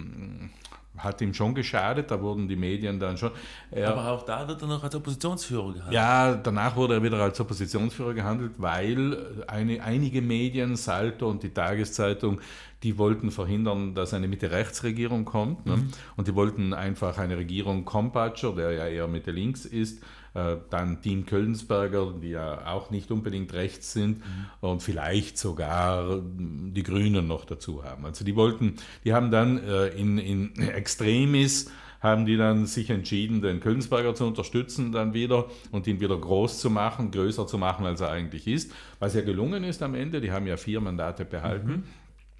hat 1.00 1.22
ihm 1.22 1.34
schon 1.34 1.56
geschadet, 1.56 2.12
da 2.12 2.22
wurden 2.22 2.48
die 2.48 2.56
Medien 2.56 3.00
dann 3.00 3.18
schon. 3.18 3.32
Er, 3.72 3.92
Aber 3.92 4.12
auch 4.12 4.24
da 4.24 4.48
wird 4.48 4.62
er 4.62 4.68
noch 4.68 4.84
als 4.84 4.96
Oppositionsführer 4.96 5.74
gehandelt. 5.74 5.94
Ja, 5.94 6.36
danach 6.36 6.76
wurde 6.76 6.96
er 6.96 7.04
wieder 7.04 7.18
als 7.18 7.40
Oppositionsführer 7.40 8.14
gehandelt, 8.14 8.54
weil 8.58 9.44
eine, 9.48 9.82
einige 9.84 10.22
Medien, 10.22 10.76
Salto 10.76 11.30
und 11.30 11.44
die 11.44 11.54
Tageszeitung, 11.54 12.40
die 12.84 12.98
wollten 12.98 13.32
verhindern, 13.32 13.94
dass 13.94 14.14
eine 14.14 14.28
Mitte-Rechts-Regierung 14.28 15.26
kommt. 15.26 15.66
Ne? 15.66 15.78
Mhm. 15.78 15.90
Und 16.16 16.28
die 16.28 16.36
wollten 16.36 16.74
einfach 16.74 17.18
eine 17.18 17.38
Regierung 17.38 17.86
Kompatscher, 17.86 18.54
der 18.54 18.72
ja 18.72 18.88
eher 18.88 19.08
Mitte-Links 19.08 19.66
ist, 19.66 20.04
dann 20.34 21.02
Team 21.02 21.26
Kölnsberger, 21.26 22.14
die 22.22 22.30
ja 22.30 22.68
auch 22.68 22.92
nicht 22.92 23.12
unbedingt 23.12 23.54
rechts 23.54 23.94
sind 23.94 24.20
mhm. 24.20 24.46
und 24.62 24.84
vielleicht 24.84 25.38
sogar 25.38 26.22
die 26.22 26.84
Grünen 26.84 27.28
noch 27.28 27.46
dazu 27.46 27.84
haben. 27.84 28.06
Also 28.06 28.24
die 28.24 28.36
wollten, 28.36 28.76
die 29.04 29.14
haben 29.14 29.32
dann 29.32 29.58
äh, 29.58 29.88
in, 29.88 30.18
in 30.18 30.58
Extremis 30.70 31.72
haben 32.00 32.26
die 32.26 32.38
dann 32.38 32.66
sich 32.66 32.90
entschieden, 32.90 33.42
den 33.42 33.60
Kölnsberger 33.60 34.16
zu 34.16 34.26
unterstützen 34.26 34.92
dann 34.92 35.14
wieder 35.14 35.48
und 35.72 35.86
ihn 35.86 36.00
wieder 36.00 36.18
groß 36.18 36.60
zu 36.60 36.70
machen, 36.70 37.12
größer 37.12 37.46
zu 37.46 37.58
machen, 37.58 37.86
als 37.86 38.02
er 38.02 38.10
eigentlich 38.10 38.48
ist. 38.48 38.72
Was 39.00 39.16
ja 39.16 39.22
gelungen 39.22 39.64
ist 39.64 39.84
am 39.84 39.96
Ende, 39.96 40.22
die 40.22 40.32
haben 40.32 40.48
ja 40.48 40.56
vier 40.56 40.80
Mandate 40.80 41.26
behalten. 41.26 41.68
Mhm. 41.68 41.84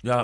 Ja, 0.02 0.22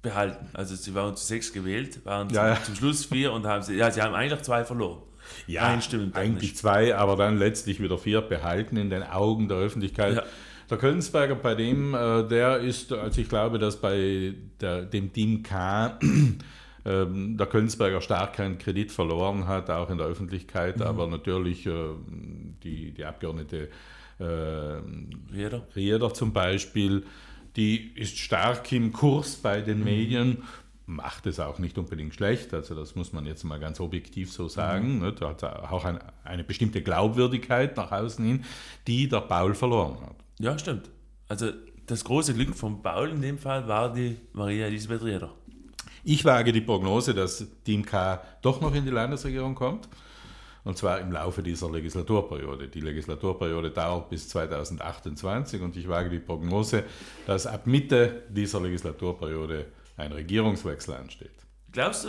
behalten. 0.00 0.46
Also 0.52 0.76
sie 0.76 0.94
waren 0.94 1.16
zu 1.16 1.26
sechs 1.26 1.52
gewählt, 1.52 2.04
waren 2.04 2.28
ja, 2.30 2.34
zum, 2.34 2.48
ja. 2.48 2.62
zum 2.62 2.74
Schluss 2.76 3.04
vier 3.04 3.32
und 3.32 3.46
haben 3.46 3.62
sie, 3.62 3.74
ja, 3.74 3.90
sie 3.90 4.00
haben 4.00 4.14
eigentlich 4.14 4.42
zwei 4.42 4.64
verloren. 4.64 5.02
Ja, 5.46 5.68
Einstimmen 5.68 6.14
eigentlich 6.14 6.56
zwei, 6.56 6.94
aber 6.96 7.16
dann 7.16 7.38
letztlich 7.38 7.82
wieder 7.82 7.98
vier 7.98 8.20
behalten 8.20 8.76
in 8.76 8.90
den 8.90 9.02
Augen 9.02 9.48
der 9.48 9.58
Öffentlichkeit. 9.58 10.16
Ja. 10.16 10.22
Der 10.70 10.78
Kölnsberger, 10.78 11.34
bei 11.34 11.54
dem, 11.54 11.94
äh, 11.94 12.28
der 12.28 12.58
ist, 12.58 12.92
also 12.92 13.20
ich 13.20 13.28
glaube, 13.28 13.58
dass 13.58 13.80
bei 13.80 14.34
der, 14.60 14.82
dem 14.82 15.12
Team 15.12 15.42
K 15.42 15.98
ähm, 16.84 17.36
der 17.38 17.46
Kölnsberger 17.46 18.00
stark 18.02 18.34
keinen 18.34 18.58
Kredit 18.58 18.92
verloren 18.92 19.46
hat, 19.46 19.70
auch 19.70 19.88
in 19.88 19.98
der 19.98 20.06
Öffentlichkeit, 20.06 20.76
mhm. 20.76 20.82
aber 20.82 21.06
natürlich 21.06 21.66
äh, 21.66 21.72
die, 22.62 22.92
die 22.92 23.04
Abgeordnete 23.04 23.68
äh, 24.18 24.24
Rieder. 24.24 25.66
Rieder 25.74 26.12
zum 26.12 26.32
Beispiel, 26.32 27.04
die 27.56 27.92
ist 27.94 28.18
stark 28.18 28.70
im 28.72 28.92
Kurs 28.92 29.36
bei 29.36 29.62
den 29.62 29.78
mhm. 29.78 29.84
Medien 29.84 30.42
macht 30.88 31.26
es 31.26 31.38
auch 31.38 31.58
nicht 31.58 31.76
unbedingt 31.76 32.14
schlecht. 32.14 32.54
Also 32.54 32.74
das 32.74 32.94
muss 32.94 33.12
man 33.12 33.26
jetzt 33.26 33.44
mal 33.44 33.60
ganz 33.60 33.78
objektiv 33.78 34.32
so 34.32 34.48
sagen. 34.48 35.00
Mhm. 35.00 35.14
Da 35.16 35.28
hat 35.28 35.44
auch 35.44 35.84
ein, 35.84 35.98
eine 36.24 36.44
bestimmte 36.44 36.82
Glaubwürdigkeit 36.82 37.76
nach 37.76 37.92
außen 37.92 38.24
hin, 38.24 38.44
die 38.86 39.08
der 39.08 39.20
Paul 39.20 39.54
verloren 39.54 40.00
hat. 40.00 40.16
Ja, 40.38 40.58
stimmt. 40.58 40.88
Also 41.28 41.50
das 41.86 42.04
große 42.04 42.32
Glück 42.32 42.54
von 42.54 42.82
Paul 42.82 43.10
in 43.10 43.20
dem 43.20 43.38
Fall 43.38 43.68
war 43.68 43.92
die 43.92 44.16
Maria 44.32 44.66
Elisabeth 44.66 45.04
Rieder. 45.04 45.30
Ich 46.04 46.24
wage 46.24 46.52
die 46.52 46.62
Prognose, 46.62 47.12
dass 47.12 47.46
Team 47.64 47.84
K 47.84 48.22
doch 48.40 48.60
noch 48.62 48.74
in 48.74 48.84
die 48.84 48.90
Landesregierung 48.90 49.54
kommt. 49.54 49.88
Und 50.64 50.76
zwar 50.76 51.00
im 51.00 51.12
Laufe 51.12 51.42
dieser 51.42 51.70
Legislaturperiode. 51.70 52.68
Die 52.68 52.80
Legislaturperiode 52.80 53.70
dauert 53.70 54.08
bis 54.08 54.28
2028 54.28 55.60
und 55.60 55.76
ich 55.76 55.88
wage 55.88 56.08
die 56.10 56.18
Prognose, 56.18 56.84
dass 57.26 57.46
ab 57.46 57.66
Mitte 57.66 58.22
dieser 58.30 58.60
Legislaturperiode 58.60 59.66
ein 59.98 60.12
Regierungswechsel 60.12 60.94
ansteht. 60.94 61.30
Glaubst 61.70 62.04
du, 62.04 62.08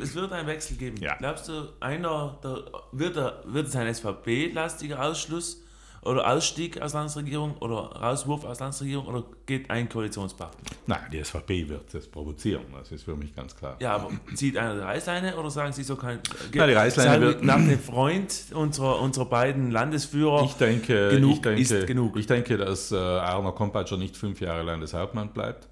es 0.00 0.14
wird 0.14 0.32
einen 0.32 0.46
Wechsel 0.46 0.76
geben? 0.76 0.96
Ja. 0.98 1.16
Glaubst 1.16 1.48
du, 1.48 1.72
einer 1.80 2.38
der, 2.42 2.64
wird, 2.92 3.16
er, 3.16 3.42
wird 3.46 3.66
es 3.66 3.74
ein 3.74 3.92
SVP-lastiger 3.92 5.02
Ausschluss 5.02 5.62
oder 6.02 6.30
Ausstieg 6.30 6.80
aus 6.80 6.92
Landesregierung 6.94 7.56
oder 7.58 7.96
Rauswurf 7.96 8.44
aus 8.44 8.60
Landesregierung 8.60 9.06
oder 9.06 9.24
geht 9.44 9.68
ein 9.70 9.88
Koalitionspartner? 9.88 10.70
Nein, 10.86 11.00
die 11.12 11.22
SVP 11.22 11.68
wird 11.68 11.92
das 11.92 12.06
provozieren, 12.06 12.62
das 12.78 12.92
ist 12.92 13.02
für 13.02 13.16
mich 13.16 13.34
ganz 13.34 13.56
klar. 13.56 13.76
Ja, 13.80 13.96
aber 13.96 14.12
zieht 14.34 14.56
einer 14.56 14.74
die 14.74 14.82
Reißleine 14.82 15.36
oder 15.36 15.50
sagen 15.50 15.72
Sie 15.72 15.82
so 15.82 15.96
kein. 15.96 16.20
Ja, 16.54 16.68
die 16.68 16.74
Reißleine 16.74 17.20
wird. 17.20 17.42
Nach 17.42 17.56
dem 17.56 17.80
Freund 17.80 18.44
unserer, 18.54 19.00
unserer 19.00 19.26
beiden 19.26 19.72
Landesführer. 19.72 20.44
Ich 20.44 20.54
denke, 20.54 21.08
genug 21.10 21.32
ich 21.32 21.42
denke, 21.42 21.60
ist 21.60 21.86
genug. 21.88 22.16
Ich 22.16 22.28
denke, 22.28 22.56
dass 22.56 22.92
äh, 22.92 22.96
Arno 22.96 23.50
Kompatscher 23.50 23.96
nicht 23.96 24.16
fünf 24.16 24.40
Jahre 24.40 24.62
Landeshauptmann 24.62 25.32
bleibt 25.32 25.66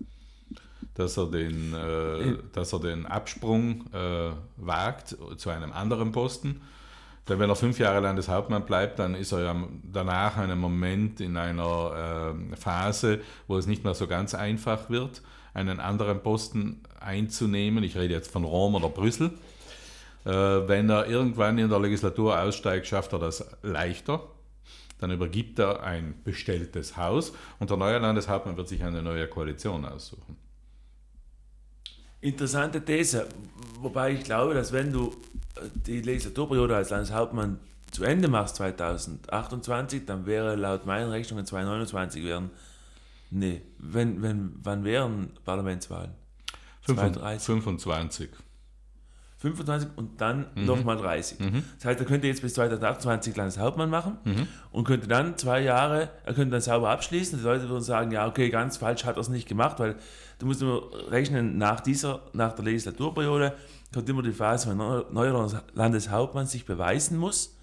dass 0.95 1.17
er 1.17 1.27
den, 1.27 1.75
äh, 1.75 2.37
dass 2.53 2.73
er 2.73 2.81
den 2.81 3.07
Absprung 3.07 3.87
äh, 3.93 4.31
wagt 4.57 5.17
zu 5.37 5.51
einem 5.51 5.73
anderen 5.73 6.13
Posten. 6.13 6.61
Denn 7.29 7.39
wenn 7.39 7.49
er 7.49 7.57
fünf 7.57 7.79
Jahre 7.79 8.01
Landeshauptmann 8.01 8.67
bleibt, 8.67 8.99
dann 8.99 9.15
ist 9.15 9.33
er 9.33 9.41
ja 9.41 9.57
danach 9.83 10.37
einen 10.37 10.59
Moment 10.59 11.21
in 11.21 11.37
einer 11.37 12.35
äh, 12.53 12.57
Phase, 12.57 13.21
wo 13.49 13.57
es 13.57 13.67
nicht 13.67 13.83
mehr 13.83 13.95
so 13.95 14.07
ganz 14.07 14.35
einfach 14.35 14.91
wird, 14.91 15.23
einen 15.55 15.81
anderen 15.81 16.23
Posten 16.23 16.83
einzunehmen. 17.01 17.83
Ich 17.83 17.97
rede 17.97 18.13
jetzt 18.13 18.31
von 18.31 18.45
Rom 18.45 18.75
oder 18.75 18.89
Brüssel. 18.91 19.31
Äh, 20.27 20.31
wenn 20.31 20.91
er 20.91 21.07
irgendwann 21.07 21.57
in 21.59 21.71
der 21.71 21.81
Legislatur 21.81 22.39
aussteigt, 22.39 22.87
schafft 22.87 23.13
er 23.15 23.19
das 23.19 23.47
leichter. 23.63 24.23
Dann 25.01 25.11
übergibt 25.11 25.59
er 25.59 25.83
ein 25.83 26.15
bestelltes 26.25 26.97
Haus 26.97 27.33
und 27.59 27.71
der 27.71 27.77
neue 27.77 27.99
Landeshauptmann 27.99 28.57
wird 28.57 28.69
sich 28.69 28.85
eine 28.85 29.03
neue 29.03 29.27
Koalition 29.29 29.85
aussuchen. 29.85 30.44
Interessante 32.25 32.83
These, 32.83 33.29
wobei 33.81 34.13
ich 34.13 34.25
glaube, 34.25 34.55
dass 34.55 34.73
wenn 34.73 34.91
du 34.91 35.15
äh, 35.57 35.69
die 35.87 36.01
Legislaturperiode 36.01 36.75
als 36.75 36.89
Landeshauptmann 36.89 37.59
zu 37.91 38.03
Ende 38.03 38.29
machst 38.29 38.57
2028, 38.57 40.07
dann 40.07 40.25
wäre 40.25 40.57
laut 40.57 40.87
meinen 40.87 41.11
Rechnungen 41.11 41.45
2029 41.45 42.25
wären, 42.25 42.51
nee, 43.31 43.61
wenn, 43.77 44.23
wenn, 44.23 44.55
wann 44.63 44.85
wären 44.85 45.33
Parlamentswahlen? 45.45 46.13
25. 47.43 48.31
25 49.45 49.91
und 49.97 50.23
dann 50.23 50.47
mhm. 50.55 50.65
nochmal 50.65 50.97
30. 50.97 51.39
Mhm. 51.39 51.65
Das 51.77 51.85
heißt, 51.85 52.01
er 52.01 52.07
könnte 52.07 52.27
jetzt 52.27 52.41
bis 52.41 52.55
2028 52.55 53.37
Landeshauptmann 53.37 53.91
machen 53.91 54.17
mhm. 54.25 54.49
und 54.73 54.85
könnte 54.85 55.07
dann 55.07 55.37
zwei 55.37 55.61
Jahre, 55.61 56.09
er 56.25 56.33
könnte 56.33 56.53
dann 56.53 56.63
sauber 56.63 56.89
abschließen. 56.89 57.39
Die 57.39 57.45
Leute 57.45 57.69
würden 57.69 57.83
sagen, 57.83 58.11
ja, 58.11 58.27
okay, 58.27 58.49
ganz 58.49 58.79
falsch 58.79 59.05
hat 59.05 59.17
er 59.17 59.21
es 59.21 59.29
nicht 59.29 59.47
gemacht, 59.47 59.79
weil 59.81 59.97
du 60.39 60.47
musst 60.47 60.63
immer 60.63 60.83
rechnen, 61.11 61.59
nach 61.59 61.81
dieser, 61.81 62.23
nach 62.33 62.55
der 62.55 62.65
Legislaturperiode 62.65 63.53
kommt 63.93 64.09
immer 64.09 64.23
die 64.23 64.33
Phase, 64.33 64.71
wenn 64.71 64.81
ein 64.81 65.03
neuer 65.13 65.63
Landeshauptmann 65.75 66.47
sich 66.47 66.65
beweisen 66.65 67.19
muss 67.19 67.55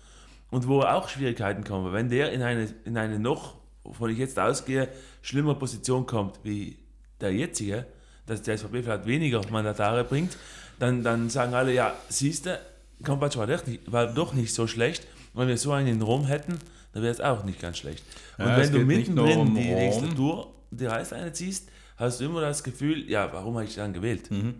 und 0.52 0.68
wo 0.68 0.82
auch 0.82 1.10
Schwierigkeiten 1.10 1.64
kommen. 1.64 1.92
Wenn 1.94 2.10
der 2.10 2.32
in 2.32 2.44
eine, 2.44 2.72
in 2.86 2.96
eine 2.96 3.18
noch, 3.18 3.56
wovon 3.84 4.12
ich 4.12 4.20
jetzt 4.20 4.38
ausgehe, 4.38 4.88
schlimmer 5.24 5.56
Position 5.56 6.06
kommt 6.06 6.40
wie 6.44 6.78
der 7.20 7.34
jetzige, 7.34 7.88
dass 8.28 8.44
der 8.44 8.60
SVP 8.60 8.84
vielleicht 8.84 9.08
weniger 9.08 9.42
Mandatare 9.50 10.04
bringt, 10.04 10.38
dann, 10.82 11.04
dann 11.04 11.30
sagen 11.30 11.54
alle, 11.54 11.74
ja, 11.74 11.94
siehst 12.10 12.48
du, 12.48 12.60
Kompac 13.04 13.38
war, 13.38 13.48
war 13.88 14.08
doch 14.08 14.34
nicht 14.34 14.54
so 14.54 14.66
schlecht. 14.66 15.06
Wenn 15.34 15.48
wir 15.48 15.58
so 15.58 15.72
einen 15.72 15.88
in 15.88 16.02
Rom 16.02 16.26
hätten, 16.26 16.58
dann 16.94 17.04
wäre 17.04 17.14
es 17.14 17.22
auch 17.22 17.44
nicht 17.44 17.62
ganz 17.62 17.78
schlecht. 17.78 18.04
Und 18.38 18.48
ja, 18.48 18.58
wenn 18.58 18.72
du 18.72 18.80
mittendrin 18.80 19.40
um 19.40 19.56
die 19.56 19.74
Legislatur, 19.74 20.54
die 20.72 20.86
Reißleine 20.86 21.32
ziehst, 21.34 21.70
hast 21.98 22.20
du 22.20 22.26
immer 22.26 22.42
das 22.42 22.64
Gefühl, 22.64 23.10
ja, 23.10 23.32
warum 23.32 23.56
habe 23.56 23.66
ich 23.66 23.76
dann 23.76 23.94
gewählt? 23.94 24.32
Mhm. 24.32 24.56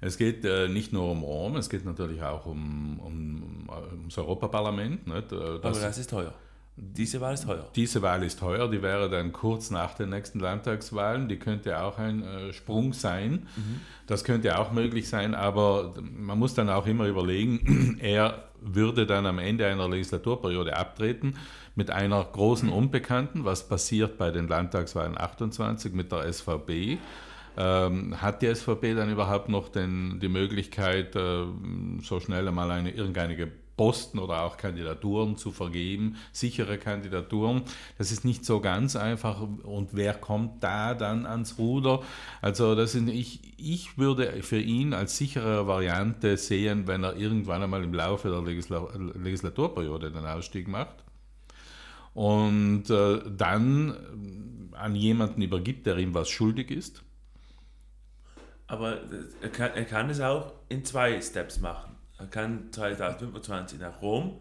Es 0.00 0.16
geht 0.16 0.46
äh, 0.46 0.66
nicht 0.68 0.94
nur 0.94 1.10
um 1.10 1.22
Rom, 1.22 1.56
es 1.56 1.68
geht 1.68 1.84
natürlich 1.84 2.22
auch 2.22 2.46
um, 2.46 2.98
um, 3.00 3.68
um 3.68 4.04
das 4.08 4.16
Europaparlament. 4.16 5.06
Nicht? 5.06 5.30
Das, 5.30 5.40
Aber 5.62 5.80
das 5.80 5.98
ist 5.98 6.08
teuer. 6.08 6.32
Diese 6.82 7.20
Wahl 7.20 7.34
ist 7.34 7.44
teuer. 7.44 7.68
Diese 7.76 8.00
Wahl 8.00 8.22
ist 8.22 8.38
teuer, 8.38 8.70
die 8.70 8.80
wäre 8.80 9.10
dann 9.10 9.32
kurz 9.32 9.70
nach 9.70 9.92
den 9.92 10.08
nächsten 10.08 10.40
Landtagswahlen. 10.40 11.28
Die 11.28 11.38
könnte 11.38 11.82
auch 11.82 11.98
ein 11.98 12.22
äh, 12.22 12.52
Sprung 12.54 12.94
sein. 12.94 13.46
Mhm. 13.56 13.80
Das 14.06 14.24
könnte 14.24 14.58
auch 14.58 14.72
möglich 14.72 15.08
sein, 15.08 15.34
aber 15.34 15.94
man 16.00 16.38
muss 16.38 16.54
dann 16.54 16.70
auch 16.70 16.86
immer 16.86 17.06
überlegen, 17.06 17.98
er 18.00 18.44
würde 18.62 19.06
dann 19.06 19.26
am 19.26 19.38
Ende 19.38 19.66
einer 19.66 19.88
Legislaturperiode 19.88 20.74
abtreten 20.74 21.34
mit 21.74 21.90
einer 21.90 22.24
großen 22.24 22.70
Unbekannten. 22.70 23.44
Was 23.44 23.68
passiert 23.68 24.16
bei 24.16 24.30
den 24.30 24.48
Landtagswahlen 24.48 25.18
28 25.18 25.92
mit 25.92 26.10
der 26.12 26.32
SVP? 26.32 26.98
Ähm, 27.58 28.22
hat 28.22 28.40
die 28.40 28.54
SVP 28.54 28.94
dann 28.94 29.10
überhaupt 29.10 29.50
noch 29.50 29.68
den, 29.68 30.18
die 30.18 30.28
Möglichkeit, 30.28 31.14
äh, 31.14 31.44
so 32.02 32.20
schnell 32.20 32.48
einmal 32.48 32.70
eine, 32.70 32.90
irgendeine 32.90 33.36
Posten 33.80 34.18
oder 34.18 34.42
auch 34.42 34.58
Kandidaturen 34.58 35.38
zu 35.38 35.52
vergeben, 35.52 36.16
sichere 36.32 36.76
Kandidaturen. 36.76 37.62
Das 37.96 38.12
ist 38.12 38.26
nicht 38.26 38.44
so 38.44 38.60
ganz 38.60 38.94
einfach. 38.94 39.40
Und 39.40 39.96
wer 39.96 40.12
kommt 40.12 40.62
da 40.62 40.92
dann 40.92 41.24
ans 41.24 41.56
Ruder? 41.56 42.02
Also 42.42 42.74
das 42.74 42.92
sind, 42.92 43.08
ich, 43.08 43.54
ich 43.56 43.96
würde 43.96 44.42
für 44.42 44.60
ihn 44.60 44.92
als 44.92 45.16
sichere 45.16 45.66
Variante 45.66 46.36
sehen, 46.36 46.86
wenn 46.88 47.04
er 47.04 47.16
irgendwann 47.16 47.62
einmal 47.62 47.82
im 47.82 47.94
Laufe 47.94 48.28
der 48.28 48.42
Legisla 48.42 48.86
Legislaturperiode 49.14 50.12
den 50.12 50.26
Ausstieg 50.26 50.68
macht 50.68 51.02
und 52.12 52.90
äh, 52.90 53.20
dann 53.34 54.68
an 54.72 54.94
jemanden 54.94 55.40
übergibt, 55.40 55.86
der 55.86 55.96
ihm 55.96 56.12
was 56.12 56.28
schuldig 56.28 56.70
ist. 56.70 57.02
Aber 58.66 58.98
er 59.40 59.48
kann, 59.48 59.70
er 59.74 59.86
kann 59.86 60.10
es 60.10 60.20
auch 60.20 60.52
in 60.68 60.84
zwei 60.84 61.18
Steps 61.22 61.60
machen. 61.60 61.96
Er 62.20 62.26
kann 62.26 62.70
2025 62.70 63.80
nach 63.80 64.02
Rom 64.02 64.40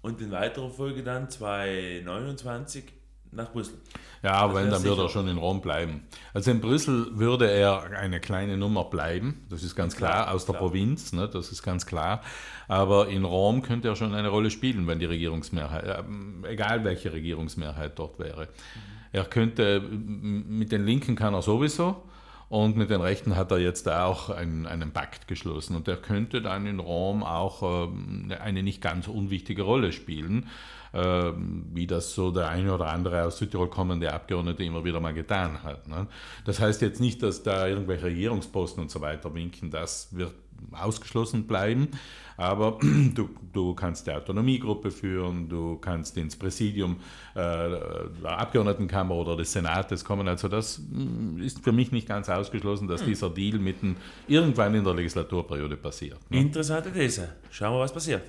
und 0.00 0.20
in 0.20 0.30
weiterer 0.30 0.70
Folge 0.70 1.02
dann 1.02 1.28
2029 1.28 2.84
nach 3.32 3.50
Brüssel. 3.50 3.74
Ja, 4.22 4.34
aber 4.34 4.54
wenn, 4.54 4.70
dann 4.70 4.82
würde 4.84 5.02
er 5.02 5.08
schon 5.08 5.26
in 5.26 5.36
Rom 5.36 5.60
bleiben. 5.60 6.04
Also 6.32 6.52
in 6.52 6.60
Brüssel 6.60 7.18
würde 7.18 7.50
er 7.50 7.82
eine 7.98 8.20
kleine 8.20 8.56
Nummer 8.56 8.84
bleiben, 8.84 9.44
das 9.50 9.64
ist 9.64 9.74
ganz 9.74 9.96
klar, 9.96 10.24
klar 10.24 10.34
aus 10.34 10.46
der 10.46 10.54
klar. 10.54 10.68
Provinz, 10.68 11.12
ne, 11.12 11.28
das 11.28 11.50
ist 11.50 11.62
ganz 11.62 11.84
klar. 11.84 12.22
Aber 12.68 13.08
in 13.08 13.24
Rom 13.24 13.62
könnte 13.62 13.88
er 13.88 13.96
schon 13.96 14.14
eine 14.14 14.28
Rolle 14.28 14.50
spielen, 14.50 14.86
wenn 14.86 15.00
die 15.00 15.04
Regierungsmehrheit, 15.06 15.84
äh, 15.84 16.02
egal 16.48 16.84
welche 16.84 17.12
Regierungsmehrheit 17.12 17.98
dort 17.98 18.18
wäre. 18.18 18.42
Mhm. 18.42 18.96
Er 19.12 19.24
könnte, 19.24 19.80
mit 19.80 20.72
den 20.72 20.84
Linken 20.84 21.16
kann 21.16 21.34
er 21.34 21.42
sowieso, 21.42 22.02
und 22.48 22.76
mit 22.76 22.90
den 22.90 23.00
Rechten 23.00 23.34
hat 23.34 23.50
er 23.50 23.58
jetzt 23.58 23.88
auch 23.88 24.30
einen, 24.30 24.66
einen 24.66 24.92
Pakt 24.92 25.26
geschlossen. 25.26 25.74
Und 25.74 25.88
der 25.88 25.96
könnte 25.96 26.40
dann 26.40 26.66
in 26.66 26.78
Rom 26.78 27.24
auch 27.24 27.88
ähm, 27.88 28.32
eine 28.40 28.62
nicht 28.62 28.80
ganz 28.80 29.08
unwichtige 29.08 29.62
Rolle 29.62 29.90
spielen, 29.92 30.48
ähm, 30.94 31.66
wie 31.72 31.88
das 31.88 32.14
so 32.14 32.30
der 32.30 32.48
eine 32.48 32.72
oder 32.72 32.86
andere 32.86 33.24
aus 33.24 33.38
Südtirol 33.38 33.68
kommende 33.68 34.12
Abgeordnete 34.12 34.62
immer 34.62 34.84
wieder 34.84 35.00
mal 35.00 35.12
getan 35.12 35.64
hat. 35.64 35.88
Ne? 35.88 36.06
Das 36.44 36.60
heißt 36.60 36.82
jetzt 36.82 37.00
nicht, 37.00 37.20
dass 37.22 37.42
da 37.42 37.66
irgendwelche 37.66 38.06
Regierungsposten 38.06 38.80
und 38.82 38.90
so 38.92 39.00
weiter 39.00 39.34
winken. 39.34 39.70
Das 39.70 40.14
wird 40.16 40.32
ausgeschlossen 40.72 41.48
bleiben. 41.48 41.88
Aber 42.36 42.78
du, 43.14 43.30
du 43.52 43.74
kannst 43.74 44.06
die 44.06 44.12
Autonomiegruppe 44.12 44.90
führen, 44.90 45.48
du 45.48 45.76
kannst 45.76 46.16
ins 46.16 46.36
Präsidium 46.36 46.96
äh, 47.34 47.36
der 47.38 48.38
Abgeordnetenkammer 48.38 49.14
oder 49.14 49.36
des 49.36 49.52
Senates 49.52 50.04
kommen. 50.04 50.28
Also 50.28 50.48
das 50.48 50.78
mm, 50.78 51.40
ist 51.42 51.62
für 51.62 51.72
mich 51.72 51.92
nicht 51.92 52.08
ganz 52.08 52.28
ausgeschlossen, 52.28 52.88
dass 52.88 53.00
hm. 53.00 53.08
dieser 53.08 53.30
Deal 53.30 53.58
mitten 53.58 53.96
irgendwann 54.28 54.74
in 54.74 54.84
der 54.84 54.94
Legislaturperiode 54.94 55.76
passiert. 55.76 56.18
Ne? 56.30 56.40
Interessante 56.40 56.92
These. 56.92 57.28
Schauen 57.50 57.74
wir, 57.74 57.80
was 57.80 57.92
passiert. 57.92 58.22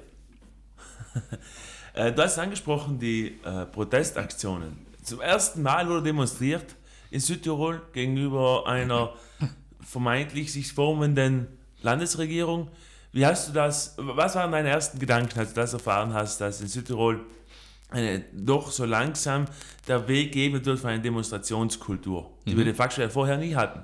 Äh, 1.94 2.14
du 2.14 2.22
hast 2.22 2.38
angesprochen 2.38 3.00
die 3.00 3.40
äh, 3.44 3.66
Protestaktionen. 3.66 4.86
Zum 5.02 5.20
ersten 5.20 5.64
Mal 5.64 5.90
wurde 5.90 6.04
demonstriert 6.04 6.76
in 7.10 7.20
Südtirol 7.20 7.82
gegenüber 7.92 8.68
einer 8.68 9.14
vermeintlich 9.82 10.54
sich 10.54 10.74
formenden 10.74 11.48
Landesregierung. 11.82 12.70
Wie 13.18 13.26
hast 13.26 13.50
du 13.50 13.52
das, 13.52 13.96
was 13.98 14.36
waren 14.36 14.52
deine 14.52 14.70
ersten 14.70 15.00
Gedanken, 15.00 15.40
als 15.40 15.52
du 15.52 15.60
das 15.60 15.74
erfahren 15.74 16.14
hast, 16.14 16.40
dass 16.40 16.62
in 16.62 16.68
Südtirol 16.68 17.22
eine, 17.90 18.24
doch 18.32 18.70
so 18.70 18.86
langsam 18.86 19.46
der 19.88 20.08
Weg 20.08 20.34
geben 20.34 20.64
wird 20.64 20.78
für 20.78 20.88
eine 20.90 21.02
Demonstrationskultur, 21.02 22.30
die 22.46 22.54
mhm. 22.54 22.58
wir 22.60 22.66
de 22.66 22.76
facto 22.76 23.02
ja 23.02 23.10
vorher 23.10 23.38
nie 23.38 23.56
hatten? 23.56 23.80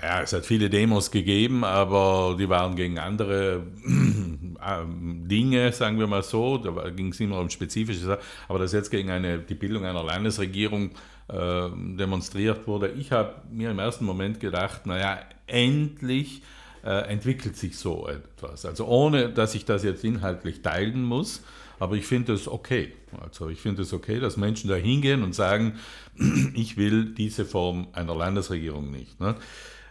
Ja, 0.00 0.22
es 0.22 0.32
hat 0.32 0.46
viele 0.46 0.70
Demos 0.70 1.10
gegeben, 1.10 1.64
aber 1.64 2.36
die 2.38 2.48
waren 2.48 2.76
gegen 2.76 3.00
andere 3.00 3.66
äh, 3.84 4.84
Dinge, 4.86 5.72
sagen 5.72 5.98
wir 5.98 6.06
mal 6.06 6.22
so. 6.22 6.58
Da 6.58 6.90
ging 6.90 7.08
es 7.08 7.18
immer 7.18 7.40
um 7.40 7.50
spezifische 7.50 8.16
Aber 8.46 8.60
dass 8.60 8.72
jetzt 8.72 8.92
gegen 8.92 9.10
eine, 9.10 9.40
die 9.40 9.54
Bildung 9.54 9.84
einer 9.84 10.04
Landesregierung 10.04 10.92
äh, 11.26 11.68
demonstriert 11.98 12.68
wurde, 12.68 12.90
ich 12.90 13.10
habe 13.10 13.42
mir 13.50 13.72
im 13.72 13.80
ersten 13.80 14.04
Moment 14.04 14.38
gedacht, 14.38 14.86
naja, 14.86 15.18
endlich 15.48 16.42
äh, 16.42 16.44
entwickelt 16.90 17.56
sich 17.56 17.78
so 17.78 18.08
etwas. 18.08 18.64
Also 18.64 18.86
ohne, 18.86 19.30
dass 19.30 19.54
ich 19.54 19.64
das 19.64 19.82
jetzt 19.82 20.04
inhaltlich 20.04 20.62
teilen 20.62 21.02
muss, 21.02 21.42
aber 21.78 21.96
ich 21.96 22.06
finde 22.06 22.32
es 22.32 22.48
okay. 22.48 22.92
Also 23.20 23.48
ich 23.48 23.60
finde 23.60 23.82
es 23.82 23.92
okay, 23.92 24.20
dass 24.20 24.36
Menschen 24.36 24.68
da 24.68 24.76
hingehen 24.76 25.22
und 25.22 25.34
sagen, 25.34 25.78
ich 26.54 26.76
will 26.76 27.14
diese 27.14 27.44
Form 27.44 27.88
einer 27.92 28.14
Landesregierung 28.14 28.90
nicht. 28.90 29.20
Ne? 29.20 29.34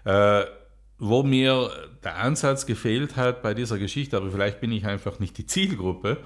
Äh, 0.06 0.46
wo 0.98 1.24
mir 1.24 1.70
der 2.04 2.18
Ansatz 2.18 2.66
gefehlt 2.66 3.18
hat 3.18 3.42
bei 3.42 3.54
dieser 3.54 3.78
Geschichte, 3.78 4.16
aber 4.16 4.32
vielleicht 4.32 4.62
bin 4.62 4.72
ich 4.72 4.86
einfach 4.86 5.20
nicht 5.20 5.38
die 5.38 5.46
Zielgruppe, 5.46 6.18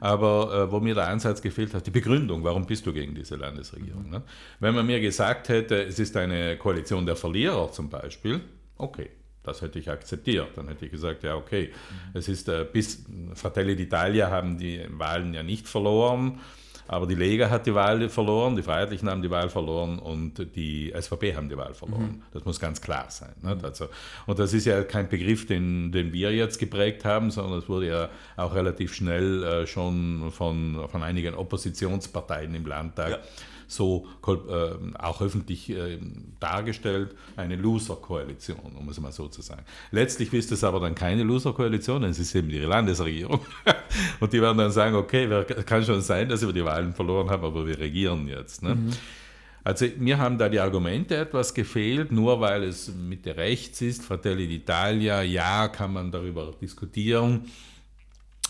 aber 0.00 0.68
äh, 0.68 0.72
wo 0.72 0.80
mir 0.80 0.94
der 0.94 1.08
Ansatz 1.08 1.42
gefehlt 1.42 1.74
hat, 1.74 1.86
die 1.86 1.90
Begründung, 1.90 2.44
warum 2.44 2.66
bist 2.66 2.86
du 2.86 2.92
gegen 2.92 3.14
diese 3.14 3.36
Landesregierung? 3.36 4.10
Ne? 4.10 4.22
Wenn 4.60 4.74
man 4.74 4.86
mir 4.86 5.00
gesagt 5.00 5.48
hätte, 5.48 5.82
es 5.82 5.98
ist 5.98 6.16
eine 6.16 6.56
Koalition 6.56 7.06
der 7.06 7.16
Verlierer 7.16 7.72
zum 7.72 7.90
Beispiel, 7.90 8.40
okay, 8.76 9.10
das 9.44 9.62
hätte 9.62 9.78
ich 9.78 9.90
akzeptiert. 9.90 10.48
Dann 10.56 10.68
hätte 10.68 10.86
ich 10.86 10.90
gesagt, 10.90 11.22
ja, 11.22 11.36
okay, 11.36 11.70
mhm. 11.72 12.18
es 12.18 12.28
ist 12.28 12.48
äh, 12.48 12.66
bis 12.70 13.04
Fratelli 13.34 13.74
d'Italia 13.74 14.30
haben 14.30 14.58
die 14.58 14.84
Wahlen 14.90 15.34
ja 15.34 15.42
nicht 15.42 15.68
verloren, 15.68 16.40
aber 16.86 17.06
die 17.06 17.14
Lega 17.14 17.48
hat 17.48 17.66
die 17.66 17.74
Wahl 17.74 18.08
verloren, 18.10 18.56
die 18.56 18.62
Freiheitlichen 18.62 19.08
haben 19.08 19.22
die 19.22 19.30
Wahl 19.30 19.48
verloren 19.48 19.98
und 19.98 20.54
die 20.54 20.92
SVP 20.94 21.34
haben 21.34 21.48
die 21.48 21.56
Wahl 21.56 21.72
verloren. 21.72 22.16
Mhm. 22.16 22.22
Das 22.32 22.44
muss 22.44 22.60
ganz 22.60 22.80
klar 22.80 23.06
sein. 23.08 23.32
Ne? 23.42 23.56
Also, 23.62 23.88
und 24.26 24.38
das 24.38 24.52
ist 24.52 24.66
ja 24.66 24.82
kein 24.82 25.08
Begriff, 25.08 25.46
den, 25.46 25.92
den 25.92 26.12
wir 26.12 26.32
jetzt 26.32 26.58
geprägt 26.58 27.04
haben, 27.04 27.30
sondern 27.30 27.58
es 27.58 27.68
wurde 27.68 27.88
ja 27.88 28.08
auch 28.36 28.54
relativ 28.54 28.94
schnell 28.94 29.44
äh, 29.44 29.66
schon 29.66 30.30
von, 30.30 30.86
von 30.88 31.02
einigen 31.02 31.34
Oppositionsparteien 31.34 32.54
im 32.54 32.66
Landtag. 32.66 33.10
Ja 33.10 33.18
so 33.66 34.06
äh, 34.26 34.98
auch 34.98 35.20
öffentlich 35.20 35.70
äh, 35.70 35.98
dargestellt, 36.40 37.14
eine 37.36 37.56
Loser-Koalition, 37.56 38.76
um 38.78 38.88
es 38.88 39.00
mal 39.00 39.12
so 39.12 39.28
zu 39.28 39.42
sagen. 39.42 39.62
Letztlich 39.90 40.32
ist 40.32 40.52
es 40.52 40.64
aber 40.64 40.80
dann 40.80 40.94
keine 40.94 41.22
Loser-Koalition, 41.22 42.04
es 42.04 42.18
ist 42.18 42.34
eben 42.34 42.48
die 42.48 42.58
Landesregierung. 42.58 43.40
Und 44.20 44.32
die 44.32 44.40
werden 44.40 44.58
dann 44.58 44.72
sagen, 44.72 44.96
okay, 44.96 45.44
kann 45.66 45.84
schon 45.84 46.00
sein, 46.00 46.28
dass 46.28 46.44
wir 46.44 46.52
die 46.52 46.64
Wahlen 46.64 46.92
verloren 46.92 47.30
haben, 47.30 47.44
aber 47.44 47.66
wir 47.66 47.78
regieren 47.78 48.28
jetzt. 48.28 48.62
Ne? 48.62 48.74
Mhm. 48.74 48.90
Also 49.64 49.86
mir 49.96 50.18
haben 50.18 50.36
da 50.36 50.50
die 50.50 50.60
Argumente 50.60 51.16
etwas 51.16 51.54
gefehlt, 51.54 52.12
nur 52.12 52.38
weil 52.40 52.64
es 52.64 52.94
Mitte 52.94 53.36
rechts 53.36 53.80
ist, 53.80 54.02
Fratelli 54.02 54.46
d'Italia, 54.46 55.22
ja, 55.22 55.68
kann 55.68 55.94
man 55.94 56.10
darüber 56.10 56.52
diskutieren 56.60 57.46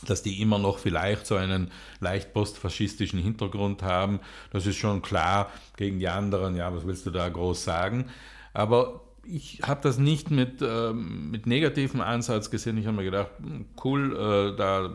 dass 0.05 0.23
die 0.23 0.41
immer 0.41 0.59
noch 0.59 0.79
vielleicht 0.79 1.27
so 1.27 1.37
einen 1.37 1.71
leicht 2.01 2.33
postfaschistischen 2.33 3.21
Hintergrund 3.21 3.83
haben. 3.83 4.21
Das 4.51 4.67
ist 4.67 4.77
schon 4.77 5.03
klar 5.03 5.51
gegen 5.77 5.99
die 5.99 6.09
anderen, 6.09 6.57
ja, 6.57 6.75
was 6.75 6.87
willst 6.87 7.07
du 7.07 7.11
da 7.11 7.29
groß 7.29 7.65
sagen? 7.65 8.07
Aber 8.53 9.01
ich 9.27 9.61
habe 9.63 9.81
das 9.83 9.99
nicht 9.99 10.31
mit, 10.31 10.61
äh, 10.61 10.93
mit 10.93 11.47
negativem 11.47 12.01
Ansatz 12.01 12.51
gesehen. 12.51 12.77
Ich 12.79 12.87
habe 12.87 12.97
mir 12.97 13.05
gedacht, 13.05 13.31
hm, 13.39 13.67
cool, 13.83 14.15
äh, 14.15 14.57
da 14.57 14.91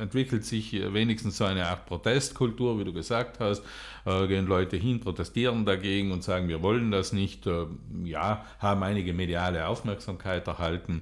entwickelt 0.00 0.44
sich 0.44 0.72
wenigstens 0.72 1.38
so 1.38 1.44
eine 1.44 1.66
Art 1.66 1.86
Protestkultur, 1.86 2.78
wie 2.78 2.84
du 2.84 2.92
gesagt 2.92 3.40
hast. 3.40 3.62
Äh, 4.04 4.26
gehen 4.26 4.46
Leute 4.46 4.76
hin, 4.76 5.00
protestieren 5.00 5.64
dagegen 5.64 6.12
und 6.12 6.22
sagen, 6.22 6.48
wir 6.48 6.62
wollen 6.62 6.90
das 6.90 7.12
nicht. 7.12 7.46
Äh, 7.46 7.66
ja, 8.04 8.44
haben 8.58 8.82
einige 8.82 9.12
mediale 9.12 9.66
Aufmerksamkeit 9.66 10.46
erhalten. 10.46 11.00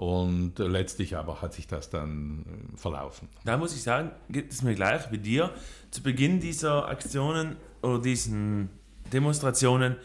Und 0.00 0.58
letztlich 0.58 1.14
aber 1.18 1.42
hat 1.42 1.52
sich 1.52 1.66
das 1.66 1.90
dann 1.90 2.46
äh, 2.46 2.78
verlaufen. 2.78 3.28
Da 3.44 3.58
muss 3.58 3.74
ich 3.74 3.82
sagen, 3.82 4.12
geht 4.30 4.50
es 4.50 4.62
mir 4.62 4.74
gleich 4.74 5.12
wie 5.12 5.18
dir. 5.18 5.50
Zu 5.90 6.02
Beginn 6.02 6.40
dieser 6.40 6.88
Aktionen 6.88 7.56
oder 7.82 7.98
diesen 7.98 8.70
Demonstrationen 9.12 9.96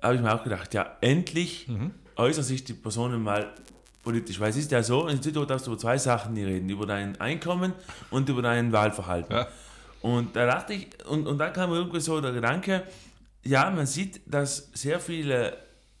habe 0.00 0.14
ich 0.14 0.20
mir 0.20 0.32
auch 0.32 0.44
gedacht, 0.44 0.72
ja, 0.72 0.98
endlich 1.00 1.66
mhm. 1.66 1.90
äußern 2.14 2.44
sich 2.44 2.62
die 2.62 2.74
Personen 2.74 3.24
mal 3.24 3.52
politisch. 4.04 4.38
Weil 4.38 4.50
es 4.50 4.56
ist 4.56 4.70
ja 4.70 4.84
so, 4.84 5.08
in 5.08 5.20
Südtirol 5.20 5.48
darfst 5.48 5.66
du 5.66 5.72
über 5.72 5.80
zwei 5.80 5.98
Sachen 5.98 6.36
reden, 6.36 6.68
über 6.68 6.86
dein 6.86 7.20
Einkommen 7.20 7.72
und 8.10 8.28
über 8.28 8.40
dein 8.40 8.70
Wahlverhalten. 8.70 9.34
Ja. 9.34 9.48
Und 10.00 10.36
da 10.36 10.46
dachte 10.46 10.74
ich, 10.74 10.86
und, 11.08 11.26
und 11.26 11.38
dann 11.38 11.52
kam 11.52 11.72
irgendwie 11.72 11.98
so 11.98 12.20
der 12.20 12.30
Gedanke, 12.30 12.84
ja, 13.42 13.68
man 13.68 13.86
sieht, 13.86 14.20
dass 14.26 14.70
sehr 14.74 15.00
viele 15.00 15.56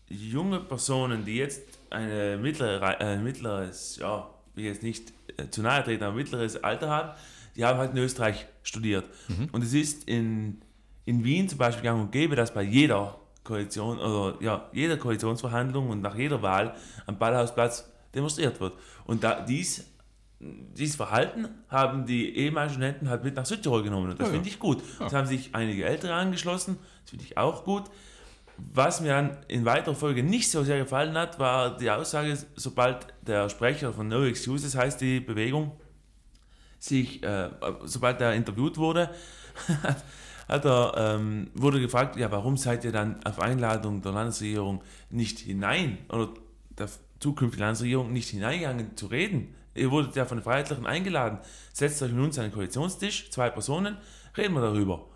junge 0.08 0.60
Personen, 0.60 1.24
die 1.24 1.34
jetzt 1.34 1.73
eine 1.94 2.36
mittlere, 2.36 3.00
äh, 3.00 3.16
mittleres, 3.18 3.96
ja, 3.96 4.28
wie 4.54 4.64
jetzt 4.64 4.82
nicht 4.82 5.12
äh, 5.36 5.48
zu 5.50 5.62
nahe 5.62 5.82
treten, 5.84 6.04
aber 6.04 6.14
mittleres 6.16 6.62
Alter 6.62 6.88
haben, 6.90 7.10
die 7.56 7.64
haben 7.64 7.78
halt 7.78 7.92
in 7.92 7.98
Österreich 7.98 8.46
studiert. 8.62 9.04
Und 9.52 9.62
es 9.62 9.74
ist 9.74 10.08
in, 10.08 10.60
in 11.04 11.24
Wien 11.24 11.48
zum 11.48 11.58
Beispiel 11.58 11.84
gang 11.84 12.00
und 12.00 12.10
gäbe, 12.12 12.34
dass 12.34 12.52
bei 12.52 12.62
jeder 12.62 13.18
Koalition 13.44 13.98
oder 13.98 14.42
ja, 14.42 14.68
jeder 14.72 14.96
Koalitionsverhandlung 14.96 15.90
und 15.90 16.00
nach 16.00 16.16
jeder 16.16 16.42
Wahl 16.42 16.74
am 17.06 17.18
Ballhausplatz 17.18 17.92
demonstriert 18.14 18.58
wird. 18.60 18.72
Und 19.04 19.22
da, 19.22 19.40
dies, 19.42 19.84
dieses 20.40 20.96
Verhalten 20.96 21.48
haben 21.68 22.06
die 22.06 22.36
ehemaligen 22.36 22.74
Studenten 22.74 23.08
halt 23.08 23.22
mit 23.22 23.36
nach 23.36 23.46
Südtirol 23.46 23.82
genommen 23.82 24.10
und 24.10 24.18
das 24.18 24.28
Ja, 24.28 24.32
ja. 24.32 24.38
finde 24.38 24.48
ich 24.48 24.58
gut. 24.58 24.82
Es 25.04 25.12
haben 25.12 25.26
sich 25.26 25.54
einige 25.54 25.84
Ältere 25.84 26.14
angeschlossen, 26.14 26.78
das 27.02 27.10
finde 27.10 27.24
ich 27.24 27.36
auch 27.36 27.64
gut. 27.64 27.84
Was 28.56 29.00
mir 29.00 29.08
dann 29.08 29.36
in 29.48 29.64
weiterer 29.64 29.94
Folge 29.94 30.22
nicht 30.22 30.50
so 30.50 30.62
sehr 30.62 30.78
gefallen 30.78 31.16
hat, 31.16 31.38
war 31.38 31.76
die 31.76 31.90
Aussage, 31.90 32.38
sobald 32.54 33.06
der 33.22 33.48
Sprecher 33.48 33.92
von 33.92 34.08
No 34.08 34.24
Excuses 34.24 34.76
heißt 34.76 35.00
die 35.00 35.20
Bewegung, 35.20 35.72
sich, 36.78 37.22
äh, 37.22 37.50
sobald 37.84 38.20
er 38.20 38.34
interviewt 38.34 38.76
wurde, 38.76 39.10
hat 40.48 40.64
er, 40.64 40.94
ähm, 40.96 41.50
wurde 41.54 41.80
gefragt, 41.80 42.16
ja, 42.16 42.30
warum 42.30 42.56
seid 42.56 42.84
ihr 42.84 42.92
dann 42.92 43.24
auf 43.24 43.40
Einladung 43.40 44.02
der 44.02 44.12
Landesregierung 44.12 44.82
nicht 45.10 45.38
hinein 45.38 45.98
oder 46.10 46.28
der 46.78 46.88
zukünftigen 47.18 47.64
Landesregierung 47.64 48.12
nicht 48.12 48.28
hineingegangen 48.28 48.96
zu 48.96 49.06
reden? 49.06 49.54
Ihr 49.74 49.90
wurdet 49.90 50.14
ja 50.14 50.26
von 50.26 50.38
den 50.38 50.44
Freiheitlichen 50.44 50.86
eingeladen. 50.86 51.38
Setzt 51.72 52.00
euch 52.02 52.12
mit 52.12 52.22
uns 52.22 52.38
an 52.38 52.44
den 52.44 52.52
Koalitionstisch, 52.52 53.30
zwei 53.30 53.50
Personen, 53.50 53.96
reden 54.36 54.54
wir 54.54 54.60
darüber. 54.60 55.06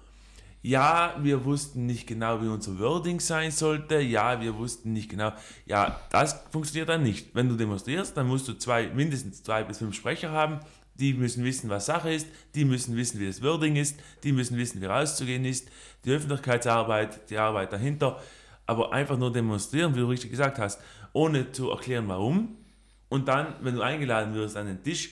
Ja, 0.61 1.17
wir 1.23 1.45
wussten 1.45 1.87
nicht 1.87 2.07
genau, 2.07 2.43
wie 2.43 2.49
unser 2.49 2.79
Wording 2.79 3.21
sein 3.21 3.53
sollte. 3.53 4.01
Ja, 4.01 4.41
wir 4.41 4.57
wussten 4.57 4.93
nicht 4.93 5.09
genau. 5.09 5.33
Ja, 5.67 6.01
das 6.11 6.45
funktioniert 6.51 6.89
dann 6.89 7.05
nicht. 7.05 7.35
Wenn 7.35 7.49
du 7.49 7.57
demonstrierst, 7.57 8.17
dann 8.17 8.27
musst 8.27 8.49
du 8.49 8.55
zwei, 8.55 8.89
mindestens 8.89 9.43
zwei 9.43 9.63
bis 9.63 9.79
fünf 9.79 9.95
Sprecher 9.95 10.33
haben. 10.33 10.59
Die 10.95 11.15
müssen 11.15 11.45
wissen, 11.45 11.71
was 11.71 11.87
Sache 11.87 12.13
ist. 12.13 12.27
Die 12.57 12.65
müssen 12.65 12.97
wissen, 12.97 13.21
wie 13.21 13.27
das 13.27 13.41
Wording 13.41 13.77
ist. 13.77 14.01
Die 14.25 14.33
müssen 14.33 14.57
wissen, 14.57 14.81
wie 14.81 14.87
rauszugehen 14.87 15.45
ist. 15.45 15.69
Die 16.05 16.11
Öffentlichkeitsarbeit, 16.11 17.31
die 17.31 17.39
Arbeit 17.39 17.73
dahinter. 17.73 18.21
Aber 18.67 18.93
einfach 18.93 19.17
nur 19.17 19.33
demonstrieren, 19.33 19.95
wie 19.95 20.01
du 20.01 20.07
richtig 20.07 20.33
gesagt 20.33 20.59
hast, 20.59 20.81
ohne 21.13 21.53
zu 21.53 21.71
erklären, 21.71 22.09
warum. 22.09 22.57
Und 23.09 23.29
dann, 23.29 23.55
wenn 23.63 23.77
du 23.77 23.83
eingeladen 23.83 24.35
wirst 24.35 24.57
an 24.57 24.67
den 24.67 24.83
Tisch, 24.83 25.11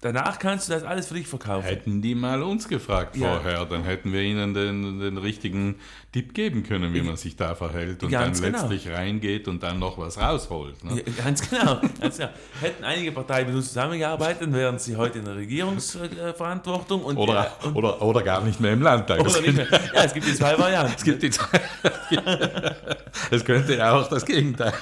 danach 0.00 0.38
kannst 0.38 0.68
du 0.68 0.72
das 0.72 0.82
alles 0.84 1.08
für 1.08 1.14
dich 1.14 1.26
verkaufen. 1.26 1.66
Hätten 1.66 2.00
die 2.02 2.14
mal 2.14 2.42
uns 2.42 2.68
gefragt 2.68 3.16
Ja. 3.16 3.34
vorher, 3.40 3.64
dann 3.66 3.84
hätten 3.84 4.12
wir 4.12 4.22
ihnen 4.22 4.54
den, 4.54 5.00
den 5.00 5.18
richtigen 5.18 5.76
Tipp 6.12 6.34
geben 6.34 6.62
können, 6.62 6.94
wie 6.94 7.02
man 7.02 7.16
sich 7.16 7.36
da 7.36 7.54
verhält 7.54 8.02
und 8.02 8.10
Ganz 8.10 8.40
dann 8.40 8.52
genau. 8.52 8.68
letztlich 8.68 8.92
reingeht 8.92 9.46
und 9.48 9.62
dann 9.62 9.78
noch 9.78 9.98
was 9.98 10.18
rausholt. 10.18 10.82
Ne? 10.84 11.02
Ja, 11.04 11.24
ganz 11.24 11.48
genau. 11.50 11.80
Ganz 12.00 12.16
genau. 12.16 12.30
Hätten 12.60 12.84
einige 12.84 13.12
Parteien 13.12 13.46
mit 13.48 13.56
uns 13.56 13.68
zusammengearbeitet, 13.68 14.52
wären 14.52 14.78
sie 14.78 14.96
heute 14.96 15.18
in 15.18 15.24
der 15.26 15.36
Regierungsverantwortung 15.36 17.02
und, 17.02 17.16
Oder, 17.16 17.52
und 17.64 17.74
oder, 17.76 18.00
oder 18.02 18.22
gar 18.22 18.42
nicht 18.42 18.60
mehr 18.60 18.72
im 18.72 18.82
Landtag. 18.82 19.20
oder 19.20 19.40
nicht 19.40 19.54
mehr. 19.56 19.66
Ja, 19.94 20.04
es 20.04 20.14
gibt 20.14 20.26
die 20.26 20.34
zwei 20.34 20.58
Varianten. 20.58 20.94
Es 20.96 21.04
gibt 21.04 21.22
die 21.22 21.30
zwei. 21.30 21.60
Es 23.30 23.44
könnte 23.44 23.76
ja 23.76 23.92
auch 23.92 24.08
das 24.08 24.24
Gegenteil. 24.24 24.72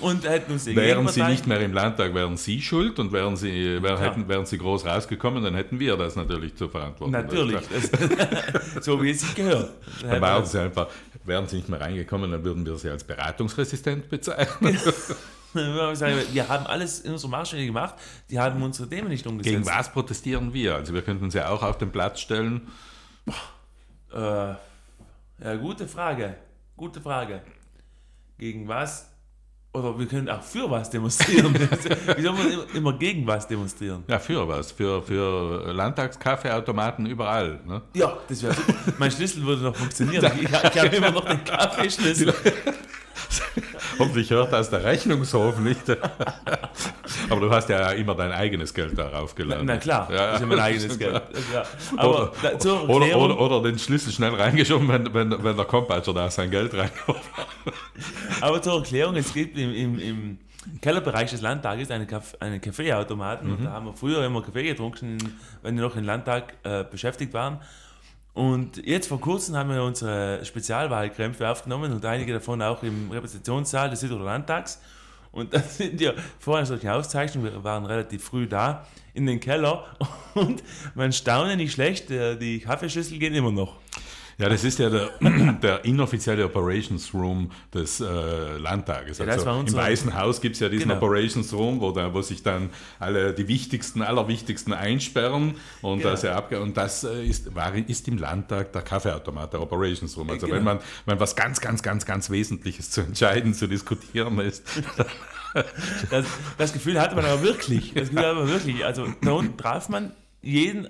Und 0.00 0.28
hätten 0.28 0.52
uns 0.52 0.66
Wären 0.66 1.08
sie 1.08 1.22
nicht 1.22 1.46
mehr 1.46 1.60
im 1.60 1.72
Landtag, 1.72 2.14
wären 2.14 2.36
sie 2.36 2.60
schuld 2.60 2.98
und 2.98 3.12
wären 3.12 3.36
sie, 3.36 3.82
wär, 3.82 3.98
hätten, 4.00 4.13
wären 4.28 4.46
sie 4.46 4.58
groß 4.58 4.86
rausgekommen, 4.86 5.42
dann 5.42 5.54
hätten 5.54 5.78
wir 5.78 5.96
das 5.96 6.16
natürlich 6.16 6.56
zu 6.56 6.68
verantworten. 6.68 7.12
Natürlich. 7.12 7.60
Das 7.68 8.84
so 8.84 9.02
wie 9.02 9.10
es 9.10 9.20
sich 9.20 9.34
gehört. 9.34 9.70
Dann 10.02 10.20
waren 10.20 10.44
sie 10.44 10.60
einfach, 10.60 10.88
wären 11.24 11.46
sie 11.46 11.56
nicht 11.56 11.68
mehr 11.68 11.80
reingekommen, 11.80 12.30
dann 12.30 12.44
würden 12.44 12.64
wir 12.64 12.76
sie 12.76 12.90
als 12.90 13.04
beratungsresistent 13.04 14.08
bezeichnen. 14.08 14.78
Wir 15.54 16.48
haben 16.48 16.66
alles 16.66 16.98
in 17.00 17.12
unserer 17.12 17.30
Marschlinie 17.30 17.66
gemacht, 17.66 17.94
die 18.28 18.40
haben 18.40 18.60
unsere 18.60 18.88
Themen 18.88 19.08
nicht 19.08 19.24
umgesetzt. 19.24 19.54
Gegen 19.54 19.64
was 19.64 19.92
protestieren 19.92 20.52
wir? 20.52 20.74
Also 20.74 20.92
wir 20.94 21.02
könnten 21.02 21.30
sie 21.30 21.46
auch 21.46 21.62
auf 21.62 21.78
den 21.78 21.92
Platz 21.92 22.18
stellen. 22.18 22.66
Äh, 24.12 24.18
ja, 24.18 24.56
gute 25.60 25.86
Frage. 25.86 26.34
Gute 26.76 27.00
Frage. 27.00 27.40
Gegen 28.36 28.66
was? 28.66 29.13
Oder 29.74 29.98
wir 29.98 30.06
können 30.06 30.28
auch 30.28 30.40
für 30.40 30.70
was 30.70 30.88
demonstrieren. 30.88 31.52
Wie 32.16 32.22
soll 32.22 32.32
man 32.32 32.48
immer, 32.48 32.74
immer 32.74 32.92
gegen 32.92 33.26
was 33.26 33.48
demonstrieren? 33.48 34.04
Ja, 34.06 34.20
für 34.20 34.46
was? 34.46 34.70
Für, 34.70 35.02
für 35.02 35.72
Landtagskaffeeautomaten 35.72 37.06
überall. 37.06 37.58
Ne? 37.66 37.82
Ja, 37.92 38.16
das 38.28 38.40
wäre 38.44 38.54
super. 38.54 38.72
Mein 38.98 39.10
Schlüssel 39.10 39.42
würde 39.44 39.62
noch 39.62 39.76
funktionieren. 39.76 40.30
Ich, 40.40 40.48
ich 40.48 40.78
habe 40.80 40.96
immer 40.96 41.10
noch 41.10 41.24
den 41.24 41.42
Kaffeeschlüssel. 41.42 42.32
Hoffentlich 43.98 44.30
hört 44.30 44.52
das 44.52 44.70
der 44.70 44.82
Rechnungshof 44.84 45.58
nicht. 45.58 45.88
Aber 47.30 47.40
du 47.40 47.50
hast 47.50 47.68
ja 47.68 47.90
immer 47.92 48.14
dein 48.14 48.32
eigenes 48.32 48.72
Geld 48.74 48.98
darauf 48.98 49.34
geladen. 49.34 49.66
Na 49.66 49.76
klar, 49.76 50.08
Ja. 50.10 50.16
das 50.26 50.34
ist 50.36 50.40
ja 50.40 50.46
mein 50.46 50.60
eigenes 50.60 50.98
Geld. 50.98 51.22
Ja. 51.52 51.64
Aber 51.96 52.32
Oder, 52.42 52.58
zur 52.58 52.82
oder, 52.88 53.06
Erklärung, 53.06 53.24
oder, 53.38 53.40
oder 53.40 53.62
den 53.70 53.78
Schlüssel 53.78 54.12
schnell 54.12 54.34
reingeschoben, 54.34 54.88
wenn, 54.88 55.12
wenn, 55.14 55.44
wenn 55.44 55.56
der 55.56 55.64
Kompatscher 55.66 56.12
da 56.14 56.30
sein 56.30 56.50
Geld 56.50 56.74
reinkommt. 56.74 57.20
aber 58.40 58.60
zur 58.62 58.78
Erklärung, 58.78 59.16
es 59.16 59.32
gibt 59.32 59.56
im, 59.58 59.72
im, 59.74 59.98
im 59.98 60.38
Kellerbereich 60.80 61.30
des 61.30 61.40
Landtages 61.42 61.90
einen, 61.90 62.06
Kaff, 62.06 62.34
einen 62.40 62.60
Kaffeeautomaten 62.60 63.52
und 63.52 63.64
da 63.64 63.72
haben 63.72 63.86
wir 63.86 63.92
früher 63.94 64.24
immer 64.24 64.42
Kaffee 64.42 64.62
getrunken, 64.64 65.18
wenn 65.62 65.76
wir 65.76 65.82
noch 65.82 65.96
im 65.96 66.04
Landtag 66.04 66.54
äh, 66.64 66.84
beschäftigt 66.84 67.34
waren. 67.34 67.58
Und 68.34 68.84
jetzt 68.84 69.06
vor 69.06 69.20
kurzem 69.20 69.56
haben 69.56 69.70
wir 69.70 69.82
unsere 69.84 70.44
Spezialwahlkrämpfe 70.44 71.48
aufgenommen 71.48 71.92
und 71.92 72.04
einige 72.04 72.32
davon 72.32 72.60
auch 72.62 72.82
im 72.82 73.10
Repräsentationssaal 73.12 73.90
des 73.90 74.00
Südtiroler 74.00 74.24
Landtags. 74.24 74.80
Und 75.30 75.54
da 75.54 75.60
sind 75.60 75.98
wir 76.00 76.14
vor 76.40 76.56
einer 76.56 76.66
solchen 76.66 76.88
Auszeichnung, 76.88 77.44
wir 77.44 77.62
waren 77.62 77.86
relativ 77.86 78.24
früh 78.24 78.46
da, 78.46 78.86
in 79.14 79.26
den 79.26 79.38
Keller 79.38 79.84
und 80.34 80.62
man 80.96 81.12
staune 81.12 81.56
nicht 81.56 81.72
schlecht, 81.72 82.10
äh, 82.10 82.36
die 82.36 82.58
Kaffeeschüssel 82.58 83.18
gehen 83.18 83.34
immer 83.34 83.52
noch. 83.52 83.76
Ja, 84.38 84.48
das 84.48 84.64
ist 84.64 84.78
ja 84.78 84.90
der, 84.90 85.10
der 85.62 85.84
inoffizielle 85.84 86.44
Operations 86.44 87.12
Room 87.14 87.50
des 87.72 88.00
äh, 88.00 88.04
Landtages. 88.58 89.18
Ja, 89.18 89.26
also 89.26 89.50
Im 89.50 89.72
Weißen 89.72 90.14
Haus 90.18 90.40
gibt 90.40 90.54
es 90.54 90.60
ja 90.60 90.68
diesen 90.68 90.88
Genau. 90.88 90.96
Operations 91.00 91.52
Room, 91.52 91.80
wo, 91.80 91.92
da, 91.92 92.12
wo 92.12 92.20
sich 92.22 92.42
dann 92.42 92.70
alle 92.98 93.32
die 93.32 93.46
wichtigsten, 93.48 94.02
allerwichtigsten 94.02 94.72
einsperren 94.72 95.54
und 95.82 95.98
Genau. 96.00 96.10
das, 96.16 96.24
und 96.60 96.76
das 96.76 97.04
äh, 97.04 97.24
ist, 97.24 97.54
war, 97.54 97.74
ist 97.74 98.08
im 98.08 98.18
Landtag 98.18 98.72
der 98.72 98.82
Kaffeeautomat, 98.82 99.52
der 99.52 99.62
Operations 99.62 100.16
Room. 100.16 100.30
Also 100.30 100.46
Genau. 100.46 100.56
wenn 100.58 100.64
man 100.64 100.78
wenn 101.06 101.20
was 101.20 101.36
ganz, 101.36 101.60
ganz, 101.60 101.82
ganz, 101.82 102.04
ganz 102.04 102.30
Wesentliches 102.30 102.90
zu 102.90 103.02
entscheiden, 103.02 103.54
zu 103.54 103.66
diskutieren 103.68 104.38
ist, 104.40 104.64
Das, 106.10 106.26
das 106.58 106.72
Gefühl 106.72 107.00
hatte 107.00 107.14
man 107.14 107.24
aber 107.24 107.42
wirklich. 107.42 107.92
Das 107.94 108.08
Gefühl 108.10 108.26
hatte 108.26 108.34
man 108.40 108.48
wirklich. 108.48 108.84
Also 108.84 109.06
da 109.22 109.30
unten 109.30 109.56
traf 109.56 109.88
man 109.88 110.12
jeden 110.42 110.88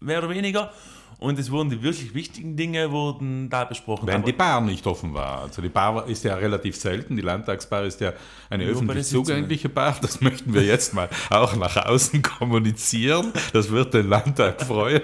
mehr 0.00 0.18
oder 0.18 0.30
weniger 0.30 0.72
und 1.22 1.38
es 1.38 1.50
wurden 1.50 1.70
die 1.70 1.82
wirklich 1.82 2.14
wichtigen 2.14 2.56
Dinge 2.56 2.90
wurden 2.90 3.48
da 3.48 3.64
besprochen. 3.64 4.06
Wenn 4.06 4.24
die 4.24 4.32
Bar 4.32 4.60
nicht 4.60 4.86
offen 4.86 5.14
war. 5.14 5.42
Also 5.42 5.62
die 5.62 5.68
Bar 5.68 6.08
ist 6.08 6.24
ja 6.24 6.34
relativ 6.34 6.76
selten. 6.76 7.16
Die 7.16 7.22
Landtagsbar 7.22 7.84
ist 7.84 8.00
ja 8.00 8.12
eine 8.50 8.64
Nur 8.64 8.74
öffentlich 8.74 9.06
zugängliche 9.06 9.68
Bar. 9.68 9.96
Das 10.02 10.20
möchten 10.20 10.52
wir 10.52 10.62
jetzt 10.62 10.94
mal 10.94 11.08
auch 11.30 11.56
nach 11.56 11.76
außen 11.76 12.22
kommunizieren. 12.38 13.32
Das 13.52 13.70
wird 13.70 13.94
den 13.94 14.08
Landtag 14.08 14.62
freuen. 14.62 15.02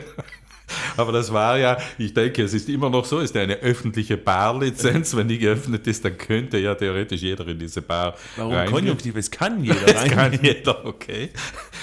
Aber 0.97 1.13
das 1.13 1.33
war 1.33 1.59
ja, 1.59 1.79
ich 1.99 2.15
denke, 2.15 2.43
es 2.43 2.53
ist 2.55 2.69
immer 2.69 2.91
noch 2.91 3.05
so, 3.05 3.19
ist 3.21 3.35
ja 3.35 3.43
eine 3.43 3.57
öffentliche 3.57 4.17
Barlizenz. 4.17 5.17
Wenn 5.17 5.29
die 5.29 5.39
geöffnet 5.39 5.87
ist, 5.87 6.05
dann 6.05 6.17
könnte 6.19 6.59
ja 6.59 6.75
theoretisch 6.75 7.23
jeder 7.23 7.47
in 7.49 7.59
diese 7.59 7.83
Bar 7.83 8.15
Warum 8.37 8.53
reingehen. 8.53 8.75
Konjunktiv? 8.75 9.17
Es 9.17 9.31
kann 9.31 9.63
jeder 9.65 9.81
Das 9.87 10.03
rein. 10.03 10.11
kann 10.11 10.39
jeder, 10.43 10.85
okay. 10.85 11.31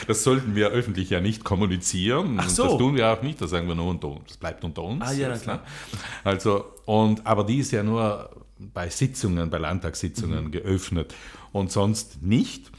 Das 0.08 0.24
sollten 0.24 0.56
wir 0.56 0.69
öffentlich 0.69 1.10
ja 1.10 1.21
nicht 1.21 1.43
kommunizieren. 1.43 2.38
Ach 2.39 2.50
so. 2.50 2.63
Das 2.63 2.78
tun 2.78 2.95
wir 2.95 3.10
auch 3.10 3.21
nicht, 3.21 3.41
das 3.41 3.50
sagen 3.52 3.67
wir 3.67 3.76
nur 3.76 3.88
unter 3.88 4.08
uns. 4.10 4.28
Das 4.28 4.38
bleibt 4.38 4.63
unter 4.63 4.84
uns. 4.84 5.04
Ah, 5.06 5.12
ja, 5.13 5.36
klar. 5.38 5.63
Also, 6.24 6.65
und, 6.86 7.26
aber 7.26 7.43
die 7.43 7.58
ist 7.58 7.71
ja 7.71 7.84
nur 7.84 8.30
bei 8.58 8.89
Sitzungen, 8.89 9.50
bei 9.50 9.58
Landtagssitzungen 9.58 10.45
Mhm. 10.45 10.52
geöffnet 10.52 11.13
und 11.52 11.71
sonst 11.71 12.21
nicht. 12.21 12.71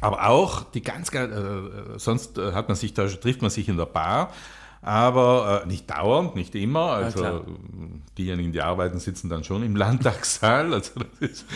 Aber 0.00 0.28
auch 0.28 0.64
die 0.72 0.82
ganz, 0.82 1.10
ganz 1.10 1.32
äh, 1.34 1.98
sonst 1.98 2.36
äh, 2.38 2.52
hat 2.52 2.68
man 2.68 2.76
sich 2.76 2.92
da, 2.92 3.06
trifft 3.06 3.40
man 3.42 3.50
sich 3.50 3.68
in 3.68 3.76
der 3.76 3.86
Bar, 3.86 4.32
aber 4.82 5.62
äh, 5.64 5.66
nicht 5.66 5.90
dauernd, 5.90 6.36
nicht 6.36 6.54
immer. 6.54 6.92
Also 6.92 7.24
äh, 7.24 7.40
diejenigen, 8.16 8.52
die 8.52 8.60
arbeiten, 8.60 8.98
sitzen 9.00 9.28
dann 9.28 9.44
schon 9.44 9.62
im 9.62 9.76
Landtagssaal. 9.76 10.72
Also 10.76 11.00
das 11.00 11.30
ist, 11.30 11.46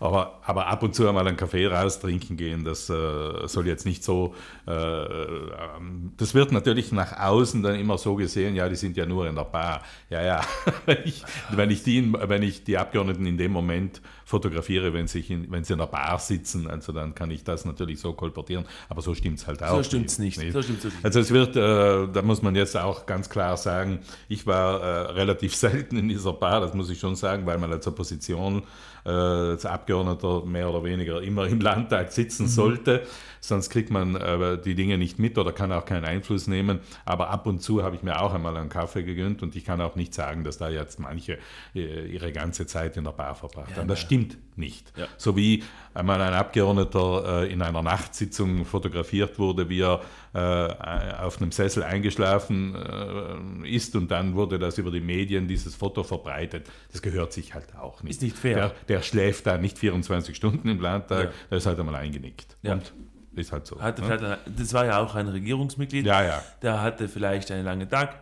aber, 0.00 0.40
aber 0.44 0.66
ab 0.66 0.82
und 0.82 0.94
zu 0.94 1.08
einmal 1.08 1.26
einen 1.26 1.36
Kaffee 1.36 1.66
raus 1.66 1.98
trinken 1.98 2.36
gehen, 2.36 2.64
das 2.64 2.90
äh, 2.90 3.46
soll 3.46 3.66
jetzt 3.66 3.86
nicht 3.86 4.04
so. 4.04 4.34
Äh, 4.66 4.72
ähm, 4.72 6.12
das 6.16 6.34
wird 6.34 6.52
natürlich 6.52 6.92
nach 6.92 7.18
außen 7.18 7.62
dann 7.62 7.76
immer 7.76 7.96
so 7.96 8.16
gesehen, 8.16 8.54
ja, 8.54 8.68
die 8.68 8.76
sind 8.76 8.96
ja 8.96 9.06
nur 9.06 9.26
in 9.26 9.34
der 9.34 9.44
Bar. 9.44 9.82
Ja, 10.10 10.22
ja. 10.22 10.40
wenn, 10.86 10.98
ich, 11.04 11.24
wenn, 11.50 11.70
ich 11.70 11.82
die, 11.82 12.12
wenn 12.12 12.42
ich 12.42 12.64
die 12.64 12.76
Abgeordneten 12.76 13.26
in 13.26 13.38
dem 13.38 13.52
Moment 13.52 14.02
fotografiere, 14.26 14.92
wenn, 14.92 15.06
sich 15.06 15.30
in, 15.30 15.50
wenn 15.52 15.62
sie 15.62 15.74
in 15.74 15.78
der 15.78 15.86
Bar 15.86 16.18
sitzen. 16.18 16.66
Also 16.66 16.92
dann 16.92 17.14
kann 17.14 17.30
ich 17.30 17.44
das 17.44 17.64
natürlich 17.64 18.00
so 18.00 18.12
kolportieren, 18.12 18.64
aber 18.88 19.00
so 19.00 19.14
stimmt 19.14 19.38
es 19.38 19.46
halt 19.46 19.62
auch. 19.62 19.76
So 19.76 19.84
stimmt 19.84 20.06
es 20.06 20.18
nicht. 20.18 20.36
nicht. 20.38 20.52
So 20.52 20.62
stimmt's 20.62 20.84
nicht. 20.84 20.96
Also 21.04 21.20
es 21.20 21.30
wird, 21.30 21.54
äh, 21.54 22.12
da 22.12 22.22
muss 22.22 22.42
man 22.42 22.56
jetzt 22.56 22.76
auch 22.76 23.06
ganz 23.06 23.30
klar 23.30 23.56
sagen, 23.56 24.00
ich 24.28 24.44
war 24.44 24.80
äh, 24.82 25.12
relativ 25.12 25.54
selten 25.54 25.96
in 25.96 26.08
dieser 26.08 26.32
Bar, 26.32 26.60
das 26.60 26.74
muss 26.74 26.90
ich 26.90 26.98
schon 26.98 27.14
sagen, 27.14 27.46
weil 27.46 27.58
man 27.58 27.70
als 27.70 27.86
Opposition 27.86 28.64
äh, 29.06 29.10
als 29.10 29.64
Abgeordneter 29.64 30.44
mehr 30.44 30.68
oder 30.68 30.84
weniger 30.84 31.22
immer 31.22 31.46
im 31.46 31.60
Landtag 31.60 32.12
sitzen 32.12 32.44
mhm. 32.44 32.48
sollte. 32.48 33.02
Sonst 33.40 33.70
kriegt 33.70 33.90
man 33.90 34.16
äh, 34.16 34.60
die 34.60 34.74
Dinge 34.74 34.98
nicht 34.98 35.18
mit 35.18 35.38
oder 35.38 35.52
kann 35.52 35.72
auch 35.72 35.84
keinen 35.84 36.04
Einfluss 36.04 36.48
nehmen. 36.48 36.80
Aber 37.04 37.30
ab 37.30 37.46
und 37.46 37.60
zu 37.60 37.82
habe 37.82 37.96
ich 37.96 38.02
mir 38.02 38.20
auch 38.20 38.34
einmal 38.34 38.56
einen 38.56 38.68
Kaffee 38.68 39.04
gegönnt 39.04 39.42
und 39.42 39.54
ich 39.56 39.64
kann 39.64 39.80
auch 39.80 39.94
nicht 39.94 40.12
sagen, 40.12 40.44
dass 40.44 40.58
da 40.58 40.68
jetzt 40.68 40.98
manche 40.98 41.38
äh, 41.74 42.06
ihre 42.06 42.32
ganze 42.32 42.66
Zeit 42.66 42.96
in 42.96 43.04
der 43.04 43.12
Bar 43.12 43.34
verbracht 43.34 43.70
ja, 43.70 43.76
haben. 43.76 43.88
Das 43.88 44.00
ja. 44.00 44.06
stimmt 44.06 44.36
nicht. 44.58 44.92
Ja. 44.96 45.06
So 45.16 45.36
wie 45.36 45.62
einmal 45.94 46.20
ein 46.20 46.34
Abgeordneter 46.34 47.42
äh, 47.42 47.52
in 47.52 47.62
einer 47.62 47.82
Nachtsitzung 47.82 48.64
fotografiert 48.64 49.38
wurde, 49.38 49.68
wie 49.68 49.80
er 49.80 50.00
äh, 50.34 50.38
auf 50.38 51.40
einem 51.40 51.52
Sessel 51.52 51.82
eingeschlafen 51.82 52.74
äh, 52.74 53.68
ist 53.68 53.96
und 53.96 54.10
dann 54.10 54.34
wurde 54.34 54.58
das 54.58 54.78
über 54.78 54.90
die 54.90 55.00
Medien, 55.00 55.48
dieses 55.48 55.74
Foto 55.74 56.02
verbreitet. 56.02 56.66
Das 56.92 57.02
gehört 57.02 57.32
sich 57.32 57.54
halt 57.54 57.76
auch 57.76 58.02
nicht. 58.02 58.12
Ist 58.12 58.22
nicht 58.22 58.36
fair. 58.36 58.56
Der, 58.88 58.96
der 58.96 59.02
schläft 59.02 59.46
da 59.46 59.58
nicht 59.58 59.78
24 59.78 60.36
Stunden 60.36 60.68
im 60.68 60.80
Landtag, 60.80 61.32
der 61.50 61.58
ist 61.58 61.66
halt 61.66 61.78
einmal 61.78 61.96
eingenickt. 61.96 62.56
Und 62.62 62.92
ist 63.34 63.52
halt 63.52 63.66
so. 63.66 63.80
Hatte 63.80 64.02
ne? 64.02 64.38
das 64.46 64.72
war 64.72 64.86
ja 64.86 64.98
auch 64.98 65.14
ein 65.14 65.28
Regierungsmitglied. 65.28 66.06
Ja, 66.06 66.24
ja. 66.24 66.42
Der 66.62 66.80
hatte 66.80 67.08
vielleicht 67.08 67.50
einen 67.50 67.64
langen 67.64 67.88
Tag. 67.88 68.14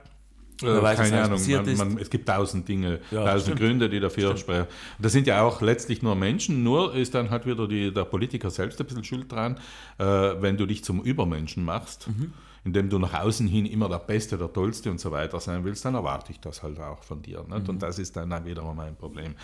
Äh, 0.62 0.82
weiß, 0.82 0.98
keine 0.98 1.22
Ahnung, 1.22 1.40
man, 1.48 1.76
man, 1.76 1.98
es 1.98 2.08
gibt 2.08 2.28
tausend 2.28 2.68
Dinge, 2.68 3.00
ja, 3.10 3.24
tausend 3.24 3.42
stimmt. 3.42 3.60
Gründe, 3.60 3.88
die 3.88 4.00
dafür 4.00 4.28
stimmt. 4.28 4.40
sprechen. 4.40 4.66
Das 4.98 5.12
sind 5.12 5.26
ja 5.26 5.42
auch 5.42 5.60
letztlich 5.60 6.02
nur 6.02 6.14
Menschen, 6.14 6.62
nur 6.62 6.94
ist 6.94 7.14
dann 7.14 7.30
halt 7.30 7.44
wieder 7.46 7.66
die, 7.66 7.92
der 7.92 8.04
Politiker 8.04 8.50
selbst 8.50 8.80
ein 8.80 8.86
bisschen 8.86 9.04
schuld 9.04 9.30
dran, 9.32 9.58
äh, 9.98 10.04
wenn 10.04 10.56
du 10.56 10.66
dich 10.66 10.84
zum 10.84 11.02
Übermenschen 11.02 11.64
machst. 11.64 12.08
Mhm 12.08 12.32
indem 12.64 12.88
du 12.88 12.98
nach 12.98 13.12
außen 13.12 13.46
hin 13.46 13.66
immer 13.66 13.88
der 13.88 13.98
Beste, 13.98 14.38
der 14.38 14.52
Tollste 14.52 14.90
und 14.90 14.98
so 14.98 15.10
weiter 15.10 15.38
sein 15.38 15.64
willst, 15.64 15.84
dann 15.84 15.94
erwarte 15.94 16.32
ich 16.32 16.40
das 16.40 16.62
halt 16.62 16.80
auch 16.80 17.02
von 17.04 17.20
dir. 17.20 17.44
Mhm. 17.46 17.68
Und 17.68 17.82
das 17.82 17.98
ist 17.98 18.16
dann 18.16 18.44
wiederum 18.44 18.76
mein 18.76 18.96
Problem. 18.96 19.34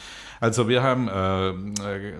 Also 0.40 0.66
wir 0.66 0.82
haben 0.82 1.06
äh, 1.08 2.14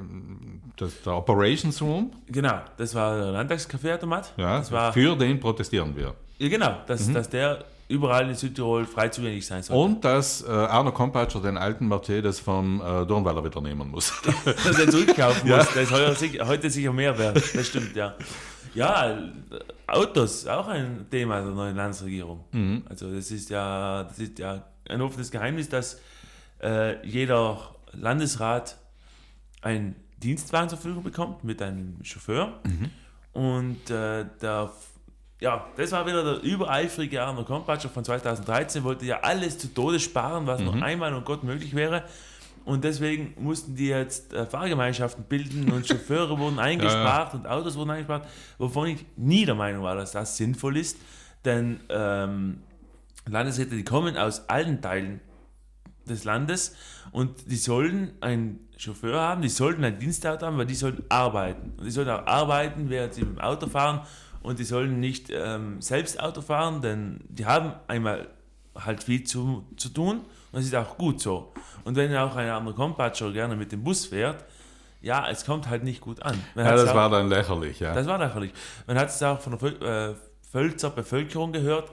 das, 0.77 1.01
der 1.03 1.15
Operations 1.15 1.81
Room. 1.81 2.13
Genau, 2.29 2.61
das 2.77 2.95
war 2.95 3.17
der 3.17 3.33
Landtagscafé-Automat. 3.33 4.35
Ja, 4.37 4.63
für 4.93 5.17
den 5.17 5.41
protestieren 5.41 5.97
wir. 5.97 6.15
Ja, 6.39 6.49
genau, 6.49 6.77
dass, 6.87 7.09
mhm. 7.09 7.15
dass 7.15 7.31
der 7.31 7.65
überall 7.91 8.29
in 8.29 8.35
Südtirol 8.35 8.87
frei 8.87 9.09
zugänglich 9.09 9.47
sein 9.47 9.63
soll. 9.63 9.77
Und 9.77 10.05
dass 10.05 10.43
äh, 10.43 10.51
Arno 10.51 10.93
Kompatscher 10.93 11.41
den 11.41 11.59
alten 11.59 11.89
Mercedes 11.89 12.39
vom 12.39 12.81
äh, 12.81 13.05
Dornweiler 13.05 13.45
wieder 13.45 13.61
nehmen 13.61 13.91
muss. 13.91 14.13
dass 14.45 14.79
er 14.79 14.89
zurückkaufen 14.89 15.49
muss. 15.49 15.59
Ja. 15.59 15.65
Das 15.65 15.77
ist 15.77 15.93
heute, 15.93 16.47
heute 16.47 16.71
sicher 16.71 16.93
mehr 16.93 17.19
wert. 17.19 17.43
Das 17.55 17.67
stimmt, 17.67 17.95
ja. 17.97 18.15
Ja, 18.73 19.19
Autos, 19.89 20.47
auch 20.47 20.69
ein 20.69 21.07
Thema 21.11 21.41
der 21.41 21.51
neuen 21.51 21.75
Landesregierung. 21.75 22.45
Mhm. 22.53 22.85
Also 22.89 23.13
das 23.13 23.31
ist 23.33 23.51
ja, 23.51 24.05
das 24.05 24.19
ist 24.21 24.39
ja 24.39 24.65
ein 24.89 25.03
offenes 25.03 25.31
Geheimnis, 25.31 25.69
dass 25.69 26.01
äh, 26.63 27.05
jeder 27.05 27.75
Landesrat 27.93 28.77
einen 29.63 29.97
Dienstwagen 30.23 30.69
zur 30.69 30.79
Verfügung 30.79 31.03
bekommt 31.03 31.43
mit 31.43 31.61
einem 31.61 31.97
Chauffeur. 32.05 32.61
Mhm. 32.65 32.91
Und 33.33 33.91
äh, 33.91 34.27
der, 34.41 34.71
ja, 35.41 35.67
das 35.77 35.91
war 35.93 36.07
wieder 36.07 36.23
der 36.23 36.43
übereifrige 36.43 37.23
Arno 37.23 37.45
Kompatscher 37.45 37.89
von 37.89 38.05
2013, 38.05 38.85
wollte 38.85 39.07
ja 39.07 39.21
alles 39.21 39.59
zu 39.59 39.73
Tode 39.73 39.99
sparen, 39.99 40.47
was 40.47 40.61
mhm. 40.61 40.67
noch 40.67 40.83
einmal 40.83 41.15
und 41.15 41.25
Gott 41.25 41.43
möglich 41.43 41.75
wäre. 41.75 42.05
Und 42.67 42.85
deswegen 42.85 43.35
mussten 43.39 43.75
die 43.75 43.87
jetzt 43.87 44.35
äh, 44.35 44.45
Fahrgemeinschaften 44.45 45.25
bilden 45.25 45.73
und 45.73 45.89
Chauffeure 45.89 46.39
wurden 46.39 46.59
eingespart 46.59 47.33
ja, 47.33 47.39
ja. 47.39 47.39
und 47.39 47.47
Autos 47.47 47.75
wurden 47.77 47.91
eingespart, 47.91 48.29
wovon 48.59 48.89
ich 48.89 49.07
nie 49.17 49.47
der 49.47 49.55
Meinung 49.55 49.83
war, 49.83 49.97
dass 49.97 50.13
das 50.13 50.37
sinnvoll 50.37 50.77
ist. 50.77 50.99
Denn 51.47 51.81
ähm, 51.89 52.61
Landesräte, 53.27 53.75
die 53.75 53.85
kommen 53.85 54.19
aus 54.19 54.47
allen 54.51 54.83
Teilen 54.83 55.21
des 56.07 56.25
Landes 56.25 56.77
und 57.13 57.51
die 57.51 57.57
sollten 57.57 58.13
einen 58.21 58.69
Chauffeur 58.77 59.19
haben, 59.19 59.41
die 59.41 59.49
sollten 59.49 59.83
ein 59.85 59.99
Dienstauto 59.99 60.45
haben, 60.45 60.59
weil 60.59 60.67
die 60.67 60.75
sollten 60.75 61.05
arbeiten. 61.09 61.73
Und 61.79 61.87
die 61.87 61.91
sollten 61.91 62.11
auch 62.11 62.27
arbeiten, 62.27 62.91
während 62.91 63.15
sie 63.15 63.23
mit 63.23 63.39
dem 63.39 63.41
Auto 63.41 63.69
fahren 63.69 64.03
und 64.43 64.59
die 64.59 64.65
sollen 64.65 65.01
nicht 65.01 65.31
ähm, 65.31 65.81
selbst 65.81 66.21
Auto 66.21 66.41
fahren, 66.41 66.83
denn 66.83 67.21
die 67.29 67.47
haben 67.47 67.75
einmal 67.89 68.29
halt 68.75 69.03
viel 69.03 69.25
zu, 69.25 69.67
zu 69.77 69.89
tun 69.91 70.19
und 70.19 70.27
das 70.53 70.65
ist 70.65 70.75
auch 70.75 70.97
gut 70.97 71.21
so. 71.21 71.53
Und 71.85 71.97
wenn 71.97 72.15
auch 72.17 72.35
ein 72.37 72.49
anderer 72.49 72.75
Kompatscher 72.75 73.33
gerne 73.33 73.57
mit 73.57 73.73
dem 73.73 73.83
Bus 73.83 74.07
fährt, 74.07 74.45
ja, 75.03 75.29
es 75.31 75.45
kommt 75.45 75.69
halt 75.69 75.83
nicht 75.83 76.01
gut 76.01 76.23
an. 76.23 76.39
Man 76.55 76.67
ja, 76.67 76.73
das 76.73 76.91
auch, 76.91 76.95
war 76.95 77.11
dann 77.11 77.29
lächerlich, 77.29 77.81
ja. 77.81 77.95
Das 77.95 78.07
war 78.07 78.19
lächerlich. 78.19 78.53
Man 78.87 78.99
hat 78.99 79.09
es 79.09 79.23
auch 79.23 79.41
von 79.41 79.57
der 79.59 80.17
Völzer 80.51 80.89
äh, 80.89 80.91
Bevölkerung 80.91 81.53
gehört, 81.53 81.91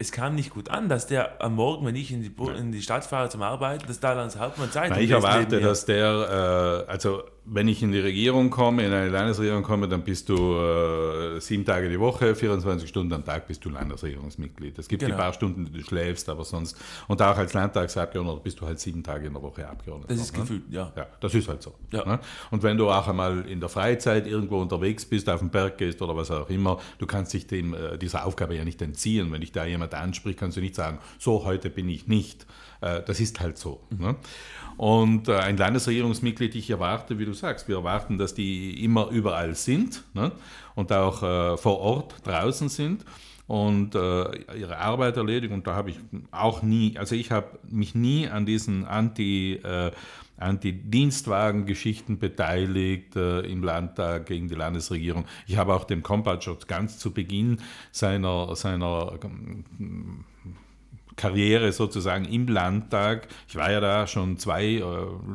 es 0.00 0.12
kam 0.12 0.34
nicht 0.34 0.48
gut 0.48 0.70
an, 0.70 0.88
dass 0.88 1.06
der 1.06 1.42
am 1.42 1.56
Morgen, 1.56 1.84
wenn 1.84 1.94
ich 1.94 2.10
in 2.10 2.22
die, 2.22 2.34
in 2.56 2.72
die 2.72 2.80
Stadt 2.80 3.04
fahre 3.04 3.28
zum 3.28 3.42
Arbeiten, 3.42 3.86
dass 3.86 4.00
da 4.00 4.14
dann 4.14 4.28
das 4.28 4.38
Hauptmann 4.38 4.72
Zeit 4.72 4.96
Ich 4.96 5.10
erwarte, 5.10 5.60
dass 5.60 5.84
der, 5.84 6.86
äh, 6.88 6.90
also 6.90 7.22
wenn 7.44 7.68
ich 7.68 7.82
in 7.82 7.92
die 7.92 7.98
Regierung 7.98 8.50
komme, 8.50 8.84
in 8.84 8.92
eine 8.92 9.08
Landesregierung 9.08 9.62
komme, 9.62 9.88
dann 9.88 10.02
bist 10.02 10.28
du 10.28 10.56
äh, 10.56 11.40
sieben 11.40 11.64
Tage 11.64 11.88
die 11.88 11.98
Woche, 11.98 12.34
24 12.34 12.88
Stunden 12.88 13.12
am 13.12 13.24
Tag 13.24 13.46
bist 13.46 13.64
du 13.64 13.70
Landesregierungsmitglied. 13.70 14.78
Es 14.78 14.88
gibt 14.88 15.00
genau. 15.00 15.14
ein 15.14 15.20
paar 15.20 15.32
Stunden, 15.32 15.64
die 15.64 15.72
du 15.72 15.82
schläfst, 15.82 16.28
aber 16.28 16.44
sonst, 16.44 16.76
und 17.08 17.20
auch 17.22 17.36
als 17.36 17.52
Landtagsabgeordneter 17.52 18.40
bist 18.40 18.60
du 18.60 18.66
halt 18.66 18.78
sieben 18.78 19.02
Tage 19.02 19.26
in 19.26 19.32
der 19.32 19.42
Woche 19.42 19.66
Abgeordneter. 19.66 20.12
Das 20.12 20.22
ist 20.22 20.32
ne? 20.34 20.40
gefühlt, 20.40 20.62
ja. 20.70 20.92
ja. 20.96 21.06
Das 21.20 21.34
ist 21.34 21.48
halt 21.48 21.62
so. 21.62 21.74
Ja. 21.92 22.04
Ne? 22.04 22.20
Und 22.50 22.62
wenn 22.62 22.76
du 22.76 22.90
auch 22.90 23.08
einmal 23.08 23.46
in 23.48 23.60
der 23.60 23.68
Freizeit 23.68 24.26
irgendwo 24.26 24.60
unterwegs 24.60 25.04
bist, 25.04 25.28
auf 25.28 25.40
dem 25.40 25.50
Berg 25.50 25.78
gehst 25.78 26.02
oder 26.02 26.14
was 26.14 26.30
auch 26.30 26.50
immer, 26.50 26.78
du 26.98 27.06
kannst 27.06 27.32
dich 27.32 27.46
dem, 27.46 27.74
äh, 27.74 27.98
dieser 27.98 28.26
Aufgabe 28.26 28.54
ja 28.54 28.64
nicht 28.64 28.82
entziehen. 28.82 29.32
Wenn 29.32 29.40
dich 29.40 29.52
da 29.52 29.64
jemand 29.64 29.94
anspricht, 29.94 30.38
kannst 30.38 30.56
du 30.56 30.60
nicht 30.60 30.74
sagen, 30.74 30.98
so, 31.18 31.44
heute 31.44 31.70
bin 31.70 31.88
ich 31.88 32.06
nicht. 32.06 32.46
Äh, 32.80 33.02
das 33.02 33.20
ist 33.20 33.40
halt 33.40 33.58
so. 33.58 33.80
Mhm. 33.90 33.98
Ne? 33.98 34.16
Und 34.80 35.28
äh, 35.28 35.36
ein 35.36 35.58
Landesregierungsmitglied, 35.58 36.54
ich 36.54 36.70
erwarte, 36.70 37.18
wie 37.18 37.26
du 37.26 37.34
sagst, 37.34 37.68
wir 37.68 37.76
erwarten, 37.76 38.16
dass 38.16 38.32
die 38.32 38.82
immer 38.82 39.10
überall 39.10 39.54
sind 39.54 40.04
ne? 40.14 40.32
und 40.74 40.90
auch 40.90 41.22
äh, 41.22 41.58
vor 41.58 41.80
Ort 41.80 42.14
draußen 42.24 42.70
sind 42.70 43.04
und 43.46 43.94
äh, 43.94 44.56
ihre 44.58 44.78
Arbeit 44.78 45.18
erledigen. 45.18 45.52
Und 45.52 45.66
da 45.66 45.74
habe 45.74 45.90
ich 45.90 45.98
auch 46.30 46.62
nie, 46.62 46.96
also 46.96 47.14
ich 47.14 47.30
habe 47.30 47.58
mich 47.68 47.94
nie 47.94 48.26
an 48.26 48.46
diesen 48.46 48.86
Anti- 48.86 49.56
äh, 49.56 49.90
Anti-Dienstwagen-Geschichten 50.38 52.18
beteiligt 52.18 53.16
äh, 53.16 53.40
im 53.40 53.62
Landtag 53.62 54.24
gegen 54.24 54.48
die 54.48 54.54
Landesregierung. 54.54 55.26
Ich 55.46 55.58
habe 55.58 55.74
auch 55.74 55.84
dem 55.84 56.02
Kompatscher 56.02 56.56
ganz 56.66 56.98
zu 56.98 57.12
Beginn 57.12 57.60
seiner, 57.92 58.56
seiner 58.56 59.18
Karriere 61.16 61.72
sozusagen 61.72 62.24
im 62.24 62.48
Landtag, 62.48 63.28
ich 63.48 63.56
war 63.56 63.70
ja 63.70 63.80
da 63.80 64.06
schon 64.06 64.38
zwei 64.38 64.64
äh, 64.64 64.82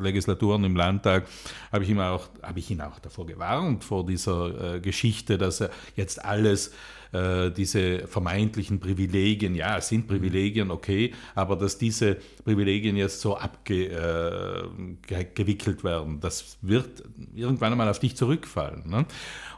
Legislaturen 0.00 0.64
im 0.64 0.76
Landtag, 0.76 1.26
habe 1.72 1.84
ich, 1.84 1.94
hab 1.94 2.56
ich 2.56 2.70
ihn 2.70 2.80
auch 2.80 2.98
davor 2.98 3.26
gewarnt, 3.26 3.84
vor 3.84 4.04
dieser 4.04 4.76
äh, 4.76 4.80
Geschichte, 4.80 5.38
dass 5.38 5.60
er 5.60 5.70
jetzt 5.94 6.24
alles 6.24 6.72
äh, 7.12 7.50
diese 7.50 8.06
vermeintlichen 8.08 8.80
Privilegien, 8.80 9.54
ja, 9.54 9.78
es 9.78 9.88
sind 9.88 10.06
Privilegien, 10.06 10.70
okay, 10.70 11.14
aber 11.34 11.56
dass 11.56 11.78
diese 11.78 12.16
Privilegien 12.44 12.96
jetzt 12.96 13.20
so 13.20 13.36
abgewickelt 13.36 14.20
äh, 15.80 15.84
werden, 15.84 16.20
das 16.20 16.58
wird 16.62 17.04
irgendwann 17.34 17.72
einmal 17.72 17.88
auf 17.88 18.00
dich 18.00 18.16
zurückfallen. 18.16 18.88
Ne? 18.88 19.06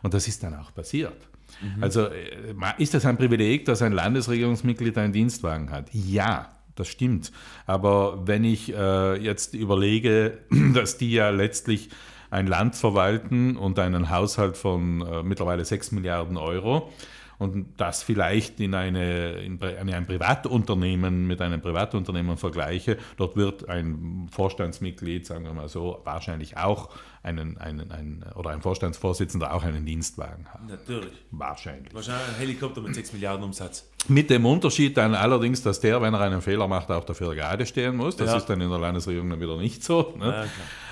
Und 0.03 0.15
das 0.15 0.29
ist 0.29 0.43
dann 0.43 0.55
auch 0.55 0.75
passiert. 0.75 1.17
Mhm. 1.61 1.83
Also 1.83 2.07
äh, 2.07 2.55
ist 2.79 2.95
das 2.95 3.05
ein 3.07 3.17
Privileg, 3.17 3.65
dass 3.65 3.83
ein 3.83 3.93
Landesregierungsmitglied 3.93 4.97
einen 4.99 5.13
Dienstwagen 5.13 5.71
hat? 5.71 5.93
Ja, 5.93 6.53
das 6.75 6.89
stimmt. 6.89 7.33
Aber 7.67 8.27
wenn 8.27 8.45
ich 8.45 8.73
äh, 8.73 9.17
jetzt 9.17 9.55
überlege, 9.55 10.39
dass 10.75 10.99
die 10.99 11.13
ja 11.13 11.31
letztlich 11.31 11.91
ein 12.31 12.47
Land 12.47 12.77
verwalten 12.77 13.57
und 13.57 13.79
einen 13.79 14.11
Haushalt 14.11 14.57
von 14.57 15.01
äh, 15.01 15.23
mittlerweile 15.23 15.65
6 15.65 15.93
Milliarden 15.93 16.37
Euro, 16.37 16.93
und 17.39 17.81
das 17.81 18.03
vielleicht 18.03 18.61
in, 18.61 18.75
eine, 18.75 19.33
in 19.41 19.61
ein 19.63 20.07
Privatunternehmen 20.07 21.27
mit 21.27 21.41
einem 21.41 21.61
Privatunternehmen 21.61 22.37
vergleiche, 22.37 22.99
dort 23.17 23.37
wird 23.37 23.69
ein 23.69 24.29
Vorstandsmitglied, 24.31 25.27
sagen 25.27 25.45
wir 25.45 25.53
mal 25.53 25.69
so, 25.69 26.01
wahrscheinlich 26.05 26.57
auch 26.57 26.91
einen, 27.23 27.59
einen, 27.59 27.91
einen 27.91 28.25
oder 28.35 28.51
ein 28.51 28.63
Vorstandsvorsitzender 28.63 29.53
auch 29.55 29.63
einen 29.63 29.85
Dienstwagen 29.85 30.47
haben. 30.53 30.67
Natürlich. 30.67 31.13
Wahrscheinlich. 31.31 31.95
Wahrscheinlich 31.95 32.29
ein 32.29 32.35
Helikopter 32.37 32.81
mit 32.81 32.95
6 32.95 33.13
Milliarden 33.13 33.45
Umsatz. 33.45 33.89
Mit 34.07 34.31
dem 34.31 34.47
Unterschied 34.47 34.97
dann 34.97 35.15
allerdings, 35.15 35.63
dass 35.63 35.81
der, 35.81 36.01
wenn 36.01 36.15
er 36.15 36.21
einen 36.21 36.41
Fehler 36.41 36.67
macht, 36.67 36.91
auch 36.91 37.05
dafür 37.05 37.35
gerade 37.35 37.67
stehen 37.67 37.97
muss. 37.97 38.17
Das 38.17 38.31
ja. 38.31 38.37
ist 38.37 38.47
dann 38.47 38.61
in 38.61 38.71
der 38.71 38.79
Landesregierung 38.79 39.29
dann 39.29 39.41
wieder 39.41 39.57
nicht 39.57 39.85
so. 39.85 40.15
Ne? 40.17 40.47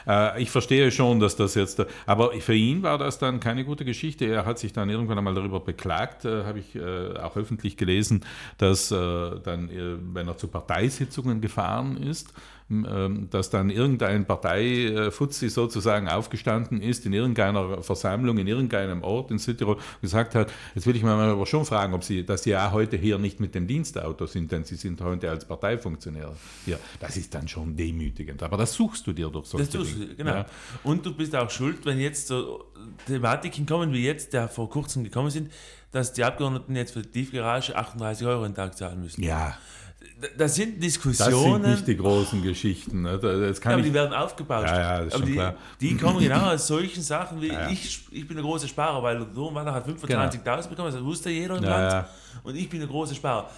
Ja, 0.06 0.34
äh, 0.34 0.42
ich 0.42 0.50
verstehe 0.50 0.90
schon, 0.90 1.18
dass 1.18 1.36
das 1.36 1.54
jetzt, 1.54 1.84
aber 2.04 2.32
für 2.32 2.54
ihn 2.54 2.82
war 2.82 2.98
das 2.98 3.18
dann 3.18 3.40
keine 3.40 3.64
gute 3.64 3.84
Geschichte. 3.84 4.26
Er 4.26 4.44
hat 4.44 4.58
sich 4.58 4.72
dann 4.72 4.90
irgendwann 4.90 5.18
einmal 5.18 5.34
darüber 5.34 5.60
beklagt, 5.60 6.24
äh, 6.24 6.44
habe 6.44 6.58
ich 6.58 6.74
äh, 6.74 7.18
auch 7.18 7.36
öffentlich 7.36 7.76
gelesen, 7.76 8.24
dass 8.58 8.88
dann, 8.88 9.70
wenn 10.12 10.28
er 10.28 10.36
zu 10.36 10.48
Parteisitzungen 10.48 11.40
gefahren 11.40 11.96
ist, 11.96 12.32
dass 12.68 13.50
dann 13.50 13.70
irgendein 13.70 14.26
Parteifuzzi 14.26 15.48
sozusagen 15.48 16.08
aufgestanden 16.08 16.80
ist 16.82 17.06
in 17.06 17.12
irgendeiner 17.12 17.80
Versammlung, 17.82 18.38
in 18.38 18.48
irgendeinem 18.48 19.04
Ort 19.04 19.30
in 19.30 19.38
Südtirol, 19.38 19.76
gesagt 20.00 20.34
hat, 20.34 20.52
jetzt 20.74 20.84
will 20.86 20.96
ich 20.96 21.04
mal 21.04 21.16
aber 21.16 21.46
schon 21.46 21.64
fragen, 21.64 21.94
ob 21.94 22.02
Sie, 22.02 22.26
dass 22.26 22.42
Sie 22.42 22.50
ja 22.50 22.72
heute 22.72 22.96
hier 22.96 23.18
nicht 23.18 23.38
mit 23.38 23.54
dem 23.54 23.68
Dienstauto 23.68 24.26
sind, 24.26 24.50
denn 24.50 24.64
Sie 24.64 24.74
sind 24.74 25.00
heute 25.00 25.30
als 25.30 25.44
Parteifunktionär 25.44 26.34
hier. 26.64 26.80
Das 26.98 27.16
ist 27.16 27.32
dann 27.34 27.46
schon 27.46 27.76
demütigend. 27.76 28.42
Aber 28.42 28.56
das 28.56 28.74
suchst 28.74 29.06
du 29.06 29.12
dir 29.12 29.28
durch 29.28 29.46
solche 29.46 29.78
das 29.78 29.94
Dinge. 29.94 30.14
Genau. 30.16 30.34
Ja. 30.34 30.46
Und 30.82 31.06
du 31.06 31.14
bist 31.14 31.36
auch 31.36 31.50
schuld, 31.50 31.86
wenn 31.86 32.00
jetzt 32.00 32.26
so 32.26 32.64
Thematiken 33.06 33.64
kommen 33.64 33.92
wie 33.92 34.04
jetzt, 34.04 34.32
der 34.32 34.48
vor 34.48 34.68
kurzem 34.68 35.04
gekommen 35.04 35.30
sind, 35.30 35.52
dass 35.92 36.12
die 36.12 36.24
Abgeordneten 36.24 36.74
jetzt 36.74 36.94
für 36.94 37.02
die 37.02 37.10
Tiefgarage 37.10 37.76
38 37.76 38.26
Euro 38.26 38.42
den 38.42 38.54
Tag 38.54 38.76
zahlen 38.76 39.00
müssen. 39.00 39.22
Ja. 39.22 39.56
Das 40.38 40.54
sind 40.54 40.82
Diskussionen. 40.82 41.62
Das 41.62 41.70
sind 41.70 41.70
nicht 41.70 41.88
die 41.88 41.96
großen 41.96 42.42
Geschichten. 42.42 43.02
Ne? 43.02 43.18
Das 43.18 43.60
kann 43.60 43.72
ja, 43.72 43.76
aber 43.76 43.84
die 43.84 43.92
werden 43.92 44.14
aufgebaut. 44.14 44.64
Ja, 44.64 44.78
ja, 44.78 44.98
das 44.98 45.08
ist 45.08 45.14
aber 45.14 45.22
schon 45.22 45.26
die, 45.26 45.32
klar. 45.34 45.54
die 45.80 45.96
kommen 45.96 46.20
genau 46.20 46.52
aus 46.52 46.66
solchen 46.66 47.02
Sachen 47.02 47.40
wie 47.42 47.52
ich, 47.70 48.06
ich 48.10 48.26
bin 48.26 48.38
ein 48.38 48.42
großer 48.42 48.66
Sparer, 48.66 49.02
weil 49.02 49.26
Dohnwaller 49.26 49.74
hat 49.74 49.86
25.000 49.86 50.06
genau. 50.06 50.68
bekommen, 50.68 50.92
das 50.92 51.04
wusste 51.04 51.28
jeder 51.28 51.58
im 51.58 51.64
Land. 51.64 52.06
Und 52.42 52.56
ich 52.56 52.68
bin 52.68 52.80
ein 52.80 52.88
großer 52.88 53.14
Sparer 53.14 53.50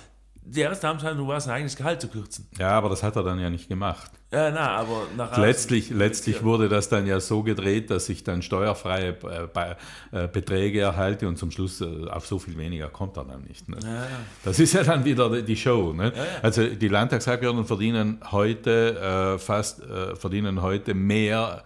die 0.51 0.61
erste 0.61 0.89
Amtshandlung 0.89 1.29
war 1.29 1.41
sein 1.41 1.55
eigenes 1.55 1.77
Gehalt 1.77 2.01
zu 2.01 2.09
kürzen. 2.09 2.49
Ja, 2.59 2.71
aber 2.71 2.89
das 2.89 3.03
hat 3.03 3.17
er 3.17 3.23
dann 3.23 3.39
ja 3.39 3.51
nicht 3.51 3.69
gemacht. 3.69 4.11
Ja, 4.33 4.51
na, 4.51 4.71
aber 4.77 5.07
nach 5.17 5.39
letztlich, 5.39 5.91
letztlich 5.91 6.43
wurde 6.43 6.69
das 6.69 6.89
dann 6.89 7.07
ja 7.07 7.19
so 7.19 7.43
gedreht, 7.43 7.91
dass 7.91 8.09
ich 8.09 8.25
dann 8.25 8.43
steuerfreie 8.43 9.17
äh, 9.25 10.25
äh, 10.25 10.29
Beträge 10.29 10.81
erhalte 10.81 11.29
und 11.29 11.39
zum 11.39 11.51
Schluss 11.51 11.81
äh, 11.81 12.09
auf 12.11 12.27
so 12.27 12.39
viel 12.39 12.59
weniger 12.59 12.89
kommt 12.89 13.17
er 13.17 13.25
dann 13.25 13.43
nicht. 13.45 13.69
Ne? 13.69 13.79
Ja, 13.83 14.07
Das 14.45 14.59
ist 14.59 14.75
ja 14.75 14.83
dann 14.83 15.05
wieder 15.05 15.43
die 15.43 15.57
Show. 15.57 15.93
Ne? 15.93 16.13
Ja, 16.15 16.23
also 16.43 16.67
die 16.67 16.89
Landtagsabgeordneten 16.89 17.67
verdienen 17.67 18.21
heute 18.31 19.35
äh, 19.35 19.39
fast 19.39 19.83
verdienen 20.15 20.63
heute 20.63 20.95
mehr 20.95 21.65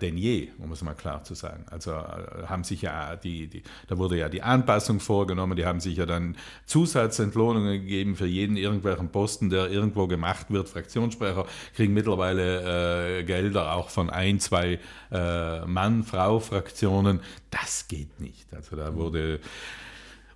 denn 0.00 0.16
je, 0.16 0.48
um 0.58 0.72
es 0.72 0.82
mal 0.82 0.94
klar 0.94 1.24
zu 1.24 1.34
sagen. 1.34 1.64
Also 1.70 1.92
äh, 1.92 2.46
haben 2.46 2.64
sich 2.64 2.82
ja 2.82 3.16
die, 3.16 3.46
die, 3.46 3.62
da 3.88 3.98
wurde 3.98 4.18
ja 4.18 4.28
die 4.28 4.42
Anpassung 4.42 5.00
vorgenommen, 5.00 5.56
die 5.56 5.66
haben 5.66 5.80
sich 5.80 5.96
ja 5.96 6.06
dann 6.06 6.36
Zusatzentlohnungen 6.66 7.80
gegeben 7.80 8.16
für 8.16 8.26
jeden 8.26 8.56
irgendwelchen 8.56 9.10
Posten, 9.10 9.50
der 9.50 9.70
irgendwo 9.70 10.06
gemacht 10.06 10.50
wird. 10.50 10.68
Fraktionssprecher 10.68 11.46
kriegen 11.74 11.94
mittlerweile 11.94 13.18
äh, 13.20 13.24
Gelder 13.24 13.74
auch 13.74 13.90
von 13.90 14.10
ein, 14.10 14.40
zwei 14.40 14.78
äh, 15.10 15.64
Mann-Frau-Fraktionen. 15.66 17.20
Das 17.50 17.88
geht 17.88 18.20
nicht. 18.20 18.52
Also 18.54 18.76
da 18.76 18.94
wurde 18.94 19.40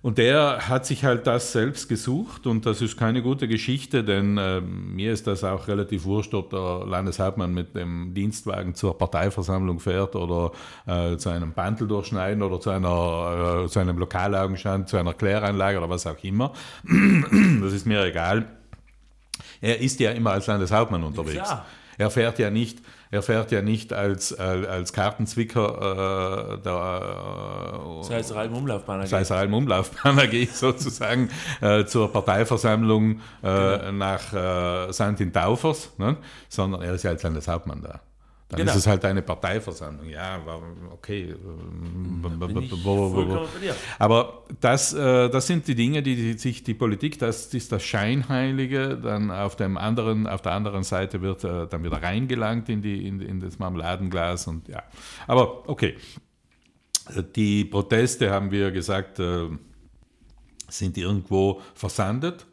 und 0.01 0.17
der 0.17 0.67
hat 0.67 0.85
sich 0.85 1.03
halt 1.03 1.27
das 1.27 1.51
selbst 1.51 1.89
gesucht 1.89 2.47
und 2.47 2.65
das 2.65 2.81
ist 2.81 2.97
keine 2.97 3.21
gute 3.21 3.47
Geschichte, 3.47 4.03
denn 4.03 4.37
äh, 4.37 4.61
mir 4.61 5.11
ist 5.11 5.27
das 5.27 5.43
auch 5.43 5.67
relativ 5.67 6.05
wurscht, 6.05 6.33
ob 6.33 6.51
der 6.51 6.85
Landeshauptmann 6.85 7.53
mit 7.53 7.75
dem 7.75 8.13
Dienstwagen 8.13 8.75
zur 8.75 8.97
Parteiversammlung 8.97 9.79
fährt 9.79 10.15
oder 10.15 10.51
äh, 10.85 11.17
zu 11.17 11.29
einem 11.29 11.53
Bandel 11.53 11.87
durchschneiden 11.87 12.43
oder 12.43 12.59
zu, 12.59 12.69
einer, 12.69 13.63
äh, 13.63 13.67
zu 13.67 13.79
einem 13.79 13.97
Lokalaugenstand, 13.97 14.89
zu 14.89 14.97
einer 14.97 15.13
Kläranlage 15.13 15.77
oder 15.77 15.89
was 15.89 16.05
auch 16.05 16.23
immer. 16.23 16.53
das 17.61 17.73
ist 17.73 17.85
mir 17.85 18.03
egal. 18.03 18.47
Er 19.61 19.79
ist 19.79 19.99
ja 19.99 20.11
immer 20.11 20.31
als 20.31 20.47
Landeshauptmann 20.47 21.03
unterwegs. 21.03 21.49
Er 21.97 22.11
fährt 22.11 22.37
ja 22.37 22.51
nicht 22.51 22.79
er 23.11 23.21
fährt 23.21 23.51
ja 23.51 23.61
nicht 23.61 23.93
als, 23.93 24.33
als, 24.33 24.67
als 24.67 24.93
Kartenzwicker 24.93 26.57
äh, 26.57 26.61
da, 26.63 27.99
äh, 27.99 28.03
sei 28.03 28.19
es 28.19 28.31
im 28.31 28.53
Umlaufbahn 28.53 29.01
AG. 29.01 29.07
Sei 29.07 29.21
es 29.21 29.31
im 29.31 29.53
Umlaufbahn 29.53 30.19
AG 30.19 30.47
sozusagen 30.51 31.29
äh, 31.61 31.85
zur 31.85 32.11
Parteiversammlung 32.11 33.21
äh, 33.41 33.77
genau. 33.77 33.91
nach 33.91 34.33
äh, 34.33 34.93
St. 34.93 35.19
in 35.19 35.31
Taufers, 35.31 35.93
ne? 35.97 36.17
sondern 36.49 36.81
er 36.81 36.93
ist 36.93 37.03
ja 37.03 37.11
als 37.11 37.23
Landeshauptmann 37.23 37.81
da. 37.81 38.01
Dann 38.49 38.59
genau. 38.59 38.71
ist 38.71 38.77
es 38.77 38.87
halt 38.87 39.03
eine 39.03 39.21
Parteiversammlung. 39.21 40.07
Ja, 40.07 40.39
okay. 40.91 41.35
Aber 43.99 44.45
das, 44.61 44.93
äh, 44.93 45.29
das 45.29 45.47
sind 45.47 45.67
die 45.67 45.75
Dinge, 45.75 46.01
die 46.01 46.33
sich 46.37 46.63
die 46.63 46.73
Politik, 46.73 47.19
das 47.19 47.53
ist 47.53 47.73
das 47.73 47.83
Scheinheilige, 47.83 48.97
dann 48.97 49.31
auf, 49.31 49.57
dem 49.57 49.77
anderen, 49.77 50.27
auf 50.27 50.41
der 50.41 50.53
anderen 50.53 50.83
Seite 50.83 51.21
wird 51.21 51.43
äh, 51.43 51.67
dann 51.67 51.83
wieder 51.83 52.01
reingelangt 52.01 52.69
in, 52.69 52.81
die, 52.81 53.05
in, 53.05 53.19
in 53.19 53.41
das 53.41 53.59
Marmeladenglas 53.59 54.47
und 54.47 54.69
ja. 54.69 54.81
Aber 55.27 55.67
okay. 55.69 55.97
Die 57.35 57.65
Proteste, 57.65 58.31
haben 58.31 58.51
wir 58.51 58.71
gesagt, 58.71 59.19
äh, 59.19 59.47
sind 60.69 60.97
irgendwo 60.97 61.61
versandet. 61.73 62.45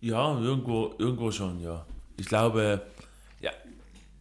Ja, 0.00 0.38
irgendwo, 0.38 0.94
irgendwo 0.98 1.30
schon, 1.30 1.60
ja. 1.60 1.84
Ich 2.18 2.26
glaube, 2.26 2.82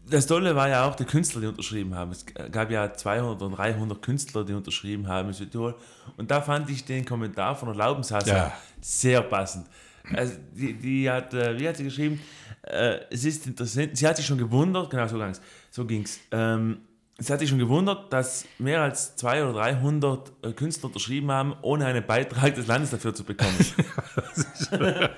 das 0.09 0.27
Tolle 0.27 0.55
war 0.55 0.69
ja 0.69 0.85
auch 0.85 0.95
die 0.95 1.05
Künstler, 1.05 1.41
die 1.41 1.47
unterschrieben 1.47 1.95
haben. 1.95 2.11
Es 2.11 2.25
gab 2.51 2.71
ja 2.71 2.93
200 2.93 3.41
und 3.41 3.51
300 3.51 4.01
Künstler, 4.01 4.43
die 4.43 4.53
unterschrieben 4.53 5.07
haben 5.07 5.29
in 5.29 5.33
Südtirol. 5.33 5.75
Und 6.17 6.31
da 6.31 6.41
fand 6.41 6.69
ich 6.69 6.85
den 6.85 7.05
Kommentar 7.05 7.55
von 7.55 7.69
der 7.69 7.77
Laubenshasser 7.77 8.35
ja. 8.35 8.53
sehr 8.81 9.21
passend. 9.21 9.67
Also 10.13 10.33
die, 10.53 10.73
die 10.73 11.09
hat, 11.09 11.33
äh, 11.33 11.59
wie 11.59 11.67
hat 11.67 11.77
sie 11.77 11.83
geschrieben? 11.83 12.19
Äh, 12.63 12.99
es 13.09 13.25
ist 13.25 13.45
interessant, 13.45 13.95
sie 13.95 14.07
hat 14.07 14.17
sich 14.17 14.25
schon 14.25 14.37
gewundert, 14.37 14.89
genau 14.89 15.07
so 15.07 15.17
ging 15.17 15.29
es. 15.29 15.41
So 15.71 15.85
ging's. 15.85 16.19
Ähm, 16.31 16.79
es 17.19 17.29
hat 17.29 17.39
sich 17.39 17.49
schon 17.49 17.59
gewundert, 17.59 18.11
dass 18.13 18.45
mehr 18.57 18.81
als 18.81 19.15
200 19.17 19.49
oder 19.49 19.59
300 19.59 20.31
äh, 20.41 20.51
Künstler 20.53 20.85
unterschrieben 20.85 21.29
haben, 21.31 21.53
ohne 21.61 21.85
einen 21.85 22.05
Beitrag 22.05 22.55
des 22.55 22.67
Landes 22.67 22.91
dafür 22.91 23.13
zu 23.13 23.25
bekommen. 23.25 23.57
ja, 24.71 25.09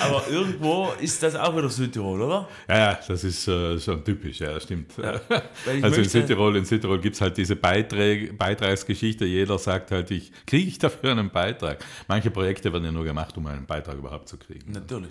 aber 0.00 0.28
irgendwo 0.30 0.90
ist 1.00 1.22
das 1.22 1.34
auch 1.34 1.56
wieder 1.56 1.68
Südtirol, 1.68 2.22
oder? 2.22 2.48
Ja, 2.68 2.78
ja 2.78 3.00
das 3.06 3.24
ist 3.24 3.48
äh, 3.48 3.78
schon 3.80 4.04
typisch, 4.04 4.38
ja, 4.38 4.54
das 4.54 4.62
stimmt. 4.62 4.92
Ja, 4.96 5.20
also 5.82 6.00
in 6.00 6.08
Südtirol, 6.08 6.56
in 6.56 6.64
Südtirol 6.64 7.00
gibt 7.00 7.16
es 7.16 7.20
halt 7.20 7.36
diese 7.36 7.56
Beiträge, 7.56 8.32
Beitragsgeschichte, 8.32 9.24
jeder 9.24 9.58
sagt 9.58 9.90
halt, 9.90 10.10
ich 10.12 10.30
kriege 10.46 10.68
ich 10.68 10.78
dafür 10.78 11.10
einen 11.10 11.30
Beitrag. 11.30 11.84
Manche 12.06 12.30
Projekte 12.30 12.72
werden 12.72 12.84
ja 12.84 12.92
nur 12.92 13.04
gemacht, 13.04 13.36
um 13.36 13.46
einen 13.46 13.66
Beitrag 13.66 13.98
überhaupt 13.98 14.28
zu 14.28 14.38
kriegen. 14.38 14.70
Natürlich. 14.70 15.10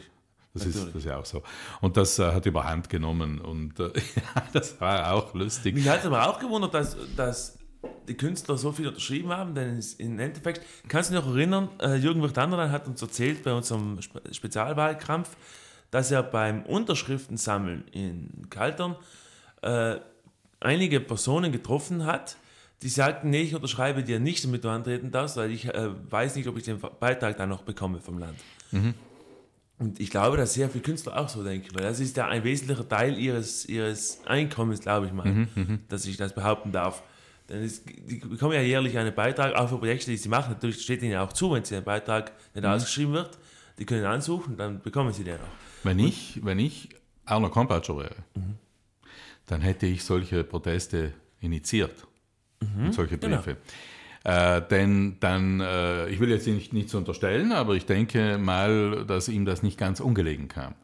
Das 0.53 0.65
ist, 0.65 0.87
das 0.87 0.95
ist 0.95 1.05
ja 1.05 1.17
auch 1.17 1.25
so. 1.25 1.43
Und 1.79 1.95
das 1.95 2.17
äh, 2.17 2.31
hat 2.31 2.45
überhand 2.45 2.89
genommen 2.89 3.39
und 3.39 3.79
äh, 3.79 3.91
das 4.53 4.79
war 4.81 5.13
auch 5.13 5.33
lustig. 5.33 5.75
Mich 5.75 5.87
hat 5.87 6.05
aber 6.05 6.27
auch 6.27 6.39
gewundert, 6.39 6.73
dass, 6.73 6.97
dass 7.15 7.59
die 8.07 8.15
Künstler 8.15 8.57
so 8.57 8.71
viel 8.71 8.87
unterschrieben 8.87 9.29
haben, 9.29 9.53
denn 9.53 9.79
im 9.99 10.19
Endeffekt, 10.19 10.61
kannst 10.87 11.11
du 11.11 11.15
dich 11.15 11.23
noch 11.23 11.31
erinnern, 11.33 11.69
äh, 11.79 11.95
Jürgen 11.95 12.21
Wirtanderlein 12.21 12.71
hat 12.71 12.87
uns 12.87 13.01
erzählt 13.01 13.43
bei 13.43 13.53
unserem 13.53 13.99
Spezialwahlkampf, 14.31 15.37
dass 15.91 16.11
er 16.11 16.23
beim 16.23 16.63
Unterschriftensammeln 16.63 17.87
in 17.91 18.49
Kaltern 18.49 18.95
äh, 19.61 19.97
einige 20.59 20.99
Personen 20.99 21.51
getroffen 21.51 22.05
hat, 22.05 22.37
die 22.81 22.89
sagten, 22.89 23.29
nee, 23.29 23.41
ich 23.41 23.55
unterschreibe 23.55 24.03
dir 24.03 24.19
nicht, 24.19 24.43
damit 24.43 24.63
du 24.63 24.69
antreten 24.69 25.11
darfst, 25.11 25.37
weil 25.37 25.51
ich 25.51 25.65
äh, 25.65 25.89
weiß 26.09 26.35
nicht, 26.35 26.47
ob 26.47 26.57
ich 26.57 26.63
den 26.63 26.79
Beitrag 26.99 27.37
dann 27.37 27.49
noch 27.49 27.63
bekomme 27.63 27.99
vom 27.99 28.19
Land. 28.19 28.37
Mhm. 28.71 28.93
Und 29.79 29.99
ich 30.01 30.09
glaube, 30.11 30.35
dass 30.35 30.53
sehr 30.53 30.69
viele 30.69 30.83
Künstler 30.83 31.17
auch 31.17 31.29
so 31.29 31.41
denken, 31.41 31.69
weil 31.73 31.83
das 31.83 32.01
ist 32.01 32.15
ja 32.17 32.27
ein 32.27 32.43
wesentlicher 32.43 32.87
Teil 32.87 33.17
ihres, 33.17 33.65
ihres 33.65 34.19
Einkommens, 34.25 34.81
glaube 34.81 35.05
ich 35.05 35.13
mal, 35.13 35.25
mhm, 35.25 35.47
mhm, 35.55 35.79
dass 35.87 36.05
ich 36.05 36.17
das 36.17 36.35
behaupten 36.35 36.73
darf. 36.73 37.01
Denn 37.47 37.63
es, 37.63 37.83
die 37.85 38.17
bekommen 38.17 38.53
ja 38.53 38.61
jährlich 38.61 38.97
einen 38.97 39.15
Beitrag, 39.15 39.55
auch 39.55 39.69
für 39.69 39.77
Projekte, 39.77 40.11
die 40.11 40.17
sie 40.17 40.27
machen. 40.29 40.51
Natürlich 40.51 40.81
steht 40.81 41.01
ihnen 41.01 41.17
auch 41.17 41.31
zu, 41.31 41.51
wenn 41.53 41.63
sie 41.63 41.77
ein 41.77 41.83
Beitrag 41.83 42.33
nicht 42.53 42.63
mhm. 42.63 42.69
ausgeschrieben 42.69 43.13
wird. 43.13 43.37
Die 43.79 43.85
können 43.85 44.03
ansuchen, 44.03 44.57
dann 44.57 44.81
bekommen 44.81 45.13
sie 45.13 45.23
den 45.23 45.35
auch. 45.35 45.83
Wenn 45.83 45.97
ich, 45.97 46.41
wenn 46.43 46.59
ich 46.59 46.89
Arno 47.23 47.49
Kompatscher 47.49 47.97
wäre, 47.97 48.15
mhm. 48.35 48.55
dann 49.45 49.61
hätte 49.61 49.85
ich 49.85 50.03
solche 50.03 50.43
Proteste 50.43 51.13
initiiert. 51.39 52.05
Mhm. 52.59 52.87
Und 52.87 52.93
solche 52.93 53.17
genau. 53.17 53.37
Briefe. 53.37 53.51
Genau. 53.51 53.65
Äh, 54.23 54.61
denn 54.69 55.17
dann, 55.21 55.61
äh, 55.61 56.09
ich 56.09 56.19
will 56.19 56.29
jetzt 56.29 56.45
nicht, 56.45 56.73
nichts 56.73 56.93
unterstellen, 56.93 57.51
aber 57.51 57.75
ich 57.75 57.85
denke 57.85 58.37
mal, 58.37 59.05
dass 59.05 59.29
ihm 59.29 59.45
das 59.45 59.63
nicht 59.63 59.77
ganz 59.77 60.01
ungelegen 60.01 60.49
kam. 60.49 60.75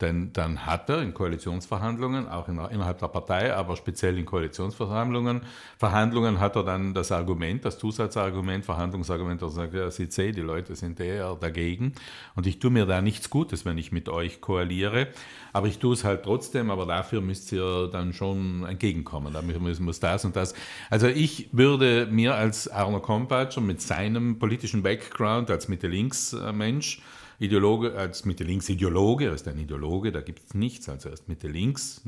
Denn 0.00 0.32
dann 0.34 0.66
hat 0.66 0.90
er 0.90 1.00
in 1.00 1.14
Koalitionsverhandlungen, 1.14 2.28
auch 2.28 2.48
in, 2.48 2.58
innerhalb 2.58 2.98
der 2.98 3.08
Partei, 3.08 3.54
aber 3.54 3.76
speziell 3.76 4.18
in 4.18 4.26
Koalitionsverhandlungen, 4.26 5.40
Verhandlungen 5.78 6.38
hat 6.38 6.56
er 6.56 6.64
dann 6.64 6.92
das 6.92 7.12
Argument, 7.12 7.64
das 7.64 7.78
Zusatzargument, 7.78 8.64
Verhandlungsargument, 8.64 9.40
er 9.40 9.48
sagt, 9.48 9.92
Sie 9.92 10.06
sehen, 10.06 10.34
die 10.34 10.42
Leute 10.42 10.76
sind 10.76 11.00
eher 11.00 11.34
dagegen. 11.36 11.92
Und 12.34 12.46
ich 12.46 12.58
tue 12.58 12.70
mir 12.70 12.84
da 12.84 13.00
nichts 13.00 13.30
Gutes, 13.30 13.64
wenn 13.64 13.78
ich 13.78 13.90
mit 13.90 14.10
euch 14.10 14.42
koaliere, 14.42 15.08
aber 15.54 15.68
ich 15.68 15.78
tue 15.78 15.94
es 15.94 16.04
halt 16.04 16.24
trotzdem, 16.24 16.70
aber 16.70 16.84
dafür 16.84 17.22
müsst 17.22 17.50
ihr 17.52 17.88
dann 17.90 18.12
schon 18.12 18.66
entgegenkommen, 18.66 19.32
damit 19.32 19.58
muss 19.80 20.00
das 20.00 20.26
und 20.26 20.36
das. 20.36 20.54
Also 20.90 21.06
ich 21.06 21.48
würde 21.52 22.06
mir 22.10 22.34
als 22.34 22.68
Arno 22.68 23.00
Kompatscher 23.00 23.62
mit 23.62 23.80
seinem 23.80 24.38
politischen 24.38 24.82
Background, 24.82 25.50
als 25.50 25.68
Mitte-Links-Mensch, 25.68 27.00
Ideologe, 27.38 27.94
als 27.94 28.24
Mitte-Links-Ideologe, 28.24 29.26
er 29.26 29.34
ist 29.34 29.46
ein 29.48 29.58
Ideologe, 29.58 30.10
da 30.12 30.20
gibt 30.20 30.42
es 30.46 30.54
nichts, 30.54 30.88
also 30.88 31.08
er 31.08 31.14
ist 31.14 31.28
Mitte-Links, 31.28 32.02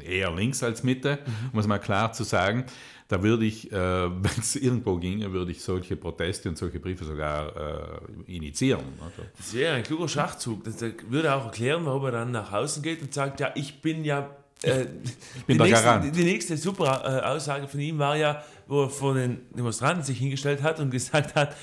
eher 0.00 0.30
links 0.34 0.62
als 0.62 0.82
Mitte, 0.82 1.18
mhm. 1.24 1.50
um 1.52 1.58
es 1.58 1.66
mal 1.66 1.78
klar 1.78 2.12
zu 2.12 2.24
sagen. 2.24 2.64
Da 3.08 3.22
würde 3.22 3.44
ich, 3.44 3.70
äh, 3.72 3.74
wenn 3.76 4.38
es 4.38 4.56
irgendwo 4.56 4.96
ginge, 4.96 5.32
würde 5.32 5.52
ich 5.52 5.62
solche 5.62 5.96
Proteste 5.96 6.48
und 6.48 6.58
solche 6.58 6.80
Briefe 6.80 7.04
sogar 7.04 8.00
äh, 8.26 8.36
initiieren. 8.36 8.84
Also. 9.00 9.28
Das 9.36 9.54
wäre 9.54 9.74
ein 9.74 9.82
kluger 9.82 10.08
Schachzug. 10.08 10.64
Das 10.64 10.80
würde 11.08 11.34
auch 11.34 11.46
erklären, 11.46 11.84
warum 11.86 12.04
er 12.04 12.12
dann 12.12 12.30
nach 12.30 12.52
außen 12.52 12.82
geht 12.82 13.02
und 13.02 13.12
sagt, 13.14 13.40
ja, 13.40 13.52
ich 13.54 13.80
bin 13.80 14.04
ja 14.04 14.30
äh, 14.62 14.86
ich 15.34 15.44
bin 15.44 15.58
der 15.58 15.66
nächste, 15.66 15.84
Garant. 15.84 16.16
Die 16.16 16.24
nächste 16.24 16.56
super 16.56 17.02
äh, 17.04 17.26
Aussage 17.26 17.66
von 17.68 17.80
ihm 17.80 17.98
war 17.98 18.16
ja, 18.16 18.44
wo 18.66 18.84
er 18.84 18.90
vor 18.90 19.14
den 19.14 19.40
Demonstranten 19.50 20.04
sich 20.04 20.18
hingestellt 20.18 20.62
hat 20.62 20.80
und 20.80 20.90
gesagt 20.92 21.34
hat, 21.34 21.56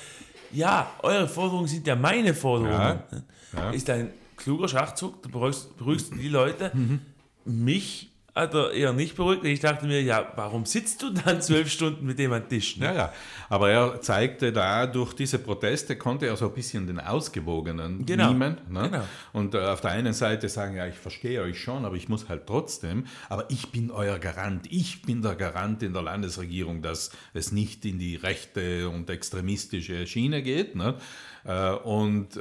ja, 0.52 0.90
eure 1.02 1.28
Forderungen 1.28 1.66
sind 1.66 1.86
ja 1.86 1.96
meine 1.96 2.34
Forderungen. 2.34 3.00
Ja, 3.12 3.22
ja. 3.56 3.70
Ist 3.70 3.88
ein 3.90 4.10
kluger 4.36 4.68
Schachzug, 4.68 5.22
du 5.22 5.28
beruhigst, 5.28 5.76
beruhigst 5.76 6.12
die 6.14 6.28
Leute. 6.28 6.70
Mhm. 6.74 7.00
Mich 7.44 8.09
hat 8.34 8.54
er 8.54 8.72
eher 8.72 8.92
nicht 8.92 9.16
beruhigt. 9.16 9.44
Ich 9.44 9.60
dachte 9.60 9.86
mir, 9.86 10.02
ja, 10.02 10.32
warum 10.36 10.64
sitzt 10.64 11.02
du 11.02 11.10
dann 11.10 11.42
zwölf 11.42 11.70
Stunden 11.70 12.06
mit 12.06 12.18
dem 12.18 12.32
am 12.32 12.48
Tisch? 12.48 12.76
Ne? 12.76 12.86
Ja, 12.86 12.94
ja. 12.94 13.12
Aber 13.48 13.70
er 13.70 14.00
zeigte 14.00 14.52
da, 14.52 14.86
durch 14.86 15.14
diese 15.14 15.38
Proteste 15.38 15.96
konnte 15.96 16.26
er 16.26 16.36
so 16.36 16.46
ein 16.46 16.54
bisschen 16.54 16.86
den 16.86 17.00
Ausgewogenen 17.00 18.06
genau. 18.06 18.28
nehmen. 18.28 18.58
Ne? 18.68 18.82
Genau. 18.90 19.04
Und 19.32 19.54
äh, 19.54 19.58
auf 19.58 19.80
der 19.80 19.92
einen 19.92 20.12
Seite 20.12 20.48
sagen, 20.48 20.76
ja, 20.76 20.86
ich 20.86 20.96
verstehe 20.96 21.42
euch 21.42 21.60
schon, 21.60 21.84
aber 21.84 21.96
ich 21.96 22.08
muss 22.08 22.28
halt 22.28 22.46
trotzdem, 22.46 23.06
aber 23.28 23.46
ich 23.50 23.70
bin 23.70 23.90
euer 23.90 24.18
Garant. 24.18 24.66
Ich 24.70 25.02
bin 25.02 25.22
der 25.22 25.34
Garant 25.34 25.82
in 25.82 25.92
der 25.92 26.02
Landesregierung, 26.02 26.82
dass 26.82 27.10
es 27.34 27.52
nicht 27.52 27.84
in 27.84 27.98
die 27.98 28.16
rechte 28.16 28.88
und 28.88 29.10
extremistische 29.10 30.06
Schiene 30.06 30.42
geht. 30.42 30.76
Ne? 30.76 30.94
Äh, 31.44 31.72
und 31.72 32.36
äh, 32.36 32.40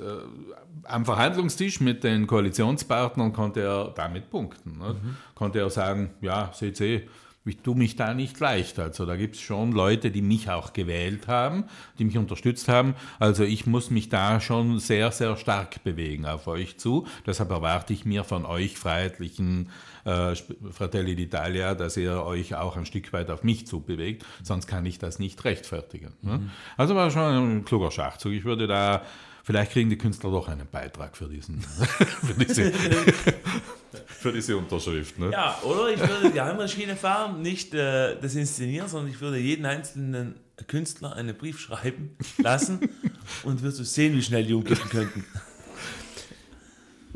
am 0.84 1.06
Verhandlungstisch 1.06 1.80
mit 1.80 2.04
den 2.04 2.28
Koalitionspartnern 2.28 3.34
konnte 3.34 3.62
er 3.62 3.94
damit 3.96 4.30
punkten. 4.30 4.78
Mhm. 4.78 5.18
Konnte 5.36 5.60
er 5.60 5.70
sagen, 5.70 6.12
ja, 6.22 6.52
seht 6.54 6.80
ihr, 6.80 7.04
ich 7.46 7.62
tue 7.62 7.76
mich 7.76 7.96
da 7.96 8.14
nicht 8.14 8.40
leicht. 8.40 8.80
Also 8.80 9.06
da 9.06 9.16
gibt 9.16 9.36
es 9.36 9.42
schon 9.42 9.72
Leute, 9.72 10.12
die 10.12 10.22
mich 10.22 10.50
auch 10.50 10.74
gewählt 10.74 11.28
haben, 11.28 11.66
die 11.98 12.06
mich 12.06 12.18
unterstützt 12.18 12.68
haben. 12.68 12.96
Also 13.18 13.44
ich 13.44 13.66
muss 13.66 13.90
mich 13.90 14.10
da 14.10 14.40
schon 14.40 14.80
sehr, 14.80 15.12
sehr 15.12 15.36
stark 15.38 15.84
bewegen 15.84 16.26
auf 16.26 16.48
euch 16.48 16.78
zu. 16.78 17.08
Deshalb 17.26 17.50
erwarte 17.52 17.94
ich 17.94 18.06
mir 18.06 18.24
von 18.24 18.46
euch 18.46 18.78
freiheitlichen 18.78 19.70
äh, 20.10 20.72
Fratelli 20.72 21.14
d'Italia, 21.14 21.74
dass 21.74 21.98
ihr 21.98 22.24
euch 22.24 22.56
auch 22.56 22.78
ein 22.78 22.86
Stück 22.86 23.12
weit 23.14 23.30
auf 23.30 23.44
mich 23.44 23.68
zubewegt. 23.68 24.26
Sonst 24.44 24.68
kann 24.68 24.86
ich 24.86 25.00
das 25.00 25.20
nicht 25.20 25.44
rechtfertigen. 25.46 26.14
Mhm. 26.22 26.52
Also 26.78 26.96
war 26.96 27.12
schon 27.12 27.58
ein 27.60 27.66
kluger 27.66 27.92
Schachzug. 27.92 28.34
Ich 28.34 28.46
würde 28.46 28.68
da 28.68 29.04
Vielleicht 29.50 29.72
kriegen 29.72 29.90
die 29.90 29.98
Künstler 29.98 30.30
doch 30.30 30.48
einen 30.48 30.68
Beitrag 30.68 31.18
für, 31.18 31.28
diesen, 31.28 31.60
für, 32.22 32.34
diese, 32.46 32.72
für 34.06 34.32
diese 34.32 34.56
Unterschrift. 34.56 35.18
Ne? 35.18 35.32
Ja, 35.32 35.58
oder 35.64 35.90
ich 35.90 36.00
würde 36.00 36.30
die 36.30 36.68
Schiene 36.70 36.96
fahren, 36.96 37.42
nicht 37.42 37.74
äh, 37.74 38.16
das 38.22 38.36
inszenieren, 38.36 38.88
sondern 38.88 39.10
ich 39.12 39.20
würde 39.22 39.40
jeden 39.40 39.66
einzelnen 39.66 40.36
Künstler 40.68 41.16
einen 41.16 41.36
Brief 41.36 41.60
schreiben 41.60 42.16
lassen 42.38 42.80
und 43.44 43.64
wirst 43.64 43.80
du 43.80 43.84
sehen, 43.84 44.16
wie 44.16 44.22
schnell 44.22 44.46
die 44.46 44.54
umkippen 44.54 44.88
könnten. 44.88 45.26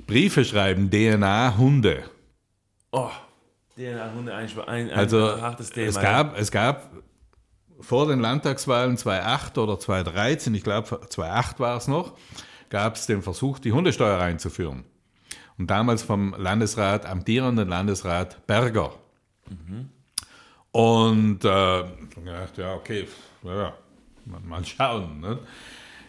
Briefe 0.07 0.43
schreiben, 0.43 0.89
DNA, 0.89 1.55
Hunde. 1.55 2.03
Oh, 2.93 3.09
DNA-Hunde, 3.75 4.35
ein, 4.35 4.47
ein, 4.67 4.67
ein 4.67 4.91
also, 4.91 5.41
hartes 5.41 5.71
Thema. 5.71 5.89
Es 5.89 5.99
gab, 5.99 6.37
es 6.37 6.51
gab 6.51 6.91
vor 7.79 8.07
den 8.07 8.19
Landtagswahlen 8.19 8.97
2008 8.97 9.57
oder 9.57 9.79
2013, 9.79 10.53
ich 10.53 10.63
glaube 10.63 10.87
2008 10.87 11.59
war 11.59 11.75
es 11.75 11.87
noch, 11.87 12.13
gab 12.69 12.95
es 12.95 13.07
den 13.07 13.23
Versuch, 13.23 13.57
die 13.57 13.71
Hundesteuer 13.71 14.19
einzuführen. 14.19 14.83
Und 15.57 15.71
damals 15.71 16.03
vom 16.03 16.35
Landesrat, 16.37 17.07
amtierenden 17.07 17.67
Landesrat 17.67 18.45
Berger. 18.45 18.93
Mhm. 19.49 19.89
Und 20.71 21.43
äh, 21.43 21.83
gedacht, 22.15 22.57
ja, 22.59 22.75
okay, 22.75 23.07
ja, 23.43 23.73
mal 24.25 24.63
schauen. 24.65 25.19
Ne? 25.19 25.39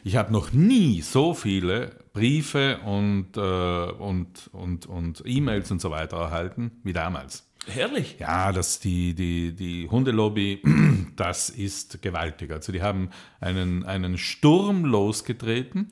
Ich 0.02 0.16
habe 0.16 0.30
noch 0.30 0.52
nie 0.52 1.00
so 1.00 1.32
viele 1.32 2.03
Briefe 2.14 2.78
und, 2.78 3.36
äh, 3.36 3.40
und, 3.40 4.48
und, 4.52 4.86
und 4.86 5.22
E-Mails 5.26 5.70
und 5.70 5.80
so 5.80 5.90
weiter 5.90 6.16
erhalten 6.16 6.70
wie 6.84 6.92
damals. 6.92 7.46
Herrlich. 7.66 8.16
Ja, 8.20 8.52
das, 8.52 8.78
die, 8.78 9.14
die, 9.14 9.52
die 9.52 9.88
Hundelobby, 9.90 10.62
das 11.16 11.50
ist 11.50 12.02
gewaltig. 12.02 12.52
Also 12.52 12.72
die 12.72 12.82
haben 12.82 13.10
einen, 13.40 13.84
einen 13.84 14.16
Sturm 14.16 14.84
losgetreten 14.84 15.90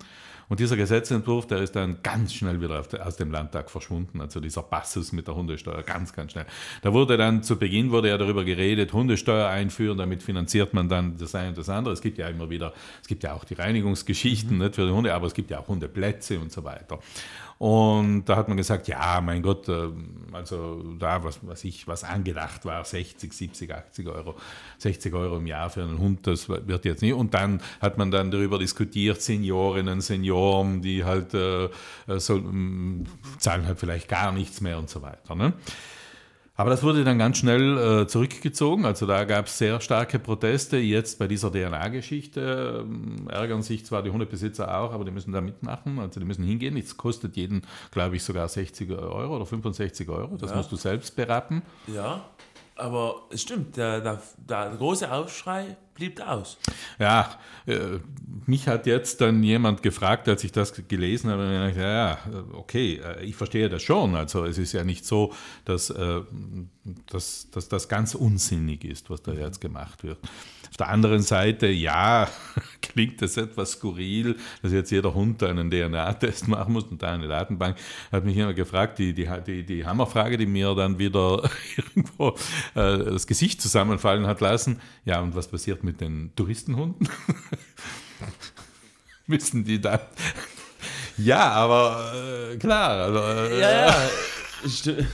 und 0.53 0.61
dieser 0.61 0.77
Gesetzentwurf, 0.77 1.47
der 1.47 1.63
ist 1.63 1.75
dann 1.75 2.03
ganz 2.03 2.35
schnell 2.35 2.61
wieder 2.61 2.83
de, 2.83 3.01
aus 3.01 3.17
dem 3.17 3.31
Landtag 3.31 3.71
verschwunden. 3.71 4.21
Also 4.21 4.39
dieser 4.39 4.63
Passus 4.63 5.11
mit 5.11 5.27
der 5.27 5.35
Hundesteuer, 5.35 5.83
ganz, 5.83 6.13
ganz 6.13 6.33
schnell. 6.33 6.45
Da 6.83 6.93
wurde 6.93 7.17
dann 7.17 7.43
zu 7.43 7.57
Beginn 7.57 7.91
wurde 7.91 8.11
ja 8.11 8.19
darüber 8.19 8.45
geredet, 8.45 8.93
Hundesteuer 8.93 9.49
einführen, 9.49 9.97
damit 9.97 10.23
finanziert 10.23 10.75
man 10.75 10.91
dann 10.91 11.17
das 11.17 11.35
eine 11.35 11.49
und 11.49 11.57
das 11.57 11.71
andere. 11.71 11.95
Es 11.95 12.03
gibt 12.03 12.19
ja 12.19 12.29
immer 12.29 12.51
wieder, 12.51 12.75
es 13.01 13.09
gibt 13.09 13.23
ja 13.23 13.33
auch 13.33 13.45
die 13.45 13.55
Reinigungsgeschichten 13.55 14.59
mhm. 14.59 14.65
nicht 14.65 14.75
für 14.75 14.85
die 14.85 14.93
Hunde, 14.93 15.15
aber 15.15 15.27
es 15.27 15.33
gibt 15.33 15.51
ja 15.51 15.59
auch 15.59 15.69
Hundeplätze 15.69 16.39
und 16.39 16.53
so 16.53 16.63
weiter. 16.65 16.99
Und 17.59 18.25
da 18.25 18.37
hat 18.37 18.49
man 18.49 18.57
gesagt, 18.57 18.89
ja, 18.89 19.21
mein 19.21 19.43
Gott, 19.43 19.69
äh, 19.69 19.89
also 20.33 20.83
da, 20.99 21.23
was, 21.25 21.39
was 21.43 21.65
ich, 21.65 21.87
was 21.87 22.05
angedacht 22.05 22.65
war, 22.65 22.85
60, 22.85 23.33
70, 23.33 23.73
80 23.73 24.09
Euro, 24.09 24.35
60 24.79 25.15
Euro 25.15 25.37
im 25.37 25.47
Jahr 25.47 25.71
für 25.71 25.83
einen 25.83 25.99
Hund, 25.99 26.27
das 26.27 26.49
wird 26.49 26.85
jetzt 26.85 27.03
nicht. 27.03 27.15
Und 27.15 27.35
dann 27.35 27.61
hat 27.81 27.99
man 27.99 28.11
dann 28.11 28.31
darüber 28.31 28.59
diskutiert, 28.59 29.23
Seniorinnen, 29.23 30.01
Senioren, 30.01 30.83
die 30.83 31.05
halt 31.05 31.35
äh, 31.35 31.69
so, 32.19 32.43
zahlen 33.39 33.67
halt 33.67 33.79
vielleicht 33.79 34.09
gar 34.09 34.33
nichts 34.33 34.61
mehr 34.61 34.79
und 34.79 34.91
so 34.91 35.03
weiter. 35.03 35.35
Ne? 35.35 35.53
Aber 36.63 36.71
das 36.71 36.85
wurde 36.85 37.03
dann 37.03 37.19
ganz 37.19 37.39
schnell 37.39 37.77
äh, 37.77 38.07
zurückgezogen. 38.07 38.85
Also 38.85 39.05
da 39.05 39.25
gab 39.25 39.47
es 39.47 39.59
sehr 39.59 39.81
starke 39.81 40.21
Proteste. 40.21 40.77
Jetzt 40.77 41.19
bei 41.19 41.27
dieser 41.27 41.51
DNA-Geschichte 41.51 42.87
äh, 43.29 43.33
ärgern 43.33 43.63
sich 43.63 43.85
zwar 43.85 44.05
die 44.05 44.11
Hundebesitzer 44.11 44.73
auch, 44.79 44.93
aber 44.93 45.05
die 45.05 45.11
müssen 45.11 45.33
da 45.33 45.41
mitmachen. 45.41 45.99
Also 45.99 46.21
die 46.21 46.27
müssen 46.27 46.45
hingehen. 46.45 46.77
Es 46.77 46.97
kostet 46.97 47.37
jeden, 47.37 47.63
glaube 47.91 48.15
ich, 48.15 48.23
sogar 48.23 48.47
60 48.47 48.93
Euro 48.93 49.35
oder 49.35 49.45
65 49.45 50.09
Euro. 50.09 50.37
Das 50.37 50.51
ja. 50.53 50.57
musst 50.57 50.71
du 50.71 50.77
selbst 50.77 51.17
berappen. 51.17 51.63
Ja. 51.93 52.27
Aber 52.75 53.27
es 53.31 53.43
stimmt, 53.43 53.77
der, 53.77 54.01
der, 54.01 54.23
der, 54.37 54.75
große 54.77 55.11
Aufschrei 55.11 55.77
blieb 55.95 56.21
aus. 56.27 56.57
Ja, 56.99 57.39
äh, 57.67 57.99
mich 58.47 58.67
hat 58.67 58.87
jetzt 58.87 59.21
dann 59.21 59.43
jemand 59.43 59.83
gefragt, 59.83 60.27
als 60.29 60.43
ich 60.43 60.53
das 60.53 60.73
gelesen 60.89 61.31
habe, 61.31 61.45
und 61.45 61.69
ich 61.69 61.75
dachte, 61.75 61.81
ja, 61.81 62.19
okay, 62.55 63.01
äh, 63.05 63.25
ich 63.25 63.37
verstehe 63.37 63.69
das 63.69 63.83
schon. 63.83 64.15
Also 64.15 64.45
es 64.47 64.57
ist 64.57 64.73
ja 64.73 64.85
nicht 64.85 65.05
so, 65.05 65.35
dass, 65.67 65.91
äh, 65.91 66.21
dass, 67.11 67.51
dass 67.51 67.69
das 67.69 67.89
ganz 67.89 68.15
unsinnig 68.15 68.85
ist, 68.85 69.11
was 69.11 69.23
da 69.23 69.33
jetzt 69.33 69.61
gemacht 69.61 70.03
wird. 70.03 70.19
Auf 70.73 70.79
der 70.79 70.89
anderen 70.89 71.21
Seite, 71.21 71.67
ja, 71.67 72.27
klingt 72.81 73.21
das 73.21 73.37
etwas 73.37 73.73
skurril, 73.73 74.37
dass 74.63 74.73
jetzt 74.73 74.91
jeder 74.91 75.13
Hund 75.13 75.43
einen 75.43 75.71
DNA-Test 75.71 76.49
machen 76.49 76.73
muss 76.73 76.85
und 76.85 77.03
da 77.03 77.13
eine 77.13 77.29
Datenbank. 77.29 77.77
Hat 78.11 78.25
mich 78.25 78.37
jemand 78.37 78.57
gefragt, 78.57 78.99
die, 78.99 79.13
die, 79.13 79.29
die, 79.47 79.65
die 79.67 79.85
Hammerfrage, 79.85 80.39
die 80.39 80.47
mir 80.47 80.75
dann 80.75 80.99
wieder 80.99 81.43
irgendwo 81.77 82.31
äh, 82.75 83.05
das 83.05 83.27
Gesicht 83.27 83.61
zusammenfallen 83.61 84.27
hat 84.27 84.41
lassen. 84.41 84.81
Ja, 85.05 85.21
und 85.21 85.35
was 85.35 85.47
passiert 85.47 85.85
mit 85.85 86.01
den 86.01 86.33
Touristenhunden? 86.37 87.07
Müssen 89.27 89.65
die 89.65 89.79
dann. 89.79 90.01
Ja, 91.19 91.51
aber 91.51 92.15
äh, 92.51 92.57
klar. 92.57 92.93
Also, 92.93 93.19
äh, 93.53 93.61
ja, 93.61 93.89
ja. 93.89 95.05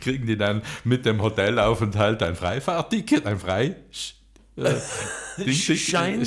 kriegen 0.00 0.26
die 0.26 0.38
dann 0.38 0.62
mit 0.84 1.04
dem 1.04 1.20
Hotelaufenthalt 1.20 2.22
ein 2.22 2.34
Freifahrtticket, 2.34 3.26
ein 3.26 3.38
Frei 3.38 3.66
äh, 3.66 4.19
Schein? 5.48 6.26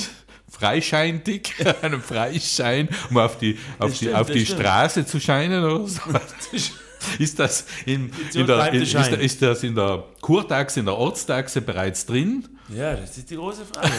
Freischeindick, 0.50 1.54
einen 1.82 2.00
Freischein, 2.00 2.88
um 3.10 3.18
auf 3.18 3.38
die, 3.38 3.58
auf 3.78 3.98
die, 3.98 4.14
auf 4.14 4.30
die 4.30 4.46
Straße 4.46 5.04
zu 5.04 5.20
scheinen 5.20 5.64
oder 5.64 5.86
so. 5.86 6.00
Ist 7.18 7.38
das 7.38 7.66
in, 7.84 8.10
in 8.32 8.46
der, 8.46 8.72
in, 8.72 8.80
ist, 8.80 8.94
ist, 8.94 9.42
das 9.42 9.62
in 9.62 9.74
der 9.74 10.04
Kurtaxe, 10.22 10.80
in 10.80 10.86
der 10.86 10.96
Ortstaxe 10.96 11.60
bereits 11.60 12.06
drin? 12.06 12.48
Ja, 12.74 12.96
das 12.96 13.18
ist 13.18 13.28
die 13.28 13.36
große 13.36 13.62
Frage. 13.66 13.92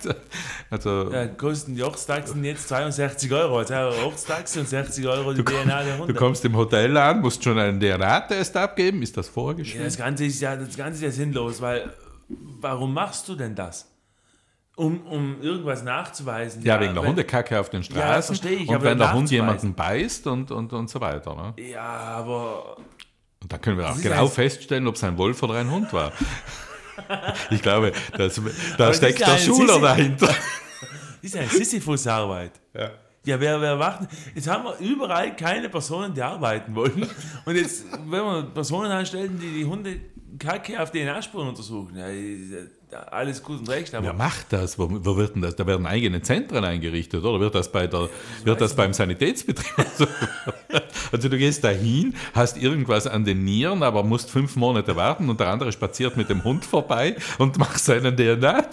also, 0.70 1.12
ja, 1.12 1.26
kosten 1.26 1.74
die 1.74 1.82
Ortstaxen 1.82 2.42
jetzt 2.42 2.68
62 2.68 3.30
Euro. 3.32 3.58
Also 3.58 3.74
Ortstaxe 3.74 4.60
und 4.60 4.68
60 4.68 5.06
Euro 5.06 5.34
die 5.34 5.44
DNA 5.44 5.82
der 5.82 5.98
Hunde. 5.98 6.12
Du 6.12 6.18
kommst 6.18 6.42
im 6.46 6.56
Hotel 6.56 6.96
an, 6.96 7.20
musst 7.20 7.44
schon 7.44 7.58
einen 7.58 7.78
DNA-Test 7.78 8.56
abgeben. 8.56 9.02
Ist 9.02 9.16
das 9.16 9.28
vorgeschrieben? 9.28 9.80
Ja, 9.80 9.84
das 9.84 9.98
Ganze 9.98 10.24
ist 10.24 10.40
ja, 10.40 10.56
das 10.56 10.74
Ganze 10.74 10.96
ist 10.96 11.02
ja 11.02 11.10
sinnlos, 11.10 11.60
weil 11.60 11.92
warum 12.60 12.94
machst 12.94 13.28
du 13.28 13.34
denn 13.34 13.54
das? 13.54 13.88
Um, 14.74 15.06
um 15.06 15.42
irgendwas 15.42 15.82
nachzuweisen. 15.82 16.62
Ja, 16.62 16.76
ja 16.76 16.80
wegen 16.80 16.94
der 16.94 17.04
Hundekacke 17.04 17.60
auf 17.60 17.68
den 17.68 17.82
Straßen. 17.82 18.00
Ja, 18.00 18.22
verstehe 18.22 18.56
ich. 18.58 18.68
Und 18.68 18.82
wenn 18.82 18.98
der 18.98 19.12
Hund 19.12 19.30
jemanden 19.30 19.74
beißt 19.74 20.26
und, 20.28 20.50
und, 20.50 20.72
und 20.72 20.88
so 20.88 21.00
weiter. 21.00 21.34
Ne? 21.34 21.54
Ja, 21.62 21.82
aber. 21.82 22.76
Und 23.42 23.52
da 23.52 23.58
können 23.58 23.76
wir 23.76 23.90
auch 23.90 24.00
genau 24.00 24.28
feststellen, 24.28 24.86
ob 24.86 24.94
es 24.94 25.04
ein 25.04 25.18
Wolf 25.18 25.42
oder 25.42 25.54
ein 25.56 25.70
Hund 25.70 25.92
war. 25.92 26.12
ich 27.50 27.60
glaube, 27.60 27.92
das, 28.16 28.40
da 28.78 28.94
steckt 28.94 29.20
der 29.20 29.38
Schuler 29.38 29.80
dahinter. 29.80 30.34
Das 31.22 31.30
ist 31.30 31.36
eine 31.36 31.46
Sisyphus-Arbeit. 31.46 32.50
Ja. 32.74 32.90
Ja, 33.24 33.38
wer, 33.38 33.60
wer 33.60 33.76
macht. 33.76 34.08
Jetzt 34.34 34.48
haben 34.48 34.64
wir 34.64 34.76
überall 34.78 35.36
keine 35.36 35.68
Personen, 35.68 36.12
die 36.12 36.20
arbeiten 36.20 36.74
wollen. 36.74 37.08
Und 37.44 37.54
jetzt, 37.54 37.84
wenn 37.92 38.24
wir 38.24 38.50
Personen 38.52 38.90
anstellen, 38.90 39.38
die 39.40 39.60
die 39.60 39.64
Hunde 39.64 40.00
Kacke 40.38 40.80
auf 40.80 40.90
DNA-Spuren 40.90 41.48
untersuchen, 41.48 41.96
ja, 41.96 42.06
alles 43.10 43.42
gut 43.42 43.60
und 43.60 43.68
recht. 43.68 43.94
Aber 43.94 44.06
Wer 44.06 44.12
macht 44.12 44.52
das? 44.52 44.78
Wo, 44.78 44.88
wo, 44.90 45.16
wird 45.16 45.34
denn 45.34 45.42
das? 45.42 45.56
Da 45.56 45.66
werden 45.66 45.86
eigene 45.86 46.20
Zentren 46.22 46.64
eingerichtet, 46.64 47.24
oder? 47.24 47.40
Wird 47.40 47.54
das, 47.54 47.72
bei 47.72 47.86
der, 47.86 48.08
wird 48.44 48.60
das 48.60 48.74
beim 48.74 48.92
Sanitätsbetrieb? 48.92 49.86
also 51.12 51.28
du 51.28 51.38
gehst 51.38 51.64
da 51.64 51.70
hin, 51.70 52.14
hast 52.34 52.56
irgendwas 52.56 53.06
an 53.06 53.24
den 53.24 53.44
Nieren, 53.44 53.82
aber 53.82 54.02
musst 54.02 54.30
fünf 54.30 54.56
Monate 54.56 54.94
warten 54.96 55.28
und 55.30 55.40
der 55.40 55.48
andere 55.48 55.72
spaziert 55.72 56.16
mit 56.16 56.28
dem 56.28 56.44
Hund 56.44 56.64
vorbei 56.64 57.16
und 57.38 57.58
macht 57.58 57.78
seinen 57.78 58.16
DNA. 58.16 58.64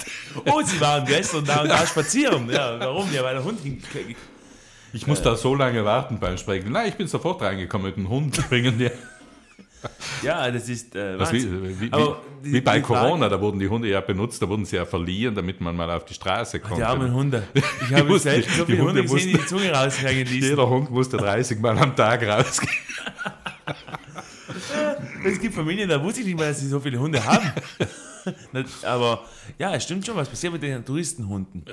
Oh, 0.46 0.62
sie 0.64 0.80
waren 0.82 1.06
gestern 1.06 1.46
da 1.46 1.62
und 1.62 1.70
da 1.70 1.86
spazieren. 1.86 2.50
Ja, 2.50 2.80
warum? 2.80 3.12
Ja, 3.14 3.24
weil 3.24 3.36
der 3.36 3.44
Hund 3.44 3.60
ich 4.92 5.06
muss 5.06 5.22
da 5.22 5.36
so 5.36 5.54
lange 5.54 5.86
warten 5.86 6.20
beim 6.20 6.38
Sprechen. 6.38 6.72
Nein, 6.72 6.90
ich 6.90 6.96
bin 6.96 7.08
sofort 7.08 7.42
reingekommen 7.42 7.88
mit 7.88 7.96
dem 7.96 8.10
Hund. 8.10 8.50
Bringen 8.50 8.78
dir. 8.80 8.92
Ja, 10.24 10.50
das 10.52 10.68
ist. 10.68 10.96
Äh, 10.96 11.20
wie, 11.32 11.80
wie, 11.80 11.90
die, 11.90 12.14
wie, 12.44 12.62
bei 12.62 12.78
die 12.78 12.82
Corona, 12.82 13.10
Frage, 13.10 13.30
da 13.30 13.42
wurden 13.42 13.60
die 13.60 13.70
Hunde 13.70 13.88
ja 13.88 14.02
benutzt, 14.02 14.42
da 14.42 14.50
wurden 14.50 14.66
sie 14.66 14.76
ja 14.76 14.86
verliehen, 14.86 15.34
damit 15.34 15.62
man 15.62 15.76
mal 15.76 15.90
auf 15.92 16.06
die 16.06 16.14
Straße 16.14 16.60
kommt. 16.60 16.80
Die 16.80 16.84
armen 16.84 17.14
Hunde. 17.14 17.44
Ich 17.82 17.94
habe 17.94 18.10
musste, 18.10 18.30
selbst 18.30 18.58
so 18.58 18.66
viele 18.66 18.80
Hunde, 18.80 19.02
Hunde 19.02 19.14
gesehen, 19.14 19.34
die 19.34 19.38
die 19.38 19.46
Zunge 19.46 19.72
raushängen 19.72 20.28
ließen. 20.28 20.50
Jeder 20.50 20.70
Hund 20.70 20.92
musste 20.92 21.18
30 21.18 21.60
Mal 21.60 21.78
am 21.78 21.96
Tag 21.96 22.28
rausgehen. 22.28 22.74
es 25.26 25.40
gibt 25.40 25.56
Familien, 25.56 25.88
da 25.88 26.04
wusste 26.04 26.22
ich 26.22 26.28
nicht 26.28 26.38
mal, 26.38 26.50
dass 26.50 26.60
sie 26.60 26.68
so 26.68 26.80
viele 26.80 27.00
Hunde 27.00 27.24
haben. 27.24 27.52
Aber 28.84 29.26
ja, 29.58 29.74
es 29.76 29.84
stimmt 29.84 30.06
schon, 30.06 30.16
was 30.16 30.30
passiert 30.30 30.54
mit 30.54 30.64
den 30.64 30.84
Touristenhunden? 30.84 31.66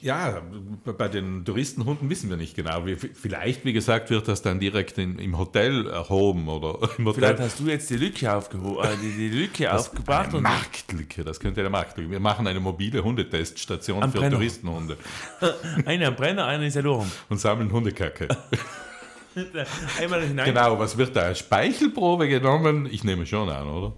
Ja, 0.00 0.42
bei 0.84 1.08
den 1.08 1.44
Touristenhunden 1.44 2.08
wissen 2.10 2.30
wir 2.30 2.36
nicht 2.36 2.56
genau. 2.56 2.84
Vielleicht, 3.14 3.64
wie 3.64 3.72
gesagt, 3.72 4.10
wird 4.10 4.28
das 4.28 4.42
dann 4.42 4.60
direkt 4.60 4.98
in, 4.98 5.18
im 5.18 5.38
Hotel 5.38 5.86
erhoben 5.86 6.48
oder 6.48 6.78
im 6.98 7.06
Hotel. 7.06 7.22
Vielleicht 7.22 7.40
hast 7.40 7.60
du 7.60 7.66
jetzt 7.66 7.90
die 7.90 7.96
Lücke, 7.96 8.32
aufgehoben, 8.32 8.84
äh, 8.84 8.96
die, 9.02 9.12
die 9.12 9.28
Lücke 9.28 9.64
das 9.64 9.88
aufgebracht. 9.88 10.30
Eine 10.30 10.42
Marktlücke, 10.42 11.24
das 11.24 11.40
könnte 11.40 11.60
eine 11.60 11.70
Marktlücke. 11.70 12.10
Wir 12.10 12.20
machen 12.20 12.46
eine 12.46 12.60
mobile 12.60 13.02
Hundeteststation 13.02 14.02
für 14.10 14.18
Brenner. 14.18 14.36
Touristenhunde. 14.36 14.96
eine 15.86 16.06
am 16.06 16.16
Brenner, 16.16 16.46
eine 16.46 16.66
in 16.66 16.70
Salon. 16.70 17.10
Und 17.28 17.40
sammeln 17.40 17.72
Hundekacke. 17.72 18.28
Einmal 20.00 20.22
hinein. 20.22 20.46
Genau, 20.46 20.78
was 20.78 20.96
wird 20.96 21.14
da? 21.14 21.34
Speichelprobe 21.34 22.28
genommen? 22.28 22.88
Ich 22.90 23.04
nehme 23.04 23.26
schon 23.26 23.48
an, 23.48 23.68
oder? 23.68 23.94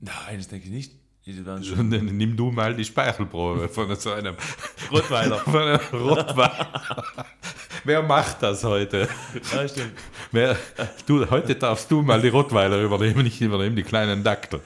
Nein, 0.00 0.38
das 0.38 0.48
denke 0.48 0.66
ich 0.66 0.72
nicht. 0.72 0.92
Nimm 1.26 2.36
du 2.36 2.52
mal 2.52 2.74
die 2.76 2.84
Speichelprobe 2.84 3.68
von 3.68 3.96
so 3.96 4.12
einem 4.12 4.36
Rottweiler. 4.92 5.38
Von 5.38 5.60
einem 5.60 5.80
Rottweiler. 5.92 6.94
Wer 7.82 8.02
macht 8.02 8.44
das 8.44 8.62
heute? 8.62 9.08
Ja, 9.52 9.68
stimmt. 9.68 9.92
Wer, 10.30 10.56
du, 11.04 11.28
heute 11.28 11.56
darfst 11.56 11.90
du 11.90 12.02
mal 12.02 12.22
die 12.22 12.28
Rottweiler 12.28 12.80
übernehmen, 12.80 13.26
ich 13.26 13.40
übernehme 13.40 13.74
die 13.74 13.82
kleinen 13.82 14.22
Dackel. 14.22 14.60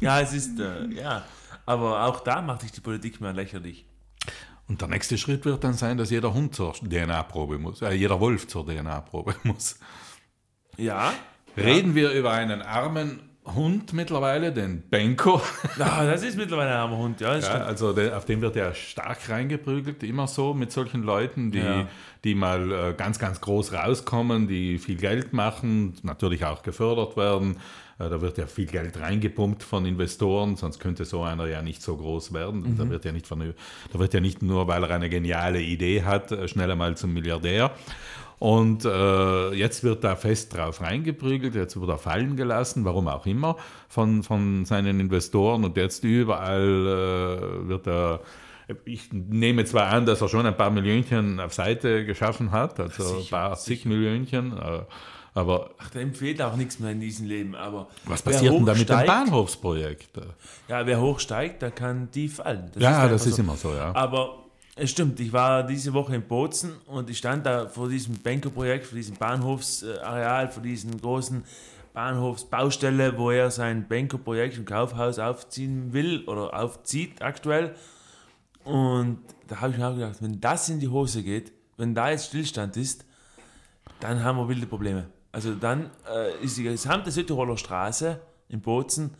Ja, 0.00 0.20
es 0.20 0.34
ist, 0.34 0.60
äh, 0.60 0.86
ja. 0.88 1.24
Aber 1.64 2.04
auch 2.04 2.20
da 2.20 2.42
macht 2.42 2.60
sich 2.60 2.72
die 2.72 2.80
Politik 2.80 3.20
mehr 3.22 3.32
lächerlich. 3.32 3.86
Und 4.68 4.82
der 4.82 4.88
nächste 4.88 5.16
Schritt 5.16 5.46
wird 5.46 5.64
dann 5.64 5.74
sein, 5.74 5.96
dass 5.96 6.10
jeder 6.10 6.34
Hund 6.34 6.54
zur 6.54 6.74
DNA-Probe 6.74 7.58
muss, 7.58 7.80
äh, 7.80 7.92
jeder 7.92 8.20
Wolf 8.20 8.46
zur 8.46 8.66
DNA-Probe 8.66 9.34
muss. 9.44 9.78
Ja. 10.76 11.14
Reden 11.56 11.90
ja. 11.90 11.94
wir 11.94 12.10
über 12.12 12.32
einen 12.32 12.60
armen 12.60 13.29
Hund 13.46 13.94
mittlerweile, 13.94 14.52
den 14.52 14.82
Benko. 14.82 15.40
Ja, 15.78 16.04
das 16.04 16.22
ist 16.22 16.36
mittlerweile 16.36 16.70
ein 16.70 16.76
armer 16.76 16.98
Hund, 16.98 17.20
ja. 17.20 17.36
ja 17.36 17.64
also 17.64 17.92
der, 17.92 18.16
auf 18.16 18.24
den 18.26 18.40
wird 18.42 18.54
ja 18.54 18.74
stark 18.74 19.28
reingeprügelt, 19.28 20.02
immer 20.02 20.26
so 20.26 20.52
mit 20.52 20.72
solchen 20.72 21.02
Leuten, 21.02 21.50
die, 21.50 21.58
ja. 21.58 21.88
die 22.22 22.34
mal 22.34 22.70
äh, 22.70 22.94
ganz, 22.94 23.18
ganz 23.18 23.40
groß 23.40 23.72
rauskommen, 23.72 24.46
die 24.46 24.78
viel 24.78 24.96
Geld 24.96 25.32
machen, 25.32 25.94
natürlich 26.02 26.44
auch 26.44 26.62
gefördert 26.62 27.16
werden. 27.16 27.56
Äh, 28.00 28.08
da 28.08 28.20
wird 28.20 28.38
ja 28.38 28.46
viel 28.46 28.66
Geld 28.66 28.98
reingepumpt 28.98 29.62
von 29.62 29.84
Investoren, 29.84 30.56
sonst 30.56 30.78
könnte 30.78 31.04
so 31.04 31.22
einer 31.22 31.46
ja 31.46 31.62
nicht 31.62 31.82
so 31.82 31.96
groß 31.96 32.32
werden. 32.32 32.62
Mhm. 32.62 32.78
Da, 32.78 32.88
wird 32.90 33.04
ja 33.04 33.12
nicht 33.12 33.26
von, 33.26 33.54
da 33.92 33.98
wird 33.98 34.14
ja 34.14 34.20
nicht 34.20 34.42
nur, 34.42 34.66
weil 34.68 34.82
er 34.84 34.90
eine 34.90 35.08
geniale 35.08 35.60
Idee 35.60 36.02
hat, 36.02 36.32
äh, 36.32 36.48
schnell 36.48 36.70
einmal 36.70 36.96
zum 36.96 37.12
Milliardär. 37.12 37.72
Und 38.40 38.86
äh, 38.86 39.52
jetzt 39.52 39.84
wird 39.84 40.02
da 40.02 40.16
fest 40.16 40.56
drauf 40.56 40.80
reingeprügelt, 40.80 41.54
jetzt 41.54 41.78
wird 41.78 41.90
er 41.90 41.98
fallen 41.98 42.36
gelassen, 42.36 42.86
warum 42.86 43.06
auch 43.06 43.26
immer, 43.26 43.56
von, 43.88 44.22
von 44.22 44.64
seinen 44.64 44.98
Investoren. 44.98 45.62
Und 45.62 45.76
jetzt 45.76 46.04
überall 46.04 46.62
äh, 47.64 47.68
wird 47.68 47.86
er 47.86 48.20
ich 48.84 49.12
nehme 49.12 49.64
zwar 49.64 49.88
an, 49.88 50.06
dass 50.06 50.20
er 50.20 50.28
schon 50.28 50.46
ein 50.46 50.56
paar 50.56 50.70
Millionchen 50.70 51.40
auf 51.40 51.52
Seite 51.52 52.04
geschaffen 52.06 52.52
hat, 52.52 52.78
also 52.78 53.02
sicher, 53.02 53.18
ein 53.18 53.28
paar 53.28 53.58
zig 53.58 53.84
Millionchen, 53.84 54.56
äh, 54.56 54.82
aber. 55.34 55.70
Ach, 55.78 55.90
da 55.90 56.00
empfiehlt 56.00 56.40
auch 56.40 56.56
nichts 56.56 56.78
mehr 56.78 56.92
in 56.92 57.00
diesem 57.00 57.26
Leben. 57.26 57.54
Aber 57.54 57.88
was 58.04 58.22
passiert 58.22 58.54
denn 58.54 58.66
da 58.66 58.74
mit 58.74 58.88
dem 58.88 59.06
Bahnhofsprojekt? 59.06 60.20
Ja, 60.68 60.86
wer 60.86 61.00
hochsteigt, 61.00 61.62
der 61.62 61.70
kann 61.70 62.10
tief 62.10 62.36
fallen. 62.36 62.70
Das 62.74 62.82
ja, 62.82 63.04
ist 63.04 63.12
das 63.12 63.26
ist 63.26 63.36
so. 63.36 63.42
immer 63.42 63.56
so, 63.56 63.74
ja. 63.74 63.94
Aber 63.94 64.38
es 64.76 64.90
stimmt, 64.90 65.20
ich 65.20 65.32
war 65.32 65.64
diese 65.64 65.92
Woche 65.92 66.14
in 66.14 66.22
Bozen 66.22 66.72
und 66.86 67.10
ich 67.10 67.18
stand 67.18 67.46
da 67.46 67.68
vor 67.68 67.88
diesem 67.88 68.16
Bankerprojekt, 68.16 68.86
vor 68.86 68.96
diesem 68.96 69.16
Bahnhofsareal, 69.16 70.50
vor 70.50 70.62
diesem 70.62 71.00
großen 71.00 71.44
Bahnhofsbaustelle, 71.92 73.18
wo 73.18 73.30
er 73.30 73.50
sein 73.50 73.88
Bankerprojekt 73.88 74.56
im 74.56 74.64
Kaufhaus 74.64 75.18
aufziehen 75.18 75.92
will 75.92 76.24
oder 76.26 76.54
aufzieht 76.54 77.20
aktuell. 77.20 77.74
Und 78.64 79.18
da 79.48 79.60
habe 79.60 79.72
ich 79.72 79.78
mir 79.78 79.88
auch 79.88 79.94
gedacht, 79.94 80.22
wenn 80.22 80.40
das 80.40 80.68
in 80.68 80.80
die 80.80 80.88
Hose 80.88 81.22
geht, 81.22 81.52
wenn 81.76 81.94
da 81.94 82.10
jetzt 82.10 82.26
Stillstand 82.26 82.76
ist, 82.76 83.04
dann 83.98 84.22
haben 84.22 84.38
wir 84.38 84.48
wilde 84.48 84.66
Probleme. 84.66 85.06
Also 85.32 85.54
dann 85.54 85.90
äh, 86.08 86.44
ist 86.44 86.56
die 86.56 86.62
gesamte 86.62 87.10
Südtiroler 87.10 87.56
Straße 87.56 88.20
in 88.48 88.60
Bozen 88.60 89.14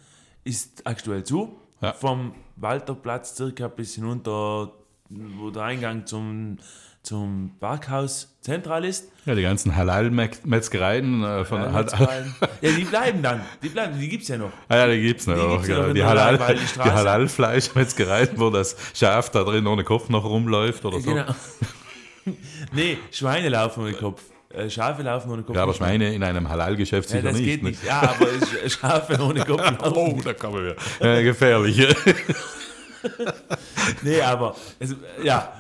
ist 0.44 0.86
aktuell 0.86 1.24
zu. 1.24 1.56
Ja. 1.80 1.92
Vom 1.92 2.34
Walterplatz 2.56 3.36
circa 3.36 3.68
bis 3.68 3.94
hinunter 3.94 4.72
wo 5.10 5.50
der 5.50 5.64
Eingang 5.64 6.06
zum, 6.06 6.58
zum 7.02 7.52
Parkhaus 7.60 8.36
zentral 8.40 8.84
ist. 8.84 9.10
Ja, 9.26 9.34
die 9.34 9.42
ganzen 9.42 9.76
Halal-Metzgereien 9.76 11.22
äh, 11.22 11.44
von 11.44 11.60
Halal 11.60 11.86
Ja, 12.60 12.70
die 12.70 12.84
bleiben 12.84 13.22
dann. 13.22 13.42
Die 13.62 13.68
bleiben, 13.68 13.98
die 13.98 14.08
gibt 14.08 14.22
es 14.22 14.28
ja 14.28 14.38
noch. 14.38 14.52
Ah 14.68 14.76
ja, 14.76 14.86
die 14.88 15.02
gibt 15.02 15.20
es 15.20 15.26
noch. 15.26 15.34
Die, 15.34 15.52
gibt's 15.54 15.68
ja 15.68 15.86
noch 15.86 15.94
die, 15.94 16.04
Halal, 16.04 16.38
die, 16.38 16.82
die 16.82 16.90
Halal-Fleisch-Metzgereien, 16.90 18.30
wo 18.36 18.50
das 18.50 18.76
Schaf 18.94 19.30
da 19.30 19.44
drin 19.44 19.66
ohne 19.66 19.84
Kopf 19.84 20.08
noch 20.08 20.24
rumläuft 20.24 20.84
oder 20.84 21.00
so. 21.00 21.10
Genau. 21.10 21.34
nee, 22.72 22.98
Schweine 23.10 23.48
laufen 23.48 23.82
ohne 23.82 23.94
Kopf. 23.94 24.22
Äh, 24.52 24.68
Schafe 24.68 25.02
laufen 25.02 25.30
ohne 25.30 25.42
Kopf. 25.42 25.54
Ja, 25.54 25.62
aber 25.62 25.74
Schweine 25.74 26.12
in 26.12 26.24
einem 26.24 26.48
Halal-Geschäft 26.48 27.08
sicher 27.08 27.22
ja, 27.22 27.30
das 27.30 27.38
nicht. 27.38 27.46
Geht 27.46 27.62
nicht. 27.62 27.84
Ja, 27.84 28.00
aber 28.00 28.68
Schafe 28.68 29.22
ohne 29.22 29.44
Kopf. 29.44 29.62
oh, 29.94 30.18
da 30.24 30.32
kommen 30.34 30.64
wir. 30.64 30.76
Äh, 31.06 31.22
gefährlich. 31.22 31.86
Nee, 34.02 34.20
aber 34.20 34.56
es, 34.78 34.94
ja. 35.22 35.52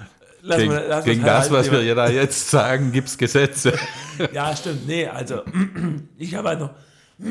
Lass 0.42 0.58
gegen, 0.58 0.72
mal, 0.72 0.86
lass 0.88 1.04
gegen 1.04 1.22
das, 1.22 1.50
was 1.50 1.70
wir 1.70 1.82
ja 1.82 1.94
da 1.94 2.08
jetzt 2.08 2.50
sagen, 2.50 2.92
gibt 2.92 3.08
es 3.08 3.18
Gesetze. 3.18 3.78
ja, 4.32 4.56
stimmt. 4.56 4.86
Nee, 4.86 5.06
also 5.06 5.42
ich 6.16 6.34
habe 6.34 6.48
halt 6.48 6.60
noch. 6.60 6.70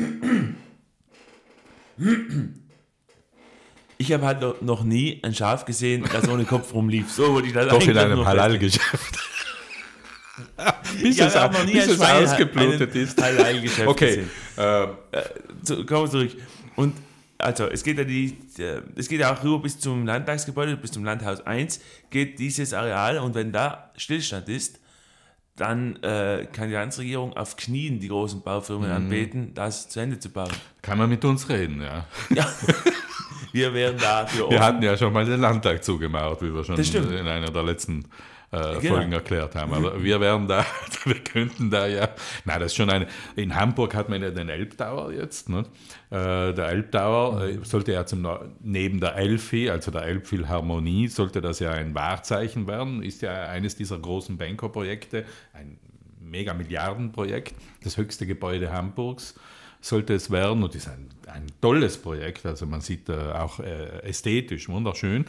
Ich 3.98 4.10
habe 4.14 4.24
halt 4.24 4.62
noch 4.62 4.82
nie 4.82 5.20
ein 5.22 5.34
Schaf 5.34 5.66
gesehen, 5.66 6.08
das 6.10 6.26
ohne 6.26 6.46
Kopf 6.46 6.72
rumlief. 6.72 7.12
So 7.12 7.34
wurde 7.34 7.48
ich 7.48 7.52
das 7.52 7.68
Doch 7.68 7.86
in 7.86 7.98
einem 7.98 8.24
Halal-Geschäft. 8.24 9.18
bis 11.02 11.18
ich 11.18 11.20
es, 11.20 11.36
auch 11.36 11.52
noch 11.52 11.66
nie 11.66 11.74
bis 11.74 11.88
es 11.88 12.00
ausgeblutet 12.00 12.94
ist. 12.94 13.20
Halal-Geschäft 13.20 13.86
okay. 13.86 14.06
Gesehen. 14.06 14.30
Äh, 14.56 14.84
äh, 14.84 15.84
kommen 15.84 16.04
wir 16.04 16.10
zurück. 16.10 16.30
Und 16.76 16.94
also 17.40 17.66
es 17.66 17.82
geht 17.82 17.98
ja 17.98 18.04
die, 18.04 18.36
es 18.96 19.08
geht 19.08 19.20
ja 19.20 19.32
auch 19.32 19.42
rüber 19.42 19.60
bis 19.60 19.78
zum 19.78 20.06
Landtagsgebäude, 20.06 20.76
bis 20.76 20.92
zum 20.92 21.04
Landhaus 21.04 21.46
1 21.46 21.80
geht 22.10 22.38
dieses 22.38 22.72
Areal 22.72 23.18
und 23.18 23.34
wenn 23.34 23.52
da 23.52 23.90
Stillstand 23.96 24.48
ist, 24.48 24.80
dann 25.56 25.96
äh, 25.96 26.46
kann 26.52 26.68
die 26.68 26.74
Landesregierung 26.74 27.34
auf 27.36 27.56
Knien 27.56 28.00
die 28.00 28.08
großen 28.08 28.42
Baufirmen 28.42 28.88
mhm. 28.88 28.96
anbeten, 28.96 29.54
das 29.54 29.88
zu 29.88 30.00
Ende 30.00 30.18
zu 30.18 30.30
bauen. 30.30 30.52
Kann 30.80 30.96
man 30.96 31.10
mit 31.10 31.24
uns 31.24 31.48
reden, 31.48 31.82
ja. 31.82 32.06
Ja. 32.34 32.48
Wir 33.52 33.74
wären 33.74 33.98
dafür 33.98 34.44
offen. 34.44 34.52
Wir 34.52 34.62
hatten 34.62 34.82
ja 34.82 34.96
schon 34.96 35.12
mal 35.12 35.24
den 35.24 35.40
Landtag 35.40 35.82
zugemacht, 35.82 36.40
wie 36.40 36.54
wir 36.54 36.62
schon 36.62 36.76
in 36.76 37.26
einer 37.26 37.50
der 37.50 37.64
letzten 37.64 38.04
äh, 38.52 38.80
genau. 38.80 38.96
Folgen 38.96 39.12
erklärt 39.12 39.54
haben. 39.54 39.72
Aber 39.72 40.02
wir 40.02 40.20
wären 40.20 40.48
da, 40.48 40.64
wir 41.04 41.22
könnten 41.22 41.70
da 41.70 41.86
ja, 41.86 42.08
na 42.44 42.58
das 42.58 42.72
ist 42.72 42.76
schon 42.76 42.90
eine, 42.90 43.06
in 43.36 43.54
Hamburg 43.54 43.94
hat 43.94 44.08
man 44.08 44.22
ja 44.22 44.30
den 44.30 44.48
Elbtower 44.48 45.12
jetzt, 45.12 45.48
ne? 45.48 45.64
Äh, 46.10 46.52
der 46.52 46.68
Elbtower 46.68 47.42
äh, 47.44 47.58
sollte 47.62 47.92
ja 47.92 48.04
zum, 48.06 48.26
neben 48.60 49.00
der 49.00 49.16
Elfi, 49.16 49.70
also 49.70 49.90
der 49.90 50.02
Elbphilharmonie, 50.02 51.08
sollte 51.08 51.40
das 51.40 51.60
ja 51.60 51.70
ein 51.70 51.94
Wahrzeichen 51.94 52.66
werden, 52.66 53.02
ist 53.02 53.22
ja 53.22 53.46
eines 53.46 53.76
dieser 53.76 53.98
großen 53.98 54.36
Banker-Projekte, 54.36 55.24
ein 55.52 55.78
Mega-Milliarden-Projekt, 56.20 57.54
das 57.82 57.96
höchste 57.96 58.26
Gebäude 58.26 58.72
Hamburgs 58.72 59.34
sollte 59.80 60.14
es 60.14 60.30
werden 60.30 60.62
und 60.62 60.74
ist 60.74 60.88
ein, 60.88 61.08
ein 61.26 61.46
tolles 61.60 61.96
Projekt, 61.96 62.44
also 62.44 62.66
man 62.66 62.80
sieht 62.80 63.08
äh, 63.08 63.14
auch 63.14 63.60
äh, 63.60 64.02
ästhetisch 64.02 64.68
wunderschön. 64.68 65.24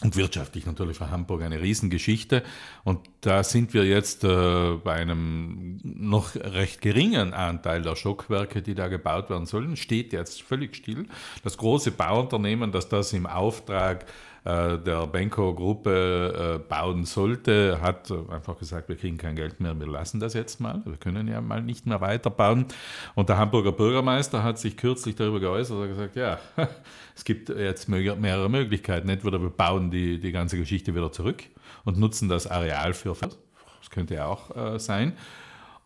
Und 0.00 0.14
wirtschaftlich 0.14 0.64
natürlich 0.64 0.96
für 0.96 1.10
Hamburg 1.10 1.42
eine 1.42 1.60
Riesengeschichte. 1.60 2.44
Und 2.84 3.00
da 3.20 3.42
sind 3.42 3.74
wir 3.74 3.84
jetzt 3.84 4.22
äh, 4.22 4.74
bei 4.84 4.94
einem 4.94 5.80
noch 5.82 6.36
recht 6.36 6.80
geringen 6.80 7.34
Anteil 7.34 7.82
der 7.82 7.96
Stockwerke, 7.96 8.62
die 8.62 8.76
da 8.76 8.86
gebaut 8.86 9.28
werden 9.28 9.46
sollen, 9.46 9.76
steht 9.76 10.12
jetzt 10.12 10.42
völlig 10.42 10.76
still. 10.76 11.06
Das 11.42 11.56
große 11.56 11.90
Bauunternehmen, 11.90 12.70
das 12.70 12.88
das 12.88 13.12
im 13.12 13.26
Auftrag 13.26 14.06
der 14.48 15.06
Benko-Gruppe 15.06 16.56
äh, 16.56 16.68
bauen 16.68 17.04
sollte, 17.04 17.80
hat 17.82 18.10
einfach 18.30 18.58
gesagt, 18.58 18.88
wir 18.88 18.96
kriegen 18.96 19.18
kein 19.18 19.36
Geld 19.36 19.60
mehr, 19.60 19.78
wir 19.78 19.86
lassen 19.86 20.20
das 20.20 20.34
jetzt 20.34 20.60
mal, 20.60 20.80
wir 20.86 20.96
können 20.96 21.28
ja 21.28 21.40
mal 21.40 21.62
nicht 21.62 21.86
mehr 21.86 22.00
weiterbauen. 22.00 22.66
Und 23.14 23.28
der 23.28 23.36
Hamburger 23.36 23.72
Bürgermeister 23.72 24.42
hat 24.42 24.58
sich 24.58 24.76
kürzlich 24.76 25.16
darüber 25.16 25.40
geäußert 25.40 25.76
und 25.76 25.88
gesagt, 25.88 26.16
ja, 26.16 26.38
es 27.14 27.24
gibt 27.24 27.50
jetzt 27.50 27.88
mehrere 27.88 28.48
Möglichkeiten. 28.48 29.08
Entweder 29.08 29.40
wir 29.40 29.50
bauen 29.50 29.90
die, 29.90 30.18
die 30.18 30.32
ganze 30.32 30.56
Geschichte 30.56 30.94
wieder 30.94 31.12
zurück 31.12 31.44
und 31.84 31.98
nutzen 31.98 32.28
das 32.28 32.46
Areal 32.46 32.94
für, 32.94 33.14
das 33.20 33.90
könnte 33.90 34.14
ja 34.14 34.26
auch 34.26 34.56
äh, 34.56 34.78
sein, 34.78 35.12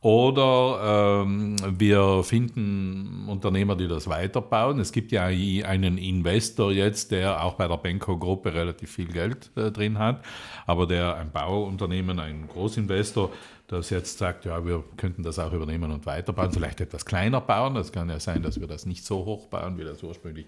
oder 0.02 1.22
ähm, 1.24 1.56
wir 1.78 2.24
finden 2.24 3.24
Unternehmer, 3.28 3.76
die 3.76 3.86
das 3.86 4.08
weiterbauen. 4.08 4.80
Es 4.80 4.90
gibt 4.90 5.12
ja 5.12 5.26
einen 5.26 5.96
Investor 5.96 6.72
jetzt, 6.72 7.12
der 7.12 7.42
auch 7.42 7.54
bei 7.54 7.68
der 7.68 7.76
Benko-Gruppe 7.76 8.52
relativ 8.52 8.90
viel 8.90 9.06
Geld 9.06 9.52
äh, 9.56 9.70
drin 9.70 10.00
hat, 10.00 10.24
aber 10.66 10.88
der 10.88 11.16
ein 11.16 11.30
Bauunternehmen, 11.30 12.18
ein 12.18 12.48
Großinvestor, 12.48 13.30
das 13.68 13.90
jetzt 13.90 14.18
sagt, 14.18 14.44
ja, 14.44 14.66
wir 14.66 14.82
könnten 14.96 15.22
das 15.22 15.38
auch 15.38 15.52
übernehmen 15.52 15.92
und 15.92 16.04
weiterbauen, 16.04 16.50
vielleicht 16.50 16.80
etwas 16.80 17.06
kleiner 17.06 17.40
bauen. 17.40 17.74
Das 17.74 17.92
kann 17.92 18.10
ja 18.10 18.18
sein, 18.18 18.42
dass 18.42 18.60
wir 18.60 18.66
das 18.66 18.84
nicht 18.86 19.04
so 19.04 19.24
hoch 19.24 19.46
bauen, 19.46 19.78
wie 19.78 19.84
das 19.84 20.02
ursprünglich 20.02 20.46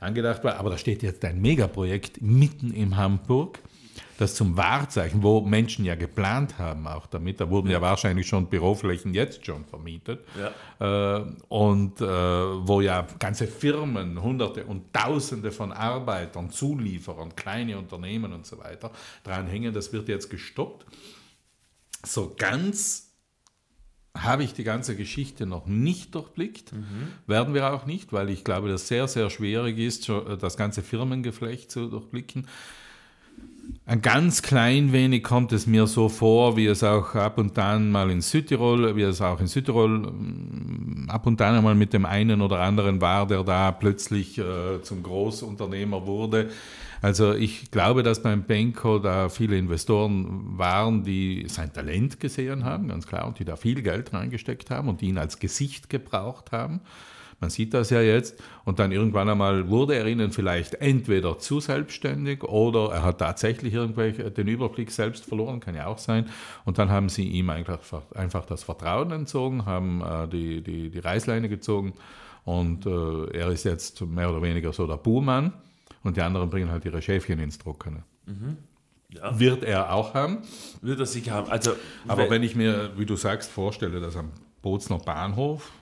angedacht 0.00 0.44
war. 0.44 0.56
Aber 0.56 0.68
da 0.68 0.76
steht 0.76 1.02
jetzt 1.02 1.24
ein 1.24 1.40
Megaprojekt 1.40 2.20
mitten 2.20 2.72
in 2.72 2.96
Hamburg 2.98 3.58
das 4.22 4.34
zum 4.34 4.56
Wahrzeichen, 4.56 5.22
wo 5.22 5.40
Menschen 5.40 5.84
ja 5.84 5.94
geplant 5.96 6.58
haben 6.58 6.86
auch 6.86 7.06
damit, 7.06 7.40
da 7.40 7.50
wurden 7.50 7.70
ja, 7.70 7.80
wahrscheinlich 7.80 8.26
schon 8.26 8.46
Büroflächen 8.46 9.12
jetzt 9.14 9.44
schon 9.44 9.64
vermietet 9.64 10.24
ja. 10.38 11.18
äh, 11.18 11.24
und 11.48 12.00
äh, 12.00 12.06
wo 12.06 12.80
ja 12.80 13.06
ganze 13.18 13.46
Firmen, 13.46 14.22
Hunderte 14.22 14.64
und 14.64 14.92
Tausende 14.92 15.50
von 15.50 15.72
Arbeitern, 15.72 16.50
Zulieferern, 16.50 17.34
kleine 17.34 17.76
Unternehmen 17.76 18.32
und 18.32 18.46
so 18.46 18.58
weiter 18.58 18.92
dran 19.24 19.48
hängen, 19.48 19.74
das 19.74 19.92
wird 19.92 20.08
jetzt 20.08 20.30
gestoppt. 20.30 20.86
So 22.04 22.34
ganz 22.36 23.12
habe 24.16 24.44
ich 24.44 24.52
die 24.52 24.64
ganze 24.64 24.94
Geschichte 24.94 25.46
noch 25.46 25.66
nicht 25.66 26.14
durchblickt, 26.14 26.72
mhm. 26.72 27.08
werden 27.26 27.54
wir 27.54 27.72
auch 27.72 27.86
nicht, 27.86 28.12
weil 28.12 28.28
ich 28.30 28.44
glaube, 28.44 28.68
dass 28.68 28.82
es 28.82 28.88
sehr, 28.88 29.08
sehr 29.08 29.30
schwierig 29.30 29.78
ist, 29.78 30.08
das 30.08 30.56
ganze 30.56 30.82
Firmengeflecht 30.82 31.70
zu 31.70 31.88
durchblicken. 31.88 32.46
Ein 33.84 34.00
ganz 34.00 34.42
klein 34.42 34.92
wenig 34.92 35.24
kommt 35.24 35.50
es 35.50 35.66
mir 35.66 35.88
so 35.88 36.08
vor, 36.08 36.56
wie 36.56 36.66
es 36.66 36.84
auch 36.84 37.16
ab 37.16 37.36
und 37.38 37.58
an 37.58 37.90
mal 37.90 38.12
in 38.12 38.20
Südtirol, 38.20 38.94
wie 38.94 39.02
es 39.02 39.20
auch 39.20 39.40
in 39.40 39.48
Südtirol 39.48 39.88
mm, 39.88 41.06
ab 41.08 41.26
und 41.26 41.40
an 41.42 41.56
einmal 41.56 41.74
mit 41.74 41.92
dem 41.92 42.06
einen 42.06 42.42
oder 42.42 42.60
anderen 42.60 43.00
war, 43.00 43.26
der 43.26 43.42
da 43.42 43.72
plötzlich 43.72 44.38
äh, 44.38 44.80
zum 44.82 45.02
Großunternehmer 45.02 46.06
wurde. 46.06 46.50
Also 47.00 47.34
ich 47.34 47.72
glaube, 47.72 48.04
dass 48.04 48.22
beim 48.22 48.44
Benko 48.44 49.00
da 49.00 49.28
viele 49.28 49.58
Investoren 49.58 50.56
waren, 50.56 51.02
die 51.02 51.46
sein 51.48 51.72
Talent 51.72 52.20
gesehen 52.20 52.64
haben, 52.64 52.86
ganz 52.86 53.08
klar, 53.08 53.26
und 53.26 53.40
die 53.40 53.44
da 53.44 53.56
viel 53.56 53.82
Geld 53.82 54.14
reingesteckt 54.14 54.70
haben 54.70 54.88
und 54.88 55.00
die 55.00 55.08
ihn 55.08 55.18
als 55.18 55.40
Gesicht 55.40 55.90
gebraucht 55.90 56.52
haben. 56.52 56.82
Man 57.42 57.50
sieht 57.50 57.74
das 57.74 57.90
ja 57.90 58.00
jetzt. 58.00 58.40
Und 58.64 58.78
dann 58.78 58.92
irgendwann 58.92 59.28
einmal 59.28 59.68
wurde 59.68 59.96
er 59.96 60.06
ihnen 60.06 60.30
vielleicht 60.30 60.74
entweder 60.74 61.40
zu 61.40 61.58
selbstständig 61.58 62.44
oder 62.44 62.92
er 62.92 63.02
hat 63.02 63.18
tatsächlich 63.18 63.74
irgendwelche 63.74 64.30
den 64.30 64.46
Überblick 64.46 64.92
selbst 64.92 65.24
verloren, 65.24 65.58
kann 65.58 65.74
ja 65.74 65.88
auch 65.88 65.98
sein. 65.98 66.30
Und 66.64 66.78
dann 66.78 66.88
haben 66.88 67.08
sie 67.08 67.24
ihm 67.24 67.50
einfach, 67.50 67.80
einfach 68.14 68.46
das 68.46 68.62
Vertrauen 68.62 69.10
entzogen, 69.10 69.66
haben 69.66 70.02
äh, 70.02 70.28
die, 70.28 70.60
die, 70.62 70.88
die 70.90 70.98
Reißleine 71.00 71.48
gezogen 71.48 71.94
und 72.44 72.86
äh, 72.86 73.36
er 73.36 73.50
ist 73.50 73.64
jetzt 73.64 74.00
mehr 74.02 74.30
oder 74.30 74.40
weniger 74.40 74.72
so 74.72 74.86
der 74.86 74.96
Buhmann 74.96 75.52
und 76.04 76.16
die 76.16 76.22
anderen 76.22 76.48
bringen 76.48 76.70
halt 76.70 76.84
ihre 76.84 77.02
Schäfchen 77.02 77.40
ins 77.40 77.58
Trockene. 77.58 78.04
Mhm. 78.26 78.56
Ja. 79.08 79.38
Wird 79.38 79.64
er 79.64 79.92
auch 79.92 80.14
haben. 80.14 80.38
Wird 80.80 81.00
er 81.00 81.06
sicher 81.06 81.32
haben. 81.32 81.50
Also, 81.50 81.72
Aber 82.06 82.30
wenn 82.30 82.44
ich 82.44 82.54
mir, 82.54 82.92
wie 82.96 83.04
du 83.04 83.16
sagst, 83.16 83.50
vorstelle, 83.50 84.00
dass 84.00 84.16
am 84.16 84.30
Bozner 84.62 84.98
Bahnhof 84.98 85.72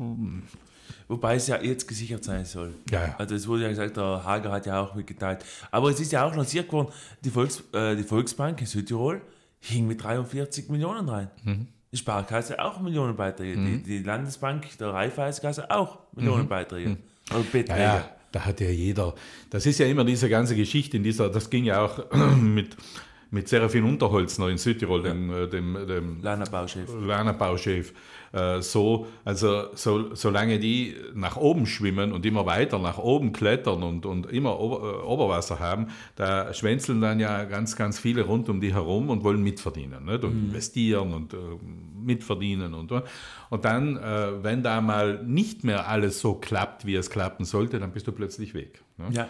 Wobei 1.09 1.37
es 1.37 1.47
ja 1.47 1.61
jetzt 1.61 1.87
gesichert 1.87 2.25
sein 2.25 2.45
soll. 2.45 2.75
Ja, 2.91 3.07
ja. 3.07 3.15
Also 3.19 3.35
es 3.35 3.47
wurde 3.47 3.65
ja 3.65 3.69
gesagt, 3.69 3.97
der 3.97 4.25
Hager 4.25 4.51
hat 4.51 4.67
ja 4.67 4.81
auch 4.81 4.95
mitgeteilt. 4.95 5.45
Aber 5.71 5.91
es 5.91 6.01
ist 6.01 6.13
ja 6.13 6.25
auch 6.25 6.35
lanciert 6.35 6.73
worden, 6.73 6.89
die, 7.25 7.31
Volks, 7.31 7.63
äh, 7.73 7.97
die 7.97 8.03
Volksbank 8.03 8.61
in 8.61 8.67
Südtirol 8.67 9.21
hing 9.61 9.87
mit 9.87 10.03
43 10.03 10.69
Millionen 10.69 11.09
rein. 11.09 11.31
Mhm. 11.45 11.69
Die 11.93 11.97
Sparkasse 11.97 12.63
auch 12.63 12.81
Millionenbeiträge. 12.81 13.59
Mhm. 13.59 13.83
Die, 13.83 13.83
die, 13.83 14.03
Landesbank 14.03 14.67
der 14.79 14.89
Raiffeisenkasse 14.89 15.71
auch 15.71 15.99
Millionenbeiträge. 16.15 16.91
Mhm. 16.91 16.97
Also 17.31 17.45
Beträge. 17.45 17.81
Ja, 17.81 17.97
ja, 17.97 18.11
da 18.33 18.45
hat 18.45 18.61
ja 18.61 18.71
jeder, 18.71 19.15
das 19.51 19.67
ist 19.67 19.79
ja 19.79 19.87
immer 19.87 20.05
diese 20.05 20.29
ganze 20.29 20.55
Geschichte 20.55 20.97
in 20.97 21.03
dieser, 21.03 21.29
das 21.29 21.51
ging 21.51 21.65
ja 21.65 21.85
auch 21.85 22.05
mit 22.37 22.77
mit 23.31 23.49
Serafin 23.49 23.85
Unterholzner 23.85 24.49
in 24.49 24.59
Südtirol, 24.59 25.05
ja. 25.05 25.13
dem, 25.13 25.31
äh, 25.33 25.49
dem, 25.49 25.75
dem 25.87 26.21
Lana-Bauchef. 26.21 26.89
Lana-Bauchef. 27.01 27.93
Äh, 28.33 28.63
so, 28.63 29.09
also 29.25 29.75
so, 29.75 30.15
solange 30.15 30.61
die 30.61 30.95
nach 31.15 31.37
oben 31.37 31.67
schwimmen 31.67 32.13
und 32.13 32.25
immer 32.25 32.47
weiter 32.47 32.79
nach 32.79 32.99
oben 32.99 33.33
klettern 33.33 33.83
und, 33.83 34.07
und 34.07 34.31
immer 34.31 34.61
Ober, 34.61 35.01
äh, 35.03 35.05
Oberwasser 35.05 35.59
haben, 35.59 35.89
da 36.15 36.55
schwänzeln 36.55 37.01
dann 37.01 37.19
ja 37.19 37.45
ganz, 37.45 37.75
ganz 37.75 37.99
viele 37.99 38.23
rund 38.23 38.49
um 38.49 38.61
die 38.61 38.73
herum 38.73 39.11
und 39.11 39.25
wollen 39.25 39.43
mitverdienen 39.43 40.05
nicht? 40.05 40.23
und 40.23 40.35
mhm. 40.35 40.49
investieren 40.49 41.13
und 41.13 41.35
äh, 41.35 41.37
mitverdienen 42.01 42.75
und 42.75 42.91
und 43.51 43.65
dann, 43.65 43.97
äh, 43.97 44.43
wenn 44.43 44.63
da 44.63 44.81
mal 44.81 45.23
nicht 45.25 45.65
mehr 45.65 45.89
alles 45.89 46.21
so 46.21 46.35
klappt, 46.35 46.87
wie 46.87 46.95
es 46.95 47.11
klappen 47.11 47.45
sollte, 47.45 47.79
dann 47.79 47.93
bist 47.93 48.07
du 48.07 48.13
plötzlich 48.13 48.55
weg. 48.55 48.83
Ne? 48.97 49.09
Ja. 49.13 49.29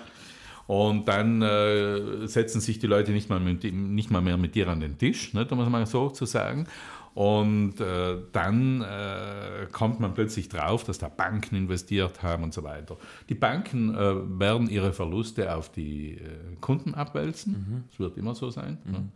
Und 0.66 1.08
dann 1.08 1.42
äh, 1.42 2.28
setzen 2.28 2.60
sich 2.60 2.78
die 2.78 2.86
Leute 2.86 3.10
nicht 3.10 3.28
mal, 3.28 3.40
mit, 3.40 3.64
nicht 3.64 4.10
mal 4.10 4.20
mehr 4.20 4.36
mit 4.36 4.54
dir 4.54 4.68
an 4.68 4.78
den 4.78 4.98
Tisch, 4.98 5.34
ne, 5.34 5.44
um 5.50 5.58
es 5.58 5.68
mal 5.68 5.84
so 5.84 6.10
zu 6.10 6.26
sagen. 6.26 6.68
Und 7.14 7.80
äh, 7.80 8.18
dann 8.32 8.82
äh, 8.82 9.66
kommt 9.72 10.00
man 10.00 10.14
plötzlich 10.14 10.48
drauf, 10.48 10.84
dass 10.84 10.98
da 10.98 11.08
Banken 11.08 11.56
investiert 11.56 12.22
haben 12.22 12.44
und 12.44 12.54
so 12.54 12.62
weiter. 12.62 12.96
Die 13.28 13.34
Banken 13.34 13.94
äh, 13.94 14.38
werden 14.38 14.70
ihre 14.70 14.92
Verluste 14.92 15.54
auf 15.54 15.70
die 15.70 16.14
äh, 16.14 16.56
Kunden 16.60 16.94
abwälzen. 16.94 17.52
Mhm. 17.52 17.84
Das 17.90 17.98
wird 17.98 18.16
immer 18.16 18.34
so 18.34 18.50
sein. 18.50 18.78
Mhm. 18.84 18.92
Ne? 18.92 19.08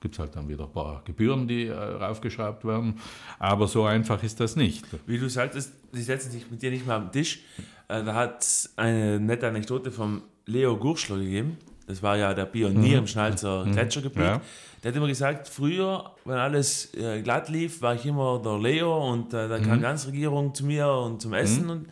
Gibt 0.00 0.14
es 0.14 0.18
halt 0.18 0.36
dann 0.36 0.48
wieder 0.48 0.64
ein 0.64 0.72
paar 0.72 1.02
Gebühren, 1.04 1.46
die 1.48 1.66
äh, 1.66 1.74
raufgeschraubt 1.74 2.64
werden. 2.64 2.98
Aber 3.38 3.66
so 3.66 3.84
einfach 3.84 4.22
ist 4.22 4.40
das 4.40 4.56
nicht. 4.56 4.86
Wie 5.06 5.18
du 5.18 5.28
sagtest, 5.28 5.72
sie 5.92 6.02
setzen 6.02 6.30
sich 6.30 6.50
mit 6.50 6.62
dir 6.62 6.70
nicht 6.70 6.86
mehr 6.86 6.96
am 6.96 7.12
Tisch. 7.12 7.40
Äh, 7.88 8.04
da 8.04 8.14
hat 8.14 8.42
es 8.42 8.72
eine 8.76 9.20
nette 9.20 9.48
Anekdote 9.48 9.90
vom 9.90 10.22
Leo 10.46 10.76
Gurschler 10.76 11.18
gegeben. 11.18 11.58
Das 11.86 12.02
war 12.02 12.16
ja 12.16 12.34
der 12.34 12.46
Pionier 12.46 12.96
mhm. 12.96 12.98
im 12.98 13.06
Schnalzer 13.06 13.64
mhm. 13.64 13.72
Gletschergebiet. 13.72 14.22
Ja. 14.22 14.40
Der 14.82 14.92
hat 14.92 14.96
immer 14.96 15.06
gesagt, 15.06 15.48
früher, 15.48 16.12
wenn 16.24 16.36
alles 16.36 16.94
äh, 16.94 17.22
glatt 17.22 17.48
lief, 17.48 17.82
war 17.82 17.94
ich 17.94 18.06
immer 18.06 18.40
der 18.44 18.58
Leo 18.58 19.12
und 19.12 19.32
äh, 19.32 19.48
dann 19.48 19.62
mhm. 19.62 19.66
kam 19.66 19.76
die 19.76 19.82
ganze 19.82 20.08
Regierung 20.08 20.54
zu 20.54 20.64
mir 20.64 20.88
und 20.88 21.22
zum 21.22 21.32
Essen 21.32 21.64
mhm. 21.64 21.70
und, 21.70 21.88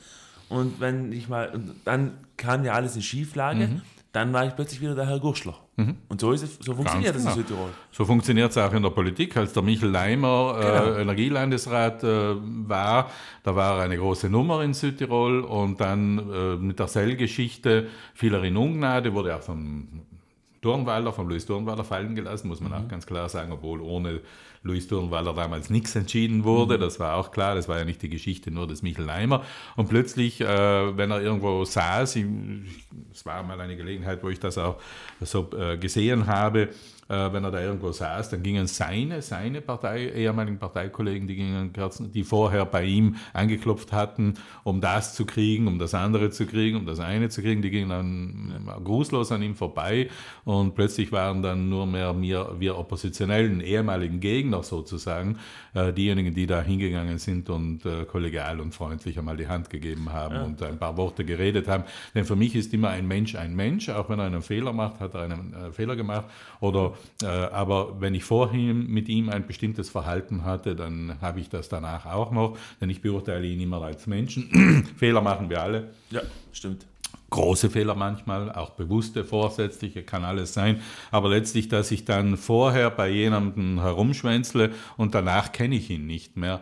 und 0.48 0.80
wenn 0.80 1.12
ich 1.12 1.28
mal, 1.28 1.52
dann 1.84 2.18
kam 2.36 2.64
ja 2.64 2.72
alles 2.74 2.96
in 2.96 3.02
Schieflage, 3.02 3.68
mhm. 3.68 3.82
Dann 4.14 4.32
war 4.32 4.46
ich 4.46 4.54
plötzlich 4.54 4.80
wieder 4.80 4.94
der 4.94 5.08
Herr 5.08 5.18
Gurschler. 5.18 5.56
Mhm. 5.74 5.96
Und 6.08 6.20
so, 6.20 6.30
ist 6.30 6.44
es, 6.44 6.54
so 6.60 6.72
funktioniert 6.72 7.14
Ganz 7.14 7.24
das 7.24 7.34
genau. 7.34 7.42
in 7.42 7.48
Südtirol. 7.48 7.70
So 7.90 8.04
funktioniert 8.04 8.50
es 8.52 8.58
auch 8.58 8.72
in 8.72 8.82
der 8.84 8.90
Politik. 8.90 9.36
Als 9.36 9.52
der 9.52 9.62
Michel 9.64 9.90
Leimer 9.90 10.56
äh, 10.56 10.62
genau. 10.62 10.98
Energielandesrat 10.98 12.04
äh, 12.04 12.36
war, 12.68 13.10
da 13.42 13.56
war 13.56 13.78
er 13.78 13.84
eine 13.84 13.98
große 13.98 14.30
Nummer 14.30 14.62
in 14.62 14.72
Südtirol 14.72 15.40
und 15.40 15.80
dann 15.80 16.18
äh, 16.30 16.56
mit 16.56 16.78
der 16.78 16.86
Sell-Geschichte 16.86 17.88
fiel 18.14 18.34
er 18.34 18.44
in 18.44 18.56
Ungnade, 18.56 19.12
wurde 19.14 19.34
auch 19.34 19.42
vom 19.42 19.88
Turnwalder, 20.62 21.12
vom 21.12 21.28
Louis 21.28 21.44
Turnwalder 21.44 21.82
fallen 21.82 22.14
gelassen, 22.14 22.46
muss 22.46 22.60
man 22.60 22.70
mhm. 22.70 22.86
auch 22.86 22.88
ganz 22.88 23.06
klar 23.06 23.28
sagen, 23.28 23.50
obwohl 23.50 23.80
ohne 23.80 24.20
Louis 24.64 24.88
Turnwalder 24.88 25.34
damals 25.34 25.70
nichts 25.70 25.94
entschieden 25.94 26.42
wurde. 26.42 26.76
Mhm. 26.76 26.80
Das 26.80 26.98
war 26.98 27.16
auch 27.16 27.30
klar, 27.30 27.54
das 27.54 27.68
war 27.68 27.78
ja 27.78 27.84
nicht 27.84 28.02
die 28.02 28.08
Geschichte 28.08 28.50
nur 28.50 28.66
des 28.66 28.82
Michel 28.82 29.04
Leimer. 29.04 29.44
Und 29.76 29.88
plötzlich, 29.88 30.40
äh, 30.40 30.46
wenn 30.96 31.10
er 31.10 31.20
irgendwo 31.20 31.64
saß, 31.64 32.18
es 33.12 33.26
war 33.26 33.42
mal 33.42 33.60
eine 33.60 33.76
Gelegenheit, 33.76 34.22
wo 34.22 34.30
ich 34.30 34.40
das 34.40 34.58
auch 34.58 34.80
so 35.20 35.50
äh, 35.56 35.76
gesehen 35.76 36.26
habe, 36.26 36.70
äh, 37.08 37.32
wenn 37.32 37.44
er 37.44 37.50
da 37.50 37.60
irgendwo 37.60 37.92
saß, 37.92 38.30
dann 38.30 38.42
gingen 38.42 38.66
seine, 38.66 39.22
seine 39.22 39.60
Partei, 39.60 40.10
ehemaligen 40.10 40.58
Parteikollegen, 40.58 41.26
die 41.28 41.36
gingen 41.36 41.72
Kerzen, 41.72 42.12
die 42.12 42.24
vorher 42.24 42.64
bei 42.64 42.84
ihm 42.84 43.16
angeklopft 43.32 43.92
hatten, 43.92 44.34
um 44.62 44.80
das 44.80 45.14
zu 45.14 45.26
kriegen, 45.26 45.66
um 45.66 45.78
das 45.78 45.94
andere 45.94 46.30
zu 46.30 46.46
kriegen, 46.46 46.76
um 46.76 46.86
das 46.86 47.00
eine 47.00 47.28
zu 47.28 47.42
kriegen, 47.42 47.62
die 47.62 47.70
gingen 47.70 47.90
dann 47.90 48.70
grußlos 48.82 49.32
an 49.32 49.42
ihm 49.42 49.54
vorbei 49.54 50.08
und 50.44 50.74
plötzlich 50.74 51.12
waren 51.12 51.42
dann 51.42 51.68
nur 51.68 51.86
mehr 51.86 52.14
wir, 52.20 52.56
wir 52.58 52.78
oppositionellen, 52.78 53.60
ehemaligen 53.60 54.20
Gegner 54.20 54.62
sozusagen, 54.62 55.38
äh, 55.74 55.92
diejenigen, 55.92 56.34
die 56.34 56.46
da 56.46 56.62
hingegangen 56.62 57.18
sind 57.18 57.50
und 57.50 57.84
äh, 57.84 58.04
kollegial 58.04 58.60
und 58.60 58.74
freundlich 58.74 59.18
einmal 59.18 59.36
die 59.36 59.48
Hand 59.48 59.70
gegeben 59.70 60.12
haben 60.12 60.34
ja. 60.34 60.44
und 60.44 60.62
ein 60.62 60.78
paar 60.78 60.96
Worte 60.96 61.24
geredet 61.24 61.68
haben. 61.68 61.84
Denn 62.14 62.24
für 62.24 62.36
mich 62.36 62.54
ist 62.54 62.72
immer 62.72 62.90
ein 62.90 63.06
Mensch 63.06 63.34
ein 63.34 63.54
Mensch, 63.54 63.88
auch 63.88 64.08
wenn 64.08 64.18
er 64.18 64.26
einen 64.26 64.42
Fehler 64.42 64.72
macht, 64.72 65.00
hat 65.00 65.14
er 65.14 65.22
einen 65.22 65.54
äh, 65.54 65.72
Fehler 65.72 65.96
gemacht 65.96 66.26
oder 66.60 66.93
äh, 67.22 67.26
aber 67.26 68.00
wenn 68.00 68.14
ich 68.14 68.24
vorhin 68.24 68.86
mit 68.86 69.08
ihm 69.08 69.28
ein 69.28 69.46
bestimmtes 69.46 69.90
Verhalten 69.90 70.44
hatte, 70.44 70.76
dann 70.76 71.18
habe 71.20 71.40
ich 71.40 71.48
das 71.48 71.68
danach 71.68 72.06
auch 72.06 72.30
noch, 72.30 72.56
denn 72.80 72.90
ich 72.90 73.02
beurteile 73.02 73.46
ihn 73.46 73.60
immer 73.60 73.82
als 73.82 74.06
Menschen. 74.06 74.86
Fehler 74.96 75.20
machen 75.20 75.50
wir 75.50 75.62
alle. 75.62 75.90
Ja, 76.10 76.22
stimmt 76.52 76.86
große 77.30 77.68
Fehler 77.68 77.96
manchmal, 77.96 78.52
auch 78.52 78.70
bewusste, 78.70 79.24
vorsätzliche, 79.24 80.04
kann 80.04 80.24
alles 80.24 80.54
sein. 80.54 80.80
Aber 81.10 81.28
letztlich, 81.28 81.68
dass 81.68 81.90
ich 81.90 82.04
dann 82.04 82.36
vorher 82.36 82.90
bei 82.90 83.08
jemandem 83.08 83.80
herumschwänzle 83.80 84.70
und 84.96 85.16
danach 85.16 85.50
kenne 85.50 85.74
ich 85.74 85.90
ihn 85.90 86.06
nicht 86.06 86.36
mehr, 86.36 86.60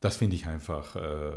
das 0.00 0.16
finde 0.16 0.36
ich 0.36 0.46
einfach 0.46 0.96
äh, 0.96 1.32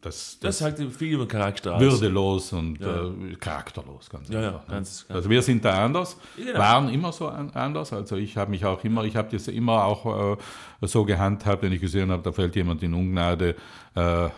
das, 0.00 0.38
das, 0.40 0.58
das 0.58 0.58
sagt 0.58 0.94
viel 0.94 1.14
über 1.14 1.28
Charakter 1.28 1.74
aus. 1.74 1.80
Würdelos 1.80 2.54
und 2.54 2.80
ja. 2.80 3.04
äh, 3.04 3.34
charakterlos, 3.36 4.08
ganz 4.08 4.30
ja, 4.30 4.38
einfach. 4.38 4.68
Ja, 4.68 4.74
ganz, 4.74 5.06
ganz 5.06 5.16
also 5.16 5.28
wir 5.28 5.42
sind 5.42 5.62
da 5.62 5.84
anders, 5.84 6.16
genau. 6.36 6.58
waren 6.58 6.88
immer 6.88 7.12
so 7.12 7.28
anders. 7.28 7.92
Also 7.92 8.16
ich 8.16 8.38
habe 8.38 8.50
mich 8.50 8.64
auch 8.64 8.82
immer, 8.82 9.04
ich 9.04 9.16
habe 9.16 9.28
das 9.30 9.48
immer 9.48 9.84
auch 9.84 10.32
äh, 10.32 10.86
so 10.86 11.04
gehandhabt, 11.04 11.62
wenn 11.62 11.72
ich 11.72 11.82
gesehen 11.82 12.10
habe, 12.10 12.22
da 12.22 12.32
fällt 12.32 12.56
jemand 12.56 12.82
in 12.82 12.94
Ungnade, 12.94 13.56
äh, 13.94 14.24
äh 14.24 14.30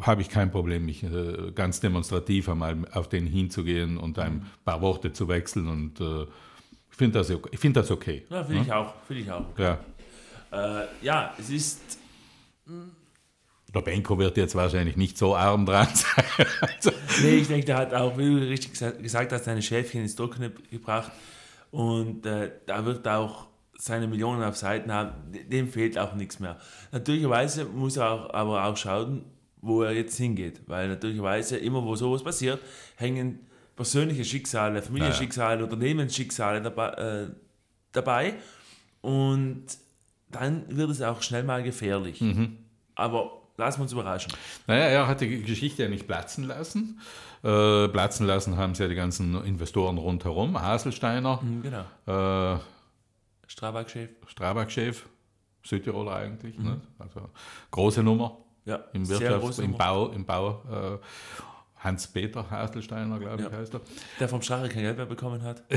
habe 0.00 0.22
ich 0.22 0.30
kein 0.30 0.50
Problem, 0.50 0.86
mich 0.86 1.02
äh, 1.02 1.52
ganz 1.54 1.80
demonstrativ 1.80 2.48
einmal 2.48 2.78
auf 2.92 3.08
den 3.08 3.26
hinzugehen 3.26 3.98
und 3.98 4.18
ein 4.18 4.46
paar 4.64 4.80
Worte 4.80 5.12
zu 5.12 5.28
wechseln 5.28 5.68
und 5.68 6.00
äh, 6.00 6.22
ich 6.90 6.96
finde 6.96 7.18
das, 7.18 7.32
find 7.58 7.76
das 7.76 7.90
okay. 7.90 8.24
Ja, 8.30 8.44
finde 8.44 8.62
ich 8.62 8.72
auch. 8.72 8.94
Find 9.06 9.20
ich 9.20 9.30
auch. 9.30 9.46
Ja. 9.56 9.78
ja, 11.00 11.32
es 11.38 11.48
ist 11.48 11.98
der 13.74 13.80
Benko 13.82 14.18
wird 14.18 14.36
jetzt 14.36 14.54
wahrscheinlich 14.54 14.96
nicht 14.96 15.16
so 15.16 15.36
arm 15.36 15.66
dran 15.66 15.88
sein. 15.92 16.24
also. 16.60 16.90
Nee, 17.22 17.36
ich 17.36 17.48
denke, 17.48 17.66
der 17.66 17.76
hat 17.76 17.94
auch, 17.94 18.18
wie 18.18 18.24
du 18.24 18.48
richtig 18.48 18.72
gesagt 18.72 19.32
hast, 19.32 19.44
seine 19.44 19.62
Schäfchen 19.62 20.02
ins 20.02 20.16
Trockene 20.16 20.50
gebracht. 20.70 21.12
Und 21.70 22.26
äh, 22.26 22.50
da 22.66 22.84
wird 22.84 23.06
auch 23.06 23.46
seine 23.78 24.06
Millionen 24.06 24.42
auf 24.42 24.56
Seiten 24.56 24.92
haben, 24.92 25.12
dem 25.48 25.68
fehlt 25.68 25.96
auch 25.98 26.14
nichts 26.14 26.38
mehr. 26.38 26.58
Natürlicherweise 26.92 27.64
muss 27.64 27.96
er 27.96 28.10
auch, 28.10 28.34
aber 28.34 28.64
auch 28.64 28.76
schauen, 28.76 29.24
wo 29.62 29.82
er 29.82 29.92
jetzt 29.92 30.16
hingeht. 30.16 30.60
Weil 30.66 30.88
natürlicherweise 30.88 31.56
immer, 31.56 31.84
wo 31.84 31.94
sowas 31.96 32.22
passiert, 32.22 32.60
hängen 32.96 33.38
persönliche 33.76 34.24
Schicksale, 34.24 34.82
Familienschicksale, 34.82 35.54
naja. 35.56 35.64
Unternehmensschicksale 35.64 36.60
dabei, 36.60 36.88
äh, 36.90 37.30
dabei. 37.92 38.34
Und 39.00 39.64
dann 40.30 40.64
wird 40.76 40.90
es 40.90 41.00
auch 41.00 41.22
schnell 41.22 41.44
mal 41.44 41.62
gefährlich. 41.62 42.20
Mhm. 42.20 42.58
Aber 42.94 43.39
Lassen 43.60 43.80
wir 43.80 43.82
uns 43.82 43.92
überraschen. 43.92 44.32
Naja, 44.66 44.84
er 44.86 45.06
hat 45.06 45.20
die 45.20 45.42
Geschichte 45.42 45.82
ja 45.82 45.90
nicht 45.90 46.06
platzen 46.06 46.44
lassen. 46.44 46.98
Äh, 47.44 47.88
platzen 47.88 48.26
lassen 48.26 48.56
haben 48.56 48.74
sie 48.74 48.84
ja 48.84 48.88
die 48.88 48.94
ganzen 48.94 49.44
Investoren 49.44 49.98
rundherum. 49.98 50.58
Haselsteiner. 50.60 51.40
Mhm, 51.42 51.62
genau. 51.62 52.54
Äh, 52.54 52.58
Strabag-Chef. 53.46 54.10
Strabag-Chef. 54.26 55.04
Südtiroler 55.62 56.16
eigentlich. 56.16 56.56
Mhm. 56.56 56.64
Ne? 56.64 56.80
Also 56.98 57.28
große 57.70 58.02
Nummer. 58.02 58.38
Ja, 58.64 58.76
im 58.94 59.04
Wirtschafts-, 59.04 59.60
im 59.60 59.76
Bau, 59.76 60.08
im 60.08 60.24
Bau 60.24 60.62
äh, 60.70 60.98
Hans-Peter 61.80 62.50
Haselsteiner, 62.50 63.18
glaube 63.18 63.42
ich, 63.42 63.52
heißt 63.52 63.74
er. 63.74 63.80
Der 64.18 64.28
vom 64.28 64.42
Strache 64.42 64.68
kein 64.68 64.82
Geld 64.82 64.98
mehr 64.98 65.06
bekommen 65.06 65.42
hat. 65.42 65.62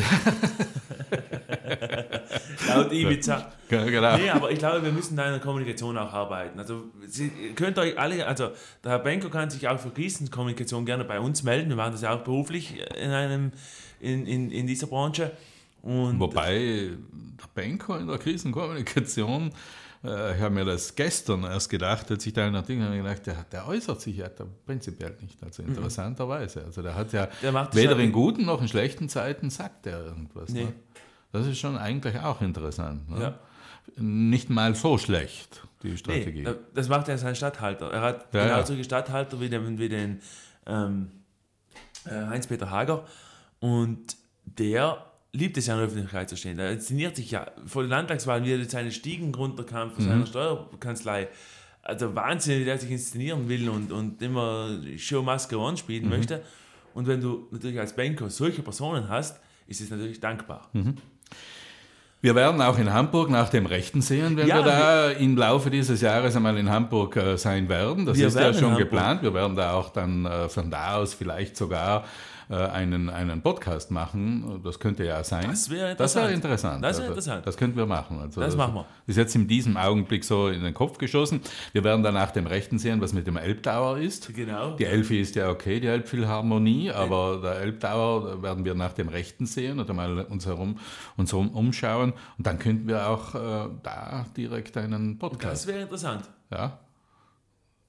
Laut 2.68 2.92
Ibiza. 2.92 3.54
Genau. 3.70 4.18
Nee, 4.18 4.30
aber 4.30 4.52
ich 4.52 4.60
glaube, 4.60 4.84
wir 4.84 4.92
müssen 4.92 5.16
da 5.16 5.26
in 5.26 5.32
der 5.32 5.40
Kommunikation 5.40 5.98
auch 5.98 6.12
arbeiten. 6.12 6.60
Also, 6.60 6.84
Sie 7.08 7.30
könnt 7.56 7.78
euch 7.80 7.98
alle, 7.98 8.28
also, 8.28 8.50
der 8.84 8.92
Herr 8.92 9.00
Benko 9.00 9.30
kann 9.30 9.50
sich 9.50 9.66
auch 9.70 9.80
für 9.80 9.92
Krisenkommunikation 9.92 10.86
gerne 10.86 11.06
bei 11.06 11.22
uns 11.22 11.44
melden. 11.44 11.70
Wir 11.70 11.78
machen 11.78 11.94
das 11.94 12.02
ja 12.02 12.14
auch 12.14 12.22
beruflich 12.24 12.76
in, 12.98 13.12
einem, 13.12 13.52
in, 14.02 14.26
in, 14.26 14.52
in 14.52 14.68
dieser 14.68 14.88
Branche. 14.88 15.32
Und 15.82 16.20
Wobei 16.20 16.92
der 17.40 17.48
Benko 17.56 17.96
in 17.96 18.08
der 18.08 18.18
Krisenkommunikation 18.18 19.52
äh, 20.04 20.36
ich 20.36 20.42
habe 20.42 20.54
mir 20.54 20.66
das 20.66 20.96
gestern 20.96 21.44
erst 21.44 21.70
gedacht, 21.70 22.12
als 22.12 22.26
ich 22.26 22.34
da 22.34 22.48
in 22.48 22.56
Artikel 22.56 22.84
habe 22.84 22.98
gedacht, 22.98 23.26
der, 23.26 23.46
der 23.52 23.68
äußert 23.68 24.02
sich 24.02 24.18
ja 24.18 24.30
prinzipiell 24.66 25.16
nicht. 25.22 25.42
Also 25.44 25.64
mhm. 25.64 25.70
interessanterweise. 25.70 26.64
Also 26.66 26.82
der 26.82 26.96
hat 26.96 27.14
ja 27.14 27.28
der 27.42 27.74
weder 27.74 27.98
in 28.00 28.12
guten 28.12 28.46
noch 28.46 28.62
in 28.62 28.68
schlechten 28.68 29.10
Zeiten 29.10 29.50
sagt 29.50 29.88
er 29.88 30.06
irgendwas. 30.06 30.50
Nee. 30.50 30.66
Ne? 30.66 30.74
Das 31.32 31.48
ist 31.48 31.58
schon 31.58 31.78
eigentlich 31.78 32.20
auch 32.20 32.42
interessant. 32.42 33.10
Ne? 33.10 33.22
Ja. 33.22 33.40
Nicht 33.96 34.50
mal 34.50 34.76
so 34.76 34.98
schlecht, 34.98 35.64
die 35.82 35.98
Strategie. 35.98 36.44
Nee, 36.44 36.56
das 36.74 36.90
macht 36.90 37.08
ja 37.08 37.18
sein 37.18 37.36
Stadthalter. 37.36 37.92
Er 37.92 38.02
hat 38.02 38.34
ja, 38.34 38.46
genauso 38.46 38.74
ja. 38.74 38.84
Stadthalter 38.84 39.40
wie 39.40 39.50
den, 39.50 39.78
wie 39.78 39.90
den 39.90 40.22
ähm, 40.66 41.12
äh, 42.06 42.12
Heinz-Peter 42.12 42.70
Hager. 42.70 43.06
Und 43.60 44.16
der 44.46 45.06
liebt 45.34 45.58
es 45.58 45.68
ja 45.68 45.74
in 45.74 45.80
der 45.80 45.88
Öffentlichkeit 45.88 46.30
zu 46.30 46.38
stehen. 46.38 46.58
Er 46.60 46.72
inszeniert 46.72 47.16
sich 47.16 47.32
ja 47.32 47.48
vor 47.66 47.82
der 47.82 47.90
Landtagswahl, 47.90 48.44
wie 48.46 48.54
er 48.54 48.70
seine 48.70 48.92
Stiegen 48.92 49.34
runterkam 49.34 49.92
von 49.92 50.06
mhm. 50.06 50.10
seiner 50.10 50.26
Steuerkanzlei. 50.28 51.28
Also 51.82 52.16
Wahnsinn, 52.16 52.62
wie 52.62 52.66
der 52.66 52.78
sich 52.78 52.92
inszenieren 52.92 53.50
will 53.50 53.68
und, 53.68 53.92
und 53.92 54.22
immer 54.22 54.80
Show 54.98 55.22
Must 55.22 55.50
Go 55.50 55.58
On 55.58 55.76
spielen 55.76 56.06
mhm. 56.06 56.10
möchte. 56.12 56.42
Und 56.94 57.08
wenn 57.08 57.20
du 57.20 57.48
natürlich 57.52 57.80
als 57.80 57.96
Banker 57.96 58.30
solche 58.30 58.62
Personen 58.62 59.10
hast, 59.10 59.42
ist 59.68 59.82
es 59.82 59.90
natürlich 59.90 60.20
dankbar. 60.20 60.70
Mhm. 60.74 60.96
Wir 62.22 62.36
werden 62.36 62.62
auch 62.62 62.78
in 62.78 62.94
Hamburg 62.94 63.30
nach 63.30 63.50
dem 63.50 63.66
Rechten 63.66 64.02
sehen, 64.02 64.38
wenn 64.38 64.48
ja, 64.48 64.60
wir 64.60 64.64
da 64.64 65.10
wir, 65.10 65.18
im 65.18 65.36
Laufe 65.36 65.70
dieses 65.70 66.00
Jahres 66.00 66.34
einmal 66.38 66.58
in 66.58 66.70
Hamburg 66.70 67.18
äh, 67.18 67.38
sein 67.38 67.68
werden. 67.68 68.06
Das 68.06 68.18
ist 68.18 68.38
ja 68.38 68.54
schon 68.54 68.78
geplant. 68.78 69.24
Wir 69.24 69.34
werden 69.34 69.58
da 69.58 69.74
auch 69.74 69.90
dann 69.90 70.26
äh, 70.26 70.48
von 70.48 70.72
da 70.72 70.96
aus 70.96 71.14
vielleicht 71.14 71.58
sogar 71.58 72.06
einen, 72.50 73.10
einen 73.10 73.42
Podcast 73.42 73.92
machen. 73.92 74.62
Das 74.64 74.80
könnte 74.80 75.06
ja 75.06 75.24
sein. 75.24 75.48
Das 75.50 75.70
wäre 75.70 75.92
interessant. 75.92 76.00
Das 76.00 76.16
wäre 76.16 76.34
interessant. 76.34 76.84
Das, 76.84 77.00
wär 77.00 77.08
interessant. 77.08 77.48
das 77.48 77.58
könnten 77.58 77.78
wir 77.78 77.86
machen. 77.86 78.20
Also, 78.20 78.42
das 78.42 78.56
machen 78.56 78.76
wir. 78.76 78.86
Ist 79.08 79.18
jetzt 79.18 79.36
in 79.36 79.48
diesem 79.48 79.78
Augenblick 79.78 80.24
so 80.24 80.48
in 80.48 80.64
den 80.64 80.74
Kopf 80.74 80.98
geschossen. 80.98 81.42
Wir 81.72 81.84
werden 81.84 82.04
dann 82.04 82.14
nach 82.14 82.32
dem 82.32 82.48
Rechten 82.48 82.80
sehen, 82.80 83.02
was 83.02 83.14
mit 83.14 83.28
dem 83.28 83.38
Elbtower 83.38 83.98
ist. 83.98 84.34
Genau. 84.34 84.76
Die 84.76 84.86
Elfi 84.86 85.22
ist 85.22 85.36
ja 85.36 85.50
okay, 85.50 85.80
die 85.80 85.88
Elbphilharmonie, 85.88 86.92
aber 86.92 87.40
der 87.42 87.56
Elbtower 87.60 88.42
werden 88.42 88.66
wir 88.66 88.76
nach 88.76 88.94
dem 88.94 89.10
Rechten 89.10 89.46
sehen 89.46 89.80
und 89.80 89.90
einmal 89.90 90.22
uns 90.26 90.46
herum 90.46 90.80
uns 91.18 91.32
herum 91.32 91.50
umschauen. 91.50 92.14
Und 92.38 92.48
dann 92.48 92.60
könnten 92.60 92.88
wir 92.88 93.08
auch 93.08 93.36
äh, 93.36 93.70
da 93.84 94.26
direkt 94.36 94.78
einen 94.78 95.18
Podcast. 95.18 95.64
Das 95.64 95.68
wäre 95.68 95.82
interessant. 95.82 96.30
Ja. 96.52 96.80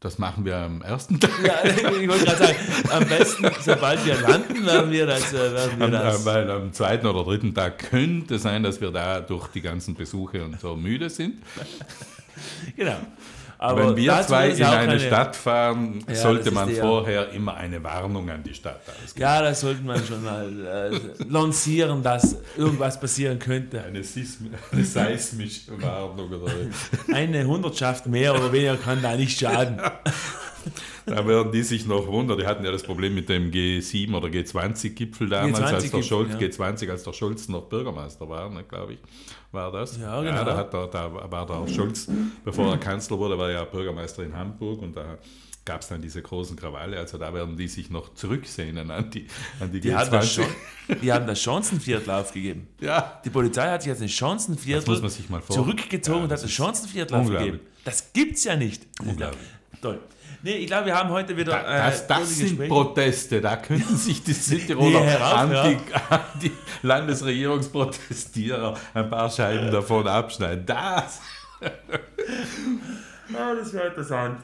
Das 0.04 0.18
machen 0.18 0.44
wir 0.44 0.58
am 0.58 0.82
ersten 0.82 1.18
Tag. 1.18 1.30
Ja, 1.42 1.64
ich 1.64 1.82
wollte 2.06 2.26
gerade 2.26 2.36
sagen, 2.36 2.56
am 2.90 3.08
besten, 3.08 3.50
sobald 3.62 4.04
wir 4.04 4.20
landen, 4.20 4.66
werden 4.66 4.92
wir 4.92 5.06
das. 5.06 5.32
Äh, 5.32 5.54
werden 5.54 5.78
wir 5.78 5.86
am, 5.86 5.92
das. 5.92 6.26
Weil 6.26 6.50
am 6.50 6.74
zweiten 6.74 7.06
oder 7.06 7.24
dritten 7.24 7.54
Tag 7.54 7.78
könnte 7.78 8.38
sein, 8.38 8.62
dass 8.62 8.82
wir 8.82 8.90
da 8.90 9.22
durch 9.22 9.48
die 9.48 9.62
ganzen 9.62 9.94
Besuche 9.94 10.44
und 10.44 10.60
so 10.60 10.76
müde 10.76 11.08
sind. 11.08 11.42
Genau. 12.76 12.96
Aber 13.64 13.88
Wenn 13.88 13.96
wir 13.96 14.22
zwei 14.26 14.50
in 14.50 14.62
eine, 14.62 14.92
eine, 14.92 15.00
Stadt 15.00 15.34
fahren, 15.34 16.04
ja, 16.06 16.14
sollte 16.14 16.50
man 16.50 16.68
vorher 16.68 17.30
immer 17.30 17.54
eine 17.54 17.82
Warnung 17.82 18.28
an 18.28 18.42
die 18.42 18.52
Stadt 18.52 18.82
ausgeben. 18.88 19.22
Ja, 19.22 19.40
das 19.40 19.60
sollte 19.60 19.82
man 19.82 20.04
schon 20.04 20.22
mal 20.22 20.92
äh, 20.92 21.24
lancieren, 21.26 22.02
dass 22.02 22.36
irgendwas 22.58 23.00
passieren 23.00 23.38
könnte. 23.38 23.82
Eine, 23.82 24.04
Sism 24.04 24.48
eine 24.70 24.84
seismische 24.84 25.80
Warnung 25.80 26.28
oder 26.28 26.52
Eine 27.14 27.46
Hundertschaft 27.46 28.06
mehr 28.06 28.34
oder 28.34 28.52
weniger 28.52 28.76
kann 28.76 29.00
da 29.00 29.16
nicht 29.16 29.38
schaden. 29.38 29.80
Da 31.06 31.26
werden 31.26 31.52
die 31.52 31.62
sich 31.62 31.84
noch 31.84 32.06
wundern. 32.06 32.38
Die 32.38 32.46
hatten 32.46 32.64
ja 32.64 32.72
das 32.72 32.82
Problem 32.82 33.14
mit 33.14 33.28
dem 33.28 33.50
G7 33.50 34.14
oder 34.14 34.28
G20-Gipfel 34.28 35.28
damals, 35.28 35.58
G20 35.58 35.74
als 35.74 35.90
der 35.90 36.02
Scholz, 36.02 36.32
ja. 36.32 36.38
G20, 36.38 36.90
als 36.90 37.02
der 37.02 37.12
Scholz 37.12 37.48
noch 37.48 37.68
Bürgermeister 37.68 38.26
war, 38.26 38.48
ne, 38.48 38.64
glaube 38.64 38.94
ich, 38.94 38.98
war 39.54 39.72
das. 39.72 39.96
Ja, 39.96 40.20
genau. 40.20 40.36
Ja, 40.36 40.44
da, 40.44 40.56
hat 40.56 40.72
der, 40.72 40.86
da 40.88 41.30
war 41.30 41.46
der 41.46 41.72
Scholz, 41.72 42.08
bevor 42.44 42.72
er 42.72 42.78
Kanzler 42.78 43.18
wurde, 43.18 43.38
war 43.38 43.48
er 43.48 43.60
ja 43.60 43.64
Bürgermeister 43.64 44.22
in 44.22 44.36
Hamburg 44.36 44.82
und 44.82 44.96
da 44.96 45.18
gab 45.64 45.80
es 45.80 45.88
dann 45.88 46.02
diese 46.02 46.20
großen 46.20 46.56
Krawalle. 46.56 46.98
Also 46.98 47.18
da 47.18 47.32
werden 47.32 47.56
die 47.56 47.68
sich 47.68 47.90
noch 47.90 48.14
zurücksehnen 48.14 48.90
an 48.90 49.10
die, 49.10 49.26
an 49.60 49.72
die, 49.72 49.80
die 49.80 49.90
G20. 49.90 49.96
Haben 49.96 50.10
das 50.10 50.32
schon, 50.32 50.46
die 51.02 51.12
haben 51.12 51.26
das 51.26 51.40
Chancenviertel 51.40 52.10
aufgegeben. 52.10 52.68
Ja. 52.80 53.20
Die 53.24 53.30
Polizei 53.30 53.70
hat 53.70 53.82
sich 53.82 53.90
jetzt 53.90 54.02
ein 54.02 54.08
Chancenviertel 54.08 55.10
zurückgezogen 55.48 56.18
ja, 56.18 56.24
und 56.24 56.32
hat 56.32 56.42
das 56.42 56.50
Chancenviertel 56.50 57.16
aufgegeben. 57.16 57.60
Das 57.84 58.12
gibt 58.12 58.36
es 58.36 58.44
ja 58.44 58.56
nicht. 58.56 58.86
Unglaublich. 59.00 59.40
Toll. 59.80 59.98
Nee, 60.42 60.56
ich 60.56 60.66
glaube, 60.66 60.86
wir 60.86 60.94
haben 60.94 61.10
heute 61.10 61.36
wieder. 61.36 61.52
Da, 61.52 61.62
das, 61.62 62.02
äh, 62.02 62.06
das 62.08 62.16
tolle 62.16 62.26
sind 62.26 62.48
Gespräche. 62.48 62.68
Proteste, 62.68 63.40
da 63.40 63.56
könnten 63.56 63.96
sich 63.96 64.22
die 64.22 64.32
Südtiroler 64.32 65.00
Nee, 65.00 65.10
hör 65.10 65.26
auf, 65.26 65.34
Anti, 65.38 65.78
Anti-Landesregierungsprotestierer 66.10 68.74
ein 68.94 69.10
paar 69.10 69.30
Scheiben 69.30 69.70
davon 69.70 70.06
abschneiden. 70.06 70.66
Das. 70.66 71.20
Ah, 73.32 73.54
das 73.54 73.72
wäre 73.72 73.88
interessant. 73.88 74.40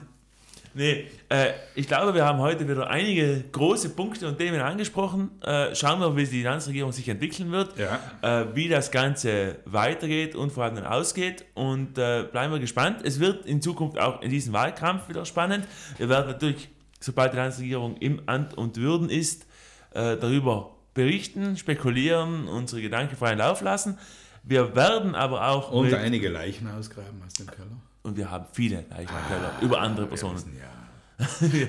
Nee, 0.72 1.06
äh, 1.28 1.48
ich 1.74 1.88
glaube, 1.88 2.14
wir 2.14 2.24
haben 2.24 2.38
heute 2.38 2.68
wieder 2.68 2.88
einige 2.88 3.42
große 3.50 3.90
Punkte 3.90 4.28
und 4.28 4.38
Themen 4.38 4.60
angesprochen. 4.60 5.30
Äh, 5.42 5.74
schauen 5.74 5.98
wir, 6.00 6.16
wie 6.16 6.24
die 6.26 6.42
Landesregierung 6.44 6.92
sich 6.92 7.08
entwickeln 7.08 7.50
wird, 7.50 7.76
Ja. 7.76 7.98
äh, 8.42 8.46
wie 8.54 8.68
das 8.68 8.90
Ganze 8.92 9.56
weitergeht 9.64 10.36
und 10.36 10.52
vor 10.52 10.64
allem 10.64 10.76
dann 10.76 10.86
ausgeht. 10.86 11.44
Und 11.54 11.98
äh, 11.98 12.24
bleiben 12.30 12.52
wir 12.52 12.60
gespannt. 12.60 13.00
Es 13.04 13.18
wird 13.18 13.46
in 13.46 13.60
Zukunft 13.60 13.98
auch 13.98 14.22
in 14.22 14.30
diesem 14.30 14.52
Wahlkampf 14.52 15.08
wieder 15.08 15.24
spannend. 15.24 15.66
Wir 15.98 16.08
werden 16.08 16.28
natürlich, 16.28 16.68
sobald 17.00 17.32
die 17.32 17.36
Landesregierung 17.38 17.96
im 17.96 18.22
Amt 18.26 18.54
und 18.54 18.76
Würden 18.76 19.10
ist, 19.10 19.46
äh, 19.92 20.16
darüber 20.16 20.76
berichten, 20.94 21.56
spekulieren, 21.56 22.46
unsere 22.46 22.80
Gedanken 22.80 23.16
freien 23.16 23.38
Lauf 23.38 23.60
lassen. 23.60 23.98
Wir 24.44 24.74
werden 24.76 25.14
aber 25.14 25.48
auch 25.48 25.72
Und 25.72 25.92
einige 25.94 26.28
Leichen 26.28 26.68
ausgraben 26.68 27.20
aus 27.26 27.34
dem 27.34 27.46
Keller. 27.48 27.76
Und 28.10 28.16
wir 28.16 28.30
haben 28.30 28.46
viele 28.52 28.84
Leichen 28.90 29.14
im 29.14 29.28
Keller 29.28 29.52
über 29.60 29.80
andere 29.80 30.06
Personen. 30.06 30.42
Ja. 30.58 31.26
wir, 31.40 31.68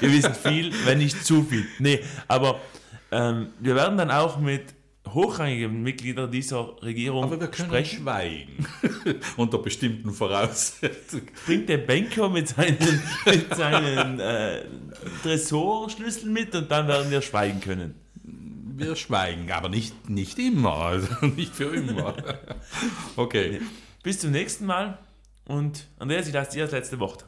wir 0.00 0.12
wissen 0.12 0.34
viel, 0.34 0.72
wenn 0.84 0.98
nicht 0.98 1.24
zu 1.24 1.42
viel. 1.42 1.66
Nee, 1.80 2.00
aber 2.28 2.60
ähm, 3.10 3.48
wir 3.58 3.74
werden 3.74 3.98
dann 3.98 4.10
auch 4.10 4.38
mit 4.38 4.74
hochrangigen 5.08 5.82
Mitgliedern 5.82 6.30
dieser 6.30 6.80
Regierung 6.82 7.24
Aber 7.24 7.40
wir 7.40 7.48
können 7.48 7.70
sprechen. 7.70 8.02
schweigen. 8.02 8.66
Unter 9.36 9.58
bestimmten 9.58 10.12
Voraussetzungen. 10.12 11.26
Bringt 11.44 11.68
der 11.68 11.78
Banker 11.78 12.28
mit 12.28 12.46
seinen, 12.46 12.78
mit 13.26 13.52
seinen 13.52 14.20
äh, 14.20 14.62
Tresorschlüsseln 15.24 16.32
mit 16.32 16.54
und 16.54 16.70
dann 16.70 16.86
werden 16.86 17.10
wir 17.10 17.20
schweigen 17.20 17.60
können. 17.60 17.96
Wir 18.76 18.94
schweigen, 18.94 19.50
aber 19.50 19.68
nicht, 19.68 20.08
nicht 20.08 20.38
immer. 20.38 20.76
Also 20.76 21.26
nicht 21.26 21.54
für 21.54 21.74
immer. 21.74 22.14
Okay. 23.16 23.60
Bis 24.02 24.20
zum 24.20 24.30
nächsten 24.30 24.64
Mal 24.66 24.98
und 25.50 25.88
Andreas, 25.98 26.26
ich 26.28 26.34
lasse 26.34 26.52
dir 26.52 26.62
das 26.64 26.72
letzte 26.72 26.98
Wort. 27.00 27.26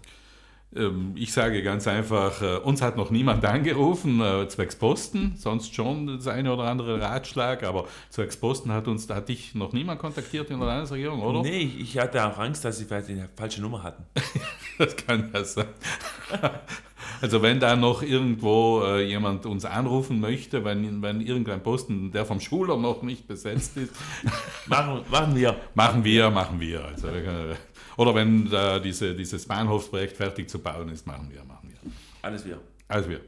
Ähm, 0.75 1.13
Ich 1.17 1.33
sage 1.33 1.63
ganz 1.63 1.87
einfach, 1.87 2.41
äh, 2.41 2.57
uns 2.59 2.81
hat 2.81 2.97
noch 2.97 3.11
niemand 3.11 3.45
angerufen, 3.45 4.21
äh, 4.21 4.49
zwecks 4.49 4.77
Posten, 4.77 5.35
sonst 5.37 5.75
schon 5.75 6.07
das 6.07 6.27
eine 6.29 6.53
oder 6.53 6.65
andere 6.65 7.01
Ratschlag, 7.01 7.63
aber 7.63 7.87
zwecks 8.11 8.37
Posten 8.37 8.73
hat 8.73 8.89
uns, 8.89 9.09
hat 9.11 9.29
dich 9.29 9.55
noch 9.55 9.73
niemand 9.73 10.01
kontaktiert 10.01 10.51
in 10.51 10.59
der 10.59 10.69
Landesregierung, 10.69 11.21
oder? 11.21 11.43
Nee, 11.43 11.71
ich, 11.79 11.99
hatte 11.99 12.25
auch 12.25 12.39
Angst, 12.39 12.65
dass 12.65 12.79
sie 12.79 12.85
vielleicht 12.85 13.09
die 13.09 13.23
falsche 13.37 13.61
Nummer 13.61 13.83
hatten. 13.83 14.05
Das 14.79 14.97
kann 14.97 15.31
ja 15.33 15.45
sein. 15.45 15.67
Also 17.21 17.43
wenn 17.43 17.61
da 17.61 17.77
noch 17.77 18.03
irgendwo 18.03 18.83
äh, 18.85 19.07
jemand 19.07 19.45
uns 19.47 19.65
anrufen 19.65 20.19
möchte, 20.19 20.65
wenn, 20.65 21.03
wenn 21.03 21.21
irgendein 21.21 21.63
Posten, 21.63 22.11
der 22.11 22.25
vom 22.25 22.41
Schuler 22.41 22.77
noch 22.79 23.03
nicht 23.03 23.29
besetzt 23.29 23.77
ist, 23.77 23.95
Machen, 24.67 25.03
machen 25.11 25.37
wir. 25.37 25.55
machen 25.75 26.03
wir, 26.03 26.31
machen 26.31 26.59
wir. 26.59 26.85
Also, 26.87 27.09
oder 27.97 28.15
wenn 28.15 28.51
da 28.51 28.79
diese, 28.79 29.15
dieses 29.15 29.47
Bahnhofsprojekt 29.47 30.17
fertig 30.17 30.49
zu 30.49 30.59
bauen 30.59 30.89
ist, 30.89 31.07
machen 31.07 31.29
wir, 31.31 31.45
machen 31.45 31.71
wir. 31.71 31.93
Alles 32.23 32.45
wir. 32.45 32.61
Also 32.89 33.09
wir. 33.09 33.21